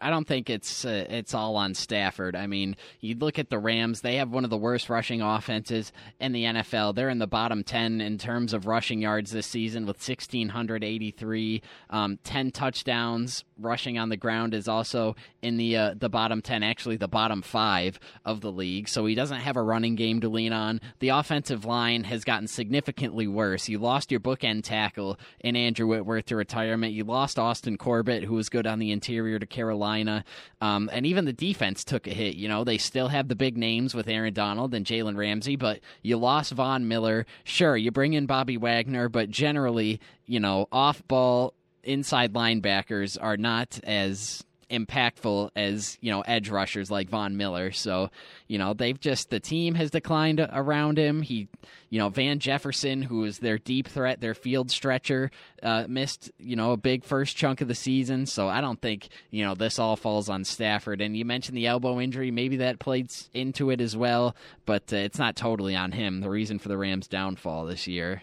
[0.00, 2.34] I don't think it's uh, it's all on Stafford.
[2.34, 5.92] I mean, you look at the Rams; they have one of the worst rushing offenses
[6.18, 6.94] in the NFL.
[6.94, 10.82] They're in the bottom ten in terms of rushing yards this season, with sixteen hundred
[10.82, 13.44] eighty three, um, ten touchdowns.
[13.60, 17.42] Rushing on the ground is also in the uh, the bottom ten, actually the bottom
[17.42, 18.88] five of the league.
[18.88, 20.80] So he doesn't have a running game to lean on.
[21.00, 23.68] The offensive line has gotten significantly worse.
[23.68, 26.92] You lost your bookend tackle in Andrew Whitworth to retirement.
[26.92, 30.24] You lost Austin Corbett, who was good on the interior to Carolina,
[30.60, 32.36] um, and even the defense took a hit.
[32.36, 35.80] You know, they still have the big names with Aaron Donald and Jalen Ramsey, but
[36.02, 37.26] you lost Von Miller.
[37.44, 41.54] Sure, you bring in Bobby Wagner, but generally, you know, off ball
[41.84, 47.72] inside linebackers are not as impactful as you know edge rushers like Von Miller.
[47.72, 48.10] So
[48.46, 51.22] you know they've just the team has declined around him.
[51.22, 51.48] He,
[51.90, 55.30] you know, Van Jefferson, who is their deep threat, their field stretcher,
[55.62, 58.26] uh, missed you know a big first chunk of the season.
[58.26, 61.00] So I don't think you know this all falls on Stafford.
[61.00, 64.36] And you mentioned the elbow injury, maybe that played s- into it as well,
[64.66, 66.20] but uh, it's not totally on him.
[66.20, 68.22] The reason for the Rams' downfall this year.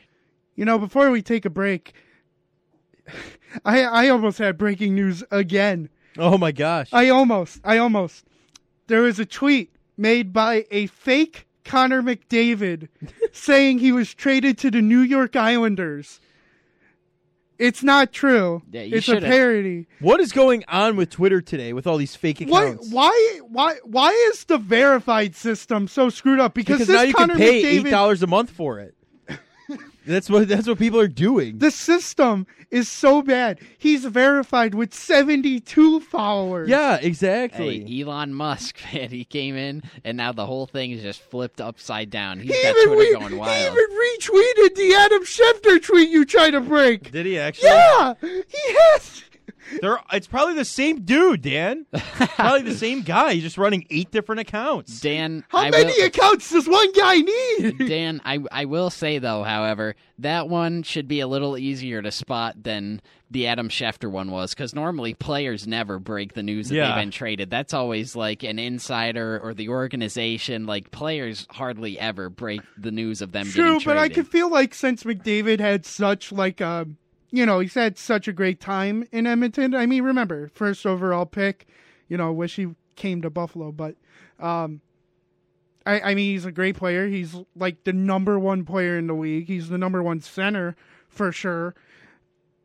[0.55, 1.93] You know, before we take a break,
[3.65, 5.89] I I almost had breaking news again.
[6.17, 6.89] Oh my gosh!
[6.91, 8.25] I almost, I almost.
[8.88, 12.88] There was a tweet made by a fake Connor McDavid
[13.34, 16.19] saying he was traded to the New York Islanders.
[17.59, 18.61] It's not true.
[18.71, 19.88] Yeah, it's a should've- parody.
[19.99, 22.91] what is going on with Twitter today with all these fake Why, accounts?
[22.91, 26.53] why, why, why is the verified system so screwed up?
[26.53, 28.93] Because, Because this now you Connor can pay McDavid, eight dollars a month for it.
[30.07, 31.57] That's what that's what people are doing.
[31.59, 33.59] the system is so bad.
[33.77, 36.69] He's verified with seventy-two followers.
[36.69, 37.84] yeah, exactly.
[37.85, 41.61] Hey, Elon Musk, man, he came in, and now the whole thing is just flipped
[41.61, 42.39] upside down.
[42.39, 46.25] He's He got even, Twitter re- going he even retweeted the Adam Schefter tweet you
[46.25, 47.11] tried to break.
[47.11, 47.69] Did he actually?
[47.69, 49.23] Yeah, he has.
[49.81, 51.85] They're, it's probably the same dude, Dan.
[52.35, 53.34] probably the same guy.
[53.34, 54.99] He's just running eight different accounts.
[55.02, 57.77] Dan, How I many will, accounts does one guy need?
[57.88, 62.11] Dan, I I will say though, however, that one should be a little easier to
[62.11, 66.76] spot than the Adam Schefter one was, because normally players never break the news that
[66.76, 66.88] Yeah.
[66.88, 67.49] they've been traded.
[67.49, 70.65] That's always like an insider or the organization.
[70.65, 74.49] Like players hardly ever break the news of them True, getting but I could feel
[74.49, 76.88] like since McDavid had such like a,
[77.31, 79.75] you know, he's had such a great time in Edmonton.
[79.75, 81.67] I mean, remember first overall pick.
[82.07, 83.95] You know, wish he came to Buffalo, but
[84.39, 84.81] um,
[85.85, 87.07] I, I mean, he's a great player.
[87.07, 89.47] He's like the number one player in the league.
[89.47, 90.75] He's the number one center
[91.09, 91.75] for sure.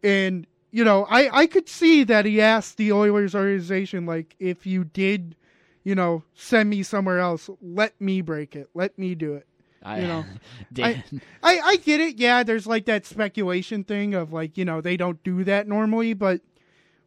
[0.02, 4.66] And you know, I I could see that he asked the Oilers organization like, if
[4.66, 5.36] you did,
[5.84, 9.46] you know, send me somewhere else, let me break it, let me do it.
[9.84, 10.24] I, you know,
[10.72, 11.02] Dan,
[11.42, 12.16] I, I get it.
[12.16, 16.14] Yeah, there's like that speculation thing of like, you know, they don't do that normally,
[16.14, 16.40] but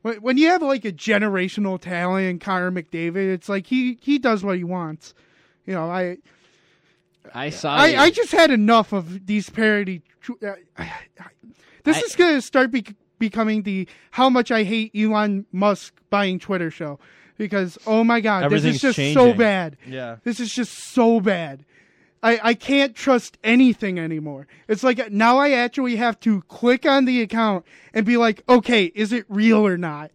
[0.01, 4.19] when, when you have like a generational talent in Connor McDavid, it's like he, he
[4.19, 5.13] does what he wants.
[5.65, 6.17] You know, I,
[7.33, 7.75] I saw.
[7.75, 10.01] I, I just had enough of these parody.
[10.21, 10.83] tr- Uh, I,
[11.19, 11.25] I,
[11.83, 12.85] this I- is going to start be-
[13.19, 16.99] becoming the how much I hate Elon Musk buying Twitter show
[17.37, 19.77] because, oh my God, this Everything's is just so bad.
[19.87, 20.17] Yeah.
[20.23, 21.65] This is just so bad.
[22.25, 24.47] I, I can't trust anything anymore.
[24.67, 28.85] It's like now I actually have to click on the account and be like, okay,
[28.95, 30.09] is it real or not?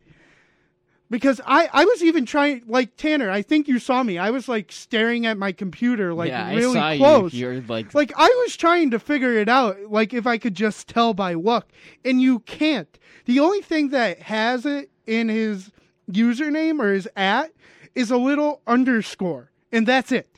[1.08, 4.18] Because I, I was even trying, like Tanner, I think you saw me.
[4.18, 7.32] I was like staring at my computer, like yeah, really I saw close.
[7.32, 7.62] you.
[7.68, 11.14] Like, Like I was trying to figure it out, like if I could just tell
[11.14, 11.68] by look,
[12.04, 12.98] and you can't.
[13.26, 15.70] The only thing that has it in his
[16.10, 17.52] username or his at
[17.94, 20.29] is a little underscore, and that's it.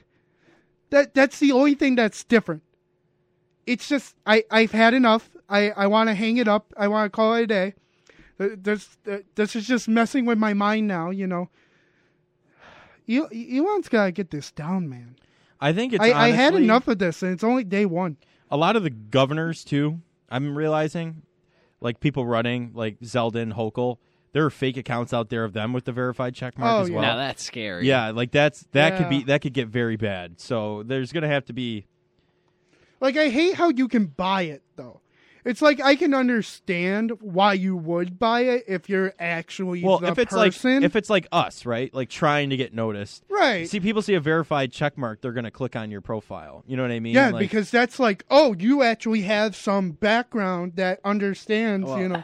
[0.93, 2.63] That that's the only thing that's different.
[3.67, 5.31] It's just I I've had enough.
[5.49, 6.75] I I want to hang it up.
[6.77, 7.75] I want to call it a day.
[8.37, 8.99] This
[9.35, 11.09] this is just messing with my mind now.
[11.09, 11.49] You know.
[13.09, 15.17] El- Elon's gotta get this down, man.
[15.61, 16.05] I think it's.
[16.05, 18.19] I, I had enough of this, and it's only day one.
[18.51, 20.03] a lot of the governors too.
[20.29, 21.23] I'm realizing,
[21.81, 23.97] like people running like Zeldin, Hochul,
[24.33, 26.89] there are fake accounts out there of them with the verified check mark Oh, as
[26.89, 26.95] yeah.
[26.97, 27.03] well.
[27.05, 27.87] now that's scary.
[27.87, 30.41] yeah, like that's that could be that could get very bad.
[30.41, 31.87] So there's gonna have to be.
[33.01, 35.01] Like I hate how you can buy it though.
[35.45, 40.07] It's like I can understand why you would buy it if you're actually Well, the
[40.13, 40.75] if it's person.
[40.77, 41.93] like if it's like us, right?
[41.93, 43.25] Like trying to get noticed.
[43.29, 43.69] right.
[43.69, 46.63] See, people see a verified check mark, they're gonna click on your profile.
[46.69, 47.15] You know what I mean?
[47.15, 52.09] yeah, Like, because that's like, oh, you actually have some background that understands, Well, you
[52.09, 52.23] know.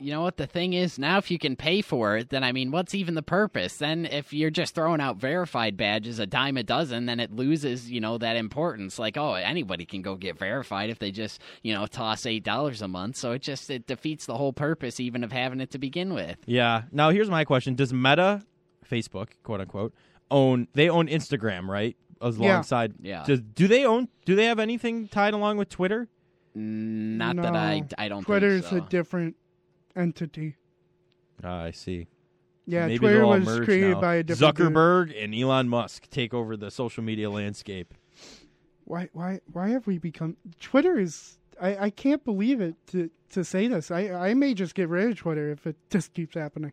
[0.00, 2.52] You know what the thing is now if you can pay for it then i
[2.52, 6.56] mean what's even the purpose then if you're just throwing out verified badges a dime
[6.56, 10.38] a dozen then it loses you know that importance like oh anybody can go get
[10.38, 13.86] verified if they just you know toss eight dollars a month so it just it
[13.86, 16.82] defeats the whole purpose even of having it to begin with Yeah.
[16.92, 18.42] Now here's my question: Does Meta,
[18.90, 19.94] Facebook, quote unquote,
[20.30, 20.68] own?
[20.74, 21.96] They own Instagram, right?
[22.22, 22.52] As Yeah.
[22.52, 22.94] alongside.
[23.00, 23.24] Yeah.
[23.26, 24.08] Does, do they own?
[24.24, 26.08] Do they have anything tied along with Twitter?
[26.58, 28.86] not that i i don't Twitter's think so.
[28.86, 29.36] a different
[29.96, 30.56] entity.
[31.42, 32.06] Ah, I see.
[32.66, 34.00] Yeah, Maybe Twitter they're all was merged created now.
[34.00, 34.66] by a different dude.
[34.68, 37.94] Zuckerberg and Elon Musk take over the social media landscape.
[38.84, 43.44] Why why why have we become Twitter is I, I can't believe it to to
[43.44, 43.90] say this.
[43.90, 46.72] I I may just get rid of Twitter if it just keeps happening.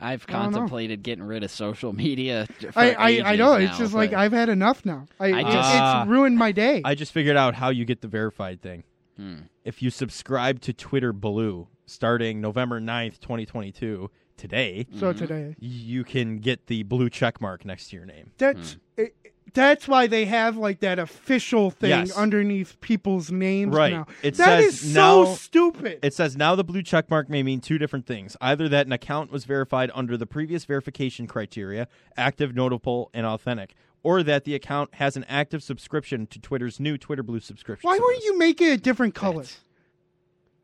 [0.00, 0.58] i've I don't know.
[0.58, 4.10] contemplated getting rid of social media for I, I, I ages know it's just like
[4.10, 5.06] but I've had enough now.
[5.20, 6.02] I, I it- just- Ah.
[6.02, 6.82] it's ruined my day.
[6.84, 8.82] I just figured out how you get the verified thing.
[9.16, 9.36] Hmm.
[9.64, 15.18] If you subscribe to Twitter Blue starting November 9th, 2022, today, so mm-hmm.
[15.18, 18.30] today, you can get the blue check mark next to your name.
[18.38, 19.02] that's hmm.
[19.02, 19.14] it,
[19.54, 22.16] that's why they have like that official thing Yes.
[22.16, 23.92] underneath people's names Right.
[23.92, 24.06] now.
[24.22, 25.98] It That says is so now- stupid.
[26.02, 28.36] It says now the blue check mark may mean two different things.
[28.40, 31.86] Either that an account was verified under the previous verification criteria,
[32.16, 36.96] active, notable, and authentic, or that the account has an active subscription to Twitter's new
[36.96, 37.86] Twitter Blue subscription.
[37.88, 39.44] Why wouldn't you make it a different color?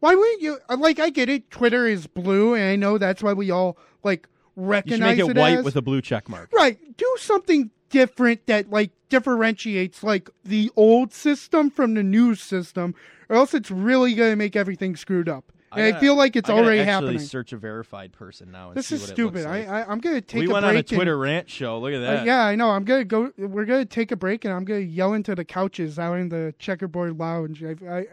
[0.01, 0.59] Why wouldn't you?
[0.69, 1.51] uh, Like, I get it.
[1.51, 5.37] Twitter is blue, and I know that's why we all like You recognize should make
[5.37, 5.65] it white as.
[5.65, 6.51] with a blue check mark.
[6.53, 6.79] right.
[6.97, 12.95] Do something different that like differentiates like the old system from the new system,
[13.29, 15.53] or else it's really gonna make everything screwed up.
[15.73, 17.19] And I, gotta- feel like it's I already actually happening.
[17.19, 18.69] Search a verified person now.
[18.69, 19.35] And This see is what it stupid.
[19.35, 19.69] looks like.
[19.69, 20.47] I, I I'm gonna take a break.
[20.47, 20.69] we a went break.
[20.71, 21.79] on a and- Twitter rant show.
[21.79, 22.27] Look at Uh, that.
[22.27, 22.71] yeah, I know.
[22.71, 23.33] I'm gonna go.
[23.37, 26.55] We're gonna take a break, and I'm gonna yell into the couches out in the
[26.59, 27.63] checkerboard lounge.
[27.63, 28.07] I, I,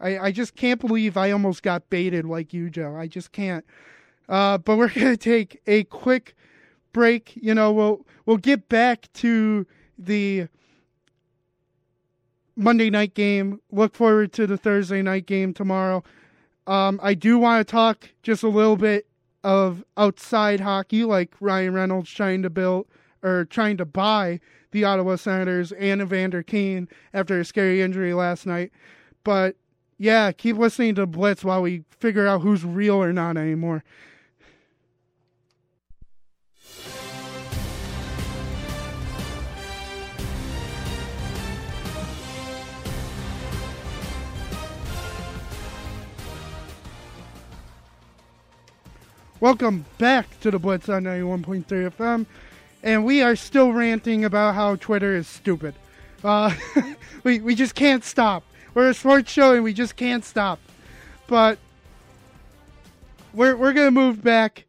[0.00, 2.96] I, I just can't believe I almost got baited like you, Joe.
[2.96, 3.64] I just can't.
[4.28, 6.34] Uh, but we're gonna take a quick
[6.92, 7.32] break.
[7.36, 9.66] You know, we'll we'll get back to
[9.98, 10.48] the
[12.56, 13.60] Monday night game.
[13.70, 16.02] Look forward to the Thursday night game tomorrow.
[16.66, 19.06] Um, I do want to talk just a little bit
[19.42, 22.86] of outside hockey, like Ryan Reynolds trying to build
[23.22, 24.40] or trying to buy
[24.70, 28.70] the Ottawa Senators and Evander Kane after a scary injury last night.
[29.24, 29.56] But
[30.00, 33.84] yeah, keep listening to Blitz while we figure out who's real or not anymore.
[49.38, 52.24] Welcome back to the Blitz on 91.3 FM.
[52.82, 55.74] And we are still ranting about how Twitter is stupid.
[56.24, 56.54] Uh,
[57.22, 58.44] we, we just can't stop.
[58.74, 60.58] We're a sports show and we just can't stop.
[61.26, 61.58] But
[63.32, 64.66] we're, we're going to move back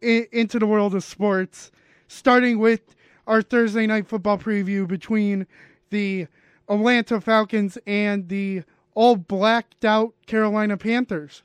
[0.00, 1.70] in, into the world of sports,
[2.08, 2.94] starting with
[3.26, 5.46] our Thursday night football preview between
[5.90, 6.26] the
[6.68, 8.62] Atlanta Falcons and the
[8.94, 11.42] all blacked out Carolina Panthers.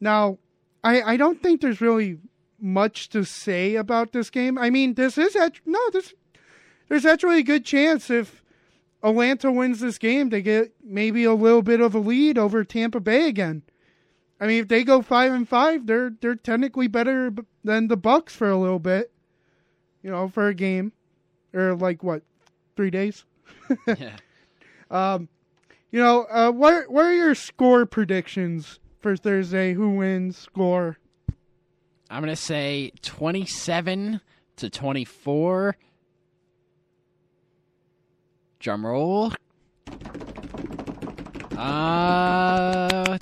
[0.00, 0.38] Now,
[0.82, 2.18] I, I don't think there's really
[2.60, 4.58] much to say about this game.
[4.58, 6.14] I mean, this is act- no, this
[6.88, 8.42] there's actually a good chance if
[9.02, 13.00] Atlanta wins this game they get maybe a little bit of a lead over Tampa
[13.00, 13.62] Bay again.
[14.40, 17.32] I mean, if they go five and five, they're they're technically better
[17.64, 19.12] than the Bucs for a little bit.
[20.02, 20.92] You know, for a game
[21.52, 22.22] or like what,
[22.76, 23.24] three days.
[23.86, 24.16] yeah.
[24.90, 25.28] Um,
[25.90, 29.74] you know, uh, what what are your score predictions for Thursday?
[29.74, 30.36] Who wins?
[30.36, 30.98] Score.
[32.10, 34.20] I'm gonna say 27
[34.56, 35.76] to 24.
[38.58, 39.32] Drum roll.
[41.56, 43.18] Uh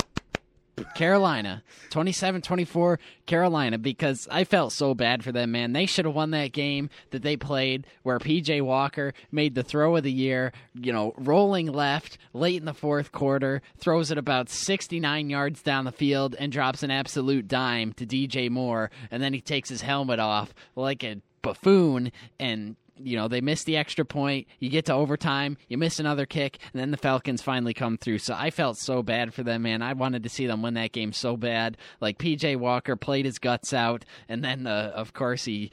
[0.97, 1.63] Carolina.
[1.91, 5.73] 27-24 Carolina because I felt so bad for them, man.
[5.73, 9.97] They should have won that game that they played where PJ Walker made the throw
[9.97, 14.49] of the year, you know, rolling left late in the fourth quarter, throws it about
[14.49, 19.35] 69 yards down the field and drops an absolute dime to DJ Moore, and then
[19.35, 22.11] he takes his helmet off like a buffoon
[22.41, 26.27] and you know they miss the extra point you get to overtime you miss another
[26.27, 28.19] kick and then the falcons finally come through.
[28.19, 29.83] So i felt so bad for them man.
[29.83, 31.77] I wanted to see them win that game so bad.
[32.01, 35.71] Like pj walker played his guts out and then uh, of course he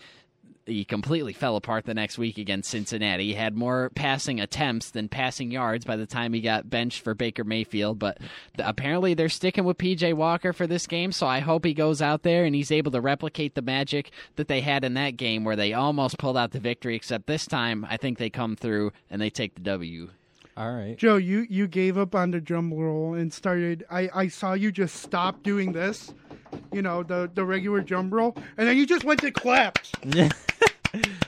[0.65, 3.27] he completely fell apart the next week against Cincinnati.
[3.27, 7.13] He had more passing attempts than passing yards by the time he got benched for
[7.13, 7.99] Baker Mayfield.
[7.99, 11.73] But th- apparently they're sticking with PJ Walker for this game, so I hope he
[11.73, 15.17] goes out there and he's able to replicate the magic that they had in that
[15.17, 16.95] game where they almost pulled out the victory.
[16.95, 20.09] Except this time, I think they come through and they take the W.
[20.55, 20.95] All right.
[20.95, 23.85] Joe, you, you gave up on the drum roll and started.
[23.89, 26.13] I, I saw you just stop doing this,
[26.71, 29.91] you know, the, the regular drum roll, and then you just went to claps.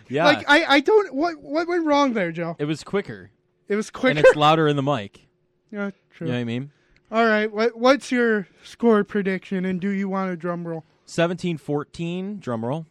[0.07, 0.26] Yeah.
[0.26, 1.14] Like I, I don't.
[1.15, 2.56] What what went wrong there, Joe?
[2.60, 3.31] it was quicker.
[3.68, 4.11] It was quicker.
[4.11, 5.27] And it's louder in the mic.
[5.72, 6.27] yeah, true.
[6.27, 6.72] You know what I mean?
[7.11, 7.52] All right.
[7.52, 10.84] What what's your score prediction, and do you want a drum roll?
[11.07, 12.85] 17-14, drum roll.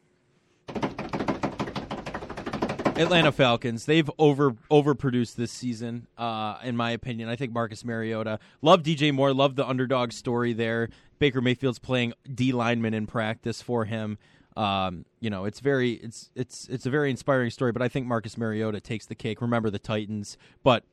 [2.97, 3.87] Atlanta Falcons.
[3.87, 7.29] They've over overproduced this season, uh, in my opinion.
[7.29, 8.39] I think Marcus Mariota.
[8.63, 9.35] Love DJ Moore.
[9.35, 10.89] Love the underdog story there.
[11.19, 14.19] Baker Mayfield's playing D lineman in practice for him.
[14.57, 17.73] Um, you know, it's very it's it's it's a very inspiring story.
[17.73, 19.41] But I think Marcus Mariota takes the cake.
[19.41, 20.85] Remember the Titans, but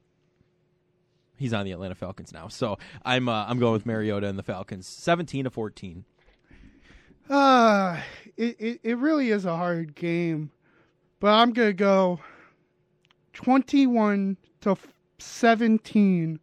[1.37, 2.47] he's on the Atlanta Falcons now.
[2.47, 4.87] So I'm uh, I'm going with Mariota and the Falcons.
[4.87, 6.05] Seventeen to fourteen.
[7.29, 8.01] Uh
[8.35, 10.51] it, it, it really is a hard game,
[11.21, 12.19] but I'm gonna go
[13.31, 14.75] twenty-one to
[15.19, 16.41] seventeen.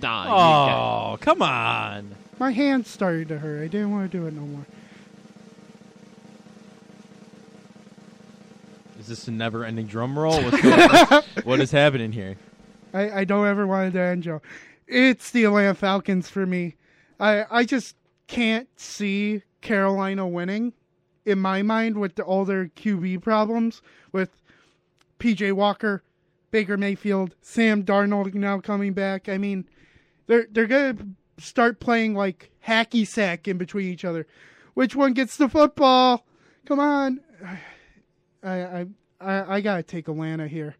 [0.00, 2.14] Nah, Oh, come on.
[2.38, 3.62] My hand started to hurt.
[3.62, 4.66] I didn't want to do it no more.
[8.98, 10.42] Is this a never-ending drum roll?
[10.42, 11.22] What's going on?
[11.44, 12.36] what is happening here?
[12.94, 14.42] I, I don't ever want to end Joe.
[14.86, 16.76] It's the Atlanta Falcons for me.
[17.18, 17.96] I I just
[18.28, 20.72] can't see Carolina winning
[21.24, 24.30] in my mind with the, all their QB problems with
[25.18, 26.02] PJ Walker,
[26.50, 29.28] Baker Mayfield, Sam Darnold now coming back.
[29.28, 29.68] I mean,
[30.26, 30.96] they're they're gonna
[31.38, 34.26] start playing like hacky sack in between each other.
[34.74, 36.26] Which one gets the football?
[36.66, 37.20] Come on.
[38.42, 38.86] I I
[39.20, 40.76] I, I gotta take Atlanta here.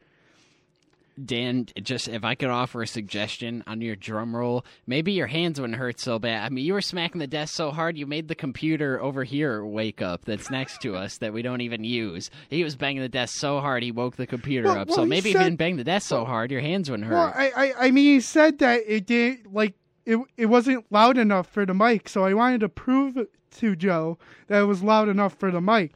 [1.24, 5.60] Dan, just if I could offer a suggestion on your drum roll, maybe your hands
[5.60, 6.44] wouldn't hurt so bad.
[6.44, 9.64] I mean, you were smacking the desk so hard you made the computer over here
[9.64, 12.30] wake up that's next to us that we don't even use.
[12.50, 14.88] He was banging the desk so hard he woke the computer Well- up.
[14.88, 16.90] well, so he maybe if said- you didn't bang the desk so hard, your hands
[16.90, 17.14] wouldn't hurt.
[17.14, 19.74] Well, I, I, I mean, he said that it didn't, like
[20.04, 20.18] it.
[20.36, 23.16] It wasn't loud enough for the mic, so I wanted to prove
[23.58, 24.18] to Joe
[24.48, 25.92] that it was loud enough for the mic.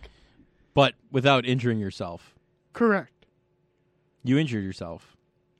[0.74, 2.34] But without injuring yourself.
[2.72, 3.26] Correct.
[4.22, 5.15] You injured yourself.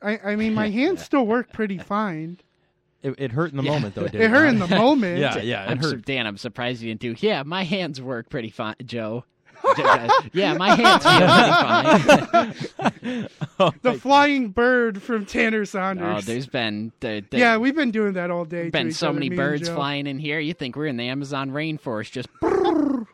[0.07, 2.39] I, I mean, my hands still work pretty fine.
[3.03, 3.73] It, it hurt in the Yeah.
[3.73, 4.09] moment though.
[4.09, 4.53] Did It hurt not?
[4.55, 5.19] in the moment.
[5.19, 6.05] yeah, yeah, it I'm su- hurt.
[6.07, 7.27] Dan, I'm surprised you didn't do.
[7.27, 9.25] Yeah, my hands work pretty fine, Joe.
[10.33, 12.69] Yeah, my hands feel pretty
[13.63, 13.75] fine.
[13.83, 16.03] The flying bird from Tanner Saunders.
[16.05, 16.27] oh, Saunders.
[16.27, 18.67] there's been there, there- yeah, we've been doing that all day.
[18.67, 19.75] to been each so other, many me and birds Joe.
[19.75, 20.39] flying in here.
[20.39, 22.29] You think we're in the Amazon rainforest, just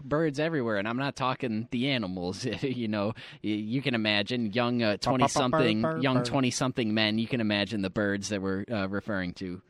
[0.05, 0.77] birds everywhere.
[0.77, 2.45] And I'm not talking the animals.
[2.63, 7.19] you know, you, can imagine young uh, twenty something, young twenty something men.
[7.19, 9.63] You can imagine the birds that we're uh, referring to.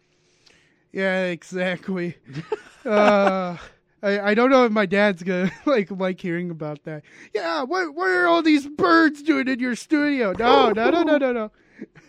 [0.93, 2.17] Yeah, exactly.
[2.85, 3.57] uh,
[4.03, 7.03] I, I don't know if my dad's gonna like like hearing about that.
[7.35, 10.33] Yeah, what what are all these birds doing in your studio?
[10.39, 11.51] No, no, no, no, no,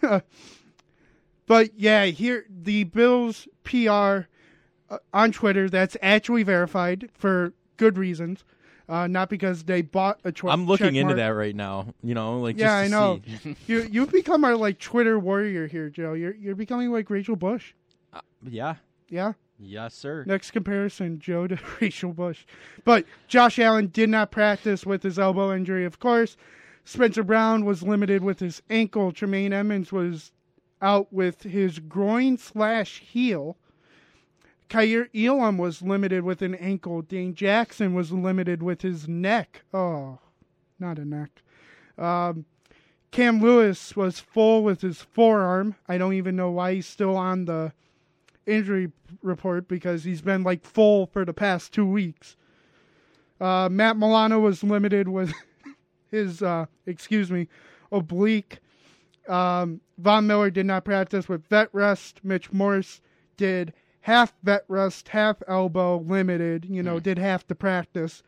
[0.01, 0.21] no.
[1.45, 4.27] but yeah, here the Bills PR
[4.89, 7.53] uh, on Twitter that's actually verified for
[7.84, 8.45] good reasons,
[8.88, 10.31] uh, not because they bought a.
[10.31, 11.88] Tw- I'm looking into that right now.
[12.01, 13.19] You know, like Yeah, just I know.
[13.43, 13.55] see.
[13.68, 16.14] you you've become our like Twitter warrior here, Joe.
[16.14, 17.73] You're you're becoming like Rachel Bush.
[18.41, 18.76] Yeah,
[19.10, 19.34] Yeah.
[19.60, 20.23] yes, sir.
[20.27, 22.45] Next comparison, Joe to Rachel Bush.
[22.85, 26.38] But Josh Allen did not practice with his elbow injury, of course.
[26.85, 29.11] Spencer Brown was limited with his ankle.
[29.11, 30.31] Tremaine Edmunds was
[30.81, 33.57] out with his groin slash heel.
[34.69, 37.02] Kaiir Elam was limited with an ankle.
[37.02, 39.64] Dane Jackson was limited with his neck.
[39.73, 40.19] Oh,
[40.80, 41.41] not a neck.
[41.98, 42.45] Um,
[43.11, 45.76] Cam Lewis was full with his forearm.
[45.88, 47.73] I don't even know why he's still on the
[48.45, 48.91] injury
[49.22, 52.35] report because he's been like full for the past two weeks.
[53.40, 55.34] Uh, Matt Milano was limited with
[56.11, 57.48] his, uh, excuse me,
[57.91, 58.60] oblique.
[59.27, 62.19] Um, Von Miller did not practice with vet rest.
[62.23, 63.02] Mitch Morse
[63.38, 63.73] did
[64.03, 66.65] half vet rest, half elbow, limited.
[66.65, 68.21] You know, did half the practice.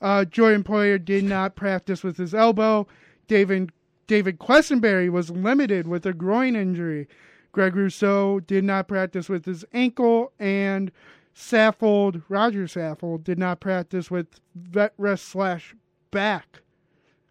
[0.00, 2.86] Uh, Jordan Poyer did not practice with his elbow.
[3.26, 3.72] David
[4.06, 7.08] David Quessenberry was limited with a groin injury.
[7.50, 10.92] Greg Rousseau did not practice with his ankle, and
[11.34, 15.74] Saffold, Rodger Saffold, did not practice with vet rest slash
[16.10, 16.60] back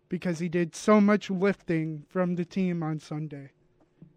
[0.09, 3.51] because he did so much lifting from the team on Sunday.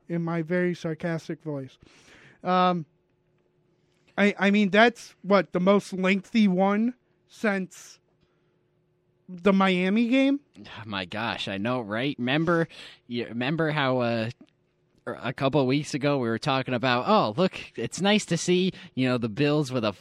[0.08, 1.76] In my very sarcastic voice,
[2.42, 2.86] um,
[4.18, 6.94] I I mean that's what the most lengthy one
[7.28, 7.98] since
[9.28, 10.40] the Miami game.
[10.58, 12.16] Oh, my gosh, I know, right?
[12.18, 12.66] Remember,
[13.06, 14.30] you remember how uh,
[15.06, 17.04] a couple of weeks ago we were talking about?
[17.06, 19.94] Oh, look, it's nice to see you know the Bills with a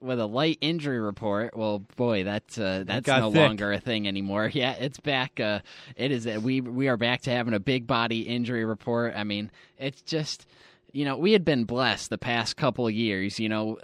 [0.00, 1.56] with a light injury report.
[1.56, 4.50] Well, boy, that's uh, that's no longer a thing anymore.
[4.56, 5.38] Yeah, it's back.
[5.40, 5.60] Uh,
[5.96, 6.26] it is.
[6.26, 9.14] We we are back to having a big body injury report.
[9.16, 10.46] I mean, it's just
[10.96, 13.38] you know we had been blessed the past couple years.
[13.38, 13.78] You know,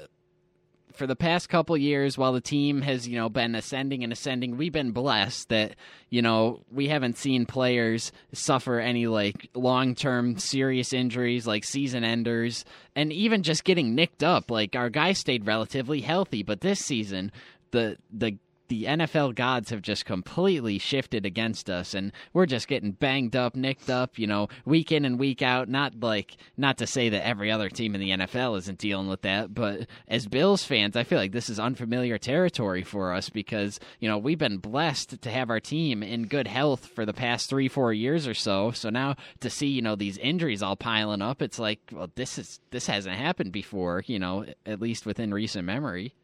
[0.92, 4.56] for the past couple years while the team has you know been ascending and ascending
[4.56, 5.74] we've been blessed that
[6.10, 12.64] you know we haven't seen players suffer any like long-term serious injuries like season enders
[12.94, 17.32] and even just getting nicked up like our guys stayed relatively healthy but this season
[17.70, 18.36] the the
[18.72, 23.54] the NFL gods have just completely shifted against us, and we're just getting banged up,
[23.54, 25.68] nicked up, you know, week in and week out.
[25.68, 29.20] Not like, not to say that every other team in the NFL isn't dealing with
[29.22, 33.78] that, but as Bills fans, I feel like this is unfamiliar territory for us because,
[34.00, 37.50] you know, we've been blessed to have our team in good health for the past
[37.50, 38.70] three, four years or so.
[38.70, 42.38] So now to see, you know, these injuries all piling up, it's like, well, this
[42.38, 46.14] is, this hasn't happened before, you know, at least within recent memory.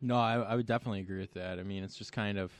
[0.00, 1.58] No, I, I would definitely agree with that.
[1.58, 2.52] I mean, it's just kind of,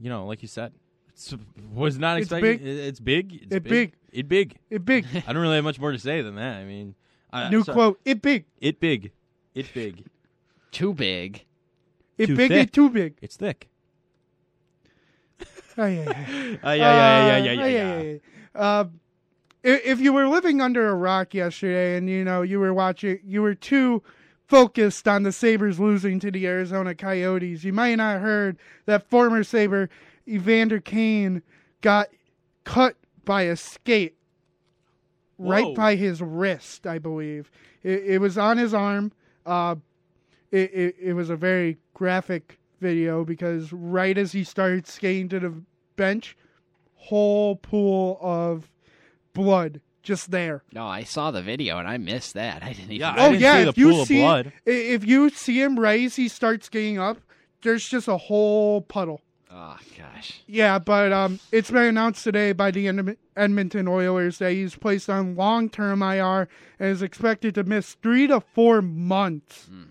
[0.00, 0.72] you know, like you said,
[1.08, 1.34] it's,
[1.72, 2.58] was not It's expecting.
[2.58, 2.66] big.
[2.66, 3.32] it- It's big.
[3.42, 3.92] It's It big.
[4.12, 4.56] It big.
[4.70, 5.06] It big.
[5.26, 6.56] I don't really have much more to say than that.
[6.58, 6.94] I mean,
[7.32, 8.00] I, New so- quote.
[8.04, 8.44] It big.
[8.60, 9.10] It big.
[9.54, 10.04] It big.
[10.70, 11.44] Too big.
[12.18, 12.50] It Too big.
[12.50, 12.68] thick.
[12.68, 13.14] It too big.
[13.22, 13.68] It's thick.
[15.76, 16.56] Oh, yeah, yeah.
[16.62, 18.18] Uh, yeah, yeah, yeah, yeah, Uh, yeah, yeah, yeah.
[18.54, 18.84] Uh,
[19.64, 23.18] i- if you were living under a rock yesterday and you know you were watching,
[23.24, 24.00] you were too
[24.46, 29.08] focused on the Sabres losing to the Arizona Coyotes, you might not have heard that
[29.08, 29.88] former Sabre
[30.28, 31.42] Evander Kane
[31.80, 32.08] got
[32.64, 34.16] cut by a skate
[35.38, 37.50] right by his wrist, I believe.
[37.82, 39.12] It, it was on his arm.
[39.44, 39.76] Uh,
[40.50, 45.40] it, it, it was a very graphic video because right as he started skating to
[45.40, 45.54] the
[45.96, 46.36] bench,
[46.94, 48.70] whole pool of
[49.32, 50.62] blood just there.
[50.72, 52.62] No, I saw the video and I missed that.
[52.62, 52.96] I didn't even.
[52.96, 54.52] Yeah, I oh didn't yeah, see the if you pool of see blood.
[54.64, 57.18] if you see him right as he starts skating up,
[57.62, 59.20] there's just a whole puddle.
[59.50, 60.42] Oh gosh.
[60.46, 65.36] Yeah, but um, it's been announced today by the Edmonton Oilers that he's placed on
[65.36, 66.48] long-term IR
[66.78, 69.66] and is expected to miss three to four months.
[69.66, 69.82] Hmm.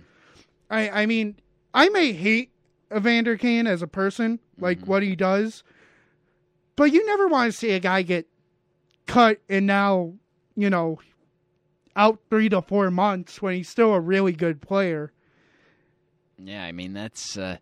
[0.69, 1.35] I I mean,
[1.73, 2.51] I may hate
[2.95, 4.85] Evander Kane as a person, like hmm.
[4.85, 5.63] what he does,
[6.75, 8.27] but you never want to see a guy get
[9.05, 10.13] cut and now,
[10.55, 10.99] you know,
[11.95, 15.11] out three to four months when he's still a really good player.
[16.37, 17.57] Yeah, I mean that's uh,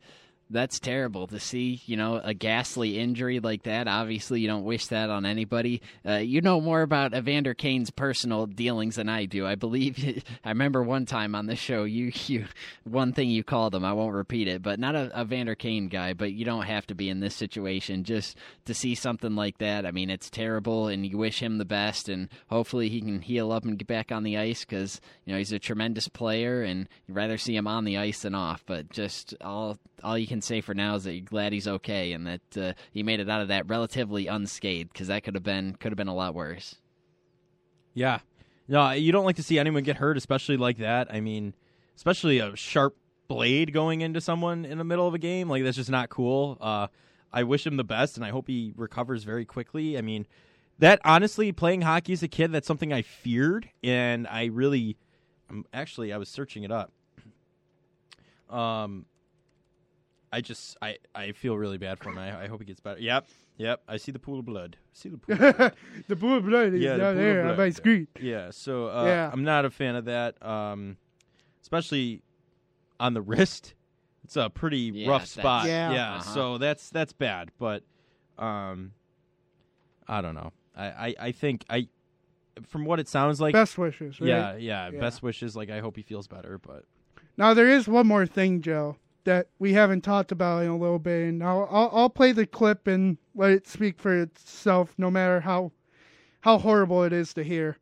[0.52, 1.82] that's terrible to see.
[1.86, 3.88] You know, a ghastly injury like that.
[3.88, 5.82] Obviously, you don't wish that on anybody.
[6.06, 9.46] Uh, you know more about Evander Kane's personal dealings than I do.
[9.46, 10.24] I believe.
[10.46, 12.46] I remember one time on the show, you you
[12.84, 13.86] one thing you called him.
[13.86, 16.14] I won't repeat it, but not a, Evander Kane guy.
[16.14, 19.86] But you don't have to be in this situation just to see something like that.
[19.86, 23.52] I mean, it's terrible, and you wish him the best, and hopefully he can heal
[23.52, 26.88] up and get back on the ice because you know he's a tremendous player, and
[27.08, 28.64] you'd rather see him on the ice than off.
[28.66, 32.14] But just all all you can say for now is that you're glad he's okay
[32.14, 35.44] and that uh, he made it out of that relatively unscathed because that could have
[35.44, 36.76] been could have been a lot worse.
[37.94, 38.20] Yeah,
[38.68, 41.14] no, you don't like to see anyone get hurt, especially like that.
[41.14, 41.54] I mean,
[41.96, 42.96] especially a sharp
[43.28, 46.58] blade going into someone in the middle of a game like that's just not cool.
[46.60, 46.88] Uh,
[47.34, 49.98] I wish him the best, and I hope he recovers very quickly.
[49.98, 50.28] I mean,
[50.80, 54.98] that honestly, playing hockey as a kid, that's something I feared, and I really,
[55.50, 56.92] um, actually, I was searching it up.
[58.50, 59.06] Um,
[60.32, 62.18] I just I I feel really bad for him.
[62.18, 63.00] I, I hope he gets better.
[63.00, 63.28] Yep,
[63.58, 63.82] yep.
[63.88, 64.78] I see the pool of blood.
[64.82, 65.34] I see the pool.
[65.46, 65.74] Of blood.
[66.08, 68.08] the pool of blood is Yeah, down pool of there on my screen.
[68.20, 68.50] yeah.
[68.52, 69.30] So uh, Yeah.
[69.34, 70.42] I'm not a fan of that.
[70.46, 70.98] Um,
[71.62, 72.22] especially
[73.00, 73.74] on the wrist.
[74.24, 75.66] It's a pretty Yeah, rough that's- spot.
[75.68, 76.16] Yeah.
[76.16, 76.34] Uh-huh.
[76.34, 77.52] So that's that's bad.
[77.60, 77.84] But
[78.38, 78.94] um,
[80.08, 80.52] I don't know.
[80.76, 81.88] I, I I think I
[82.68, 83.52] from what it sounds like.
[83.54, 84.22] Best wishes.
[84.22, 84.28] Right?
[84.30, 85.00] yeah, yeah, Yeah.
[85.00, 85.56] Best wishes.
[85.58, 86.58] Like I hope he feels better.
[86.58, 86.86] But
[87.36, 91.00] Now there is one more thing, Joe, that we haven't talked about in a little
[91.00, 95.12] bit, and I'll, I'll I'll play the clip and let it speak for itself, no
[95.12, 95.72] matter how
[96.42, 97.78] how horrible it is to hear.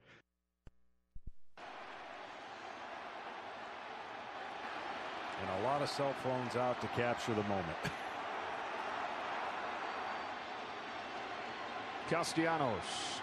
[5.41, 7.77] And a lot of cell phones out to capture the moment.
[12.09, 13.21] Castellanos.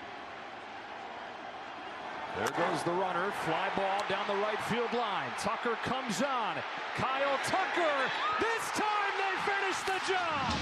[2.36, 3.30] There goes the runner.
[3.46, 5.30] Fly ball down the right field line.
[5.38, 6.56] Tucker comes on.
[6.94, 7.96] Kyle Tucker.
[8.38, 10.52] This time they finish the job.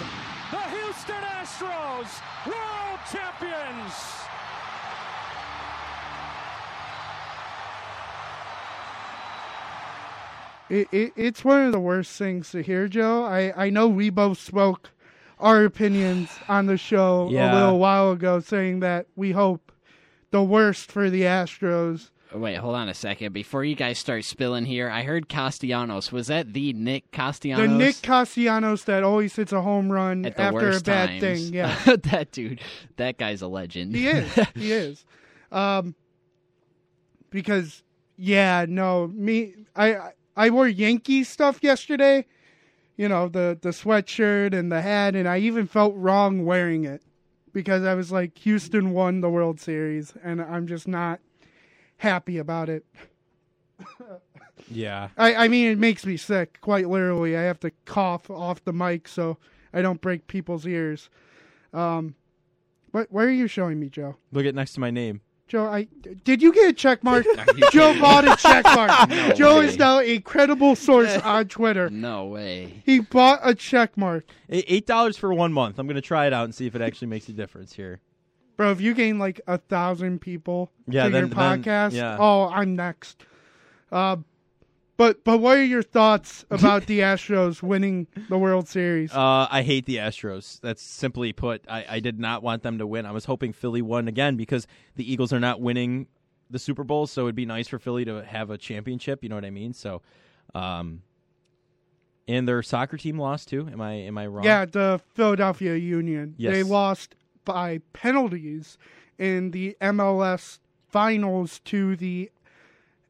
[0.53, 3.93] The Houston Astros, world champions.
[10.71, 13.25] It, it it's one of the worst things to hear, Joe.
[13.25, 14.91] I I know we both spoke
[15.41, 19.73] our opinions on the show a little while ago, saying that we hope
[20.35, 22.11] the worst for the Astros.
[22.33, 23.33] Oh, Wait, hold on a second.
[23.33, 26.11] Before you guys start spilling here, I heard Castellanos.
[26.11, 27.69] Was that the Nick Castellanos?
[27.71, 31.21] The Nick Castellanos that always hits a home run after a bad times.
[31.21, 31.55] thing.
[31.55, 31.77] Yeah.
[31.87, 32.61] that dude,
[32.97, 33.95] that guy's a legend.
[33.95, 34.35] He is.
[34.57, 35.05] he is.
[35.53, 35.95] Um,
[37.31, 37.85] because
[38.17, 42.27] yeah, no, me, I, I- I wore Yankee stuff yesterday.
[42.97, 47.03] You know the the sweatshirt and the hat, and I even felt wrong wearing it
[47.55, 51.21] because I was like, Houston won the World Series, and I'm just not
[51.97, 52.85] happy about it.
[54.71, 57.35] yeah, I, I mean, it makes me sick, quite literally.
[57.37, 59.39] I have to cough off the mic so
[59.73, 61.09] I don't break people's ears.
[61.73, 62.17] Um,
[62.91, 64.17] what, where are you showing me, Joe?
[64.33, 65.23] look at next to my name.
[65.47, 65.89] Joe, I
[66.25, 67.27] did you get a check mark?
[67.73, 68.91] Joe bought a check mark.
[69.11, 69.67] No Joe way.
[69.67, 71.91] is now a credible source on Twitter.
[71.91, 72.83] No way.
[72.87, 74.25] He bought a check mark.
[74.49, 75.79] Eight dollars for one month.
[75.79, 78.01] I'm gonna try it out and see if it actually makes a difference here.
[78.57, 82.17] Bro, if you gain like a thousand people Yeah, to then- your then- podcast, yeah.
[82.19, 83.25] oh, I'm next.
[83.93, 84.17] Uh,
[84.97, 89.13] but but what are your thoughts about the Astros winning the World Series?
[89.13, 90.61] Uh, I hate the Astros.
[90.61, 91.65] That's simply put.
[91.69, 93.07] I, I did not want them to win.
[93.07, 94.67] I was hoping Philly won again because
[94.97, 96.07] the Eagles are not winning
[96.51, 99.23] the Super Bowl, so it'd be nice for Philly to have a championship.
[99.23, 99.73] You know what I mean?
[99.73, 100.03] So,
[100.55, 101.03] um,
[102.29, 103.69] and their soccer team lost too.
[103.71, 104.45] Am I am I wrong?
[104.45, 106.35] Yeah, the Philadelphia Union.
[106.39, 106.53] Yes.
[106.53, 108.79] They lost by penalties
[109.19, 110.59] in the MLS
[110.89, 112.31] finals to the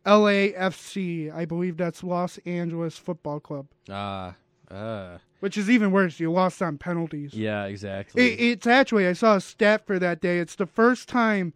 [0.06, 1.34] LAFC.
[1.34, 4.34] I believe that's Los Angeles Football Club, Ah.
[4.70, 6.20] uh, which is even worse.
[6.20, 7.34] You lost on penalties.
[7.34, 7.64] yeah.
[7.64, 8.22] Exactly.
[8.32, 10.38] It, it's actually, I saw a stat for that day.
[10.38, 11.52] It's the first time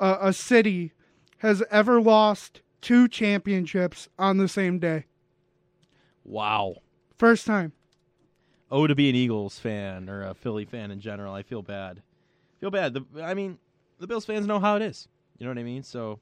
[0.00, 0.92] uh, a city
[1.38, 5.04] has ever lost two championships on the same day.
[6.24, 6.76] wow.
[7.16, 7.72] First time.
[8.70, 12.02] Oh, to be an Eagles fan or a Philly fan in general, I feel bad.
[12.60, 12.92] Feel bad.
[12.94, 13.58] The, I mean,
[14.00, 15.06] the Bills fans know how it is.
[15.38, 15.82] You know what I mean?
[15.84, 16.18] So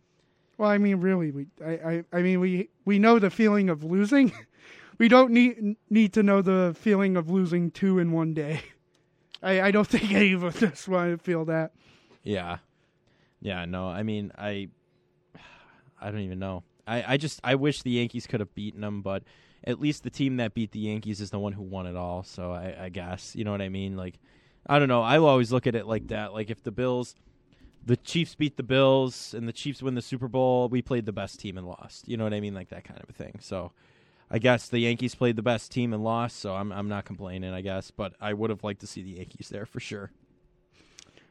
[0.58, 3.84] Well, I mean, really, we, I, I, I mean, we, we know the feeling of
[3.84, 4.32] losing.
[4.98, 8.60] we don't need need to know the feeling of losing two in one day.
[9.42, 11.72] I, I don't think any of us want to feel that.
[12.22, 12.58] Yeah.
[13.40, 14.68] Yeah, no, I mean, I
[16.00, 16.62] I don't even know.
[16.86, 19.24] I, I just I wish the Yankees could have beaten them, but
[19.64, 22.22] at least the team that beat the Yankees is the one who won it all.
[22.22, 23.96] So I, I guess you know what I mean.
[23.96, 24.18] Like
[24.66, 25.02] I don't know.
[25.02, 26.32] I always look at it like that.
[26.32, 27.16] Like if the Bills
[27.84, 31.12] the Chiefs beat the Bills and the Chiefs win the Super Bowl, we played the
[31.12, 32.08] best team and lost.
[32.08, 32.54] You know what I mean?
[32.54, 33.38] Like that kind of a thing.
[33.40, 33.72] So
[34.30, 37.52] I guess the Yankees played the best team and lost, so I'm I'm not complaining,
[37.52, 40.10] I guess, but I would have liked to see the Yankees there for sure.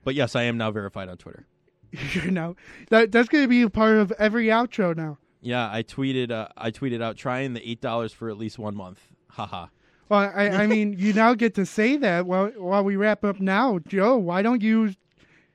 [0.03, 1.47] But yes, I am now verified on Twitter.
[2.13, 2.55] you know
[2.89, 5.17] that that's going to be a part of every outro now.
[5.41, 8.75] Yeah, I tweeted uh, I tweeted out trying the eight dollars for at least one
[8.75, 8.99] month.
[9.29, 9.67] Haha.
[10.09, 13.39] Well, I, I mean, you now get to say that while while we wrap up
[13.39, 14.17] now, Joe.
[14.17, 14.93] Why don't you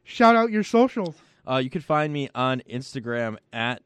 [0.06, 1.16] shout out your socials?
[1.46, 3.82] Uh, you can find me on Instagram at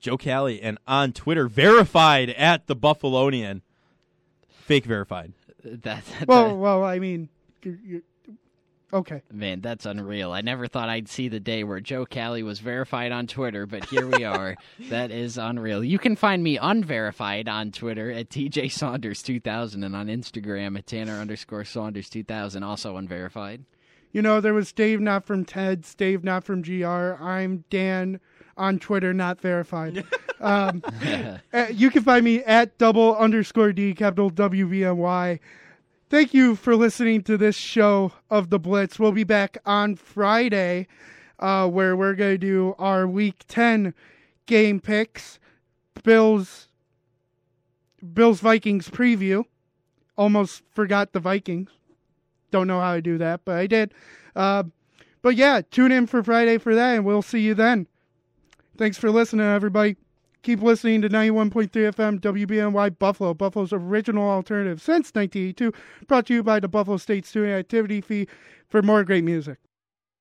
[0.00, 3.62] Joe Cali and on Twitter verified at the Buffalonian.
[4.50, 5.32] Fake verified.
[5.64, 7.30] That, Well, well, I mean,
[7.62, 8.02] you're, you're,
[8.92, 9.22] okay.
[9.32, 10.32] Man, that's unreal.
[10.32, 13.86] I never thought I'd see the day where Joe Cali was verified on Twitter, but
[13.86, 14.56] here we are.
[14.90, 15.82] that is unreal.
[15.82, 20.86] You can find me unverified on Twitter at TJ Saunders 2000 and on Instagram at
[20.86, 23.64] Tanner underscore Saunders 2000, also unverified.
[24.14, 26.86] You know, there was Dave not from Ted's, Dave not from GR.
[26.86, 28.20] I'm Dan
[28.56, 30.04] on Twitter, not verified.
[30.40, 30.84] um,
[31.52, 35.40] uh, you can find me at double underscore D capital WVMY.
[36.10, 39.00] Thank you for listening to this show of the Blitz.
[39.00, 40.86] We'll be back on Friday,
[41.40, 43.94] uh, where we're going to do our Week Ten
[44.46, 45.40] game picks,
[46.04, 46.68] Bills,
[48.12, 49.44] Bills Vikings preview.
[50.16, 51.70] Almost forgot the Vikings.
[52.54, 53.92] Don't know how I do that, but I did.
[54.36, 54.62] Uh,
[55.22, 57.88] but yeah, tune in for Friday for that, and we'll see you then.
[58.78, 59.96] Thanks for listening, everybody.
[60.44, 65.72] Keep listening to 91.3 FM WBNY Buffalo, Buffalo's original alternative since 1982.
[66.06, 68.28] Brought to you by the Buffalo State Student Activity Fee
[68.68, 69.58] for more great music.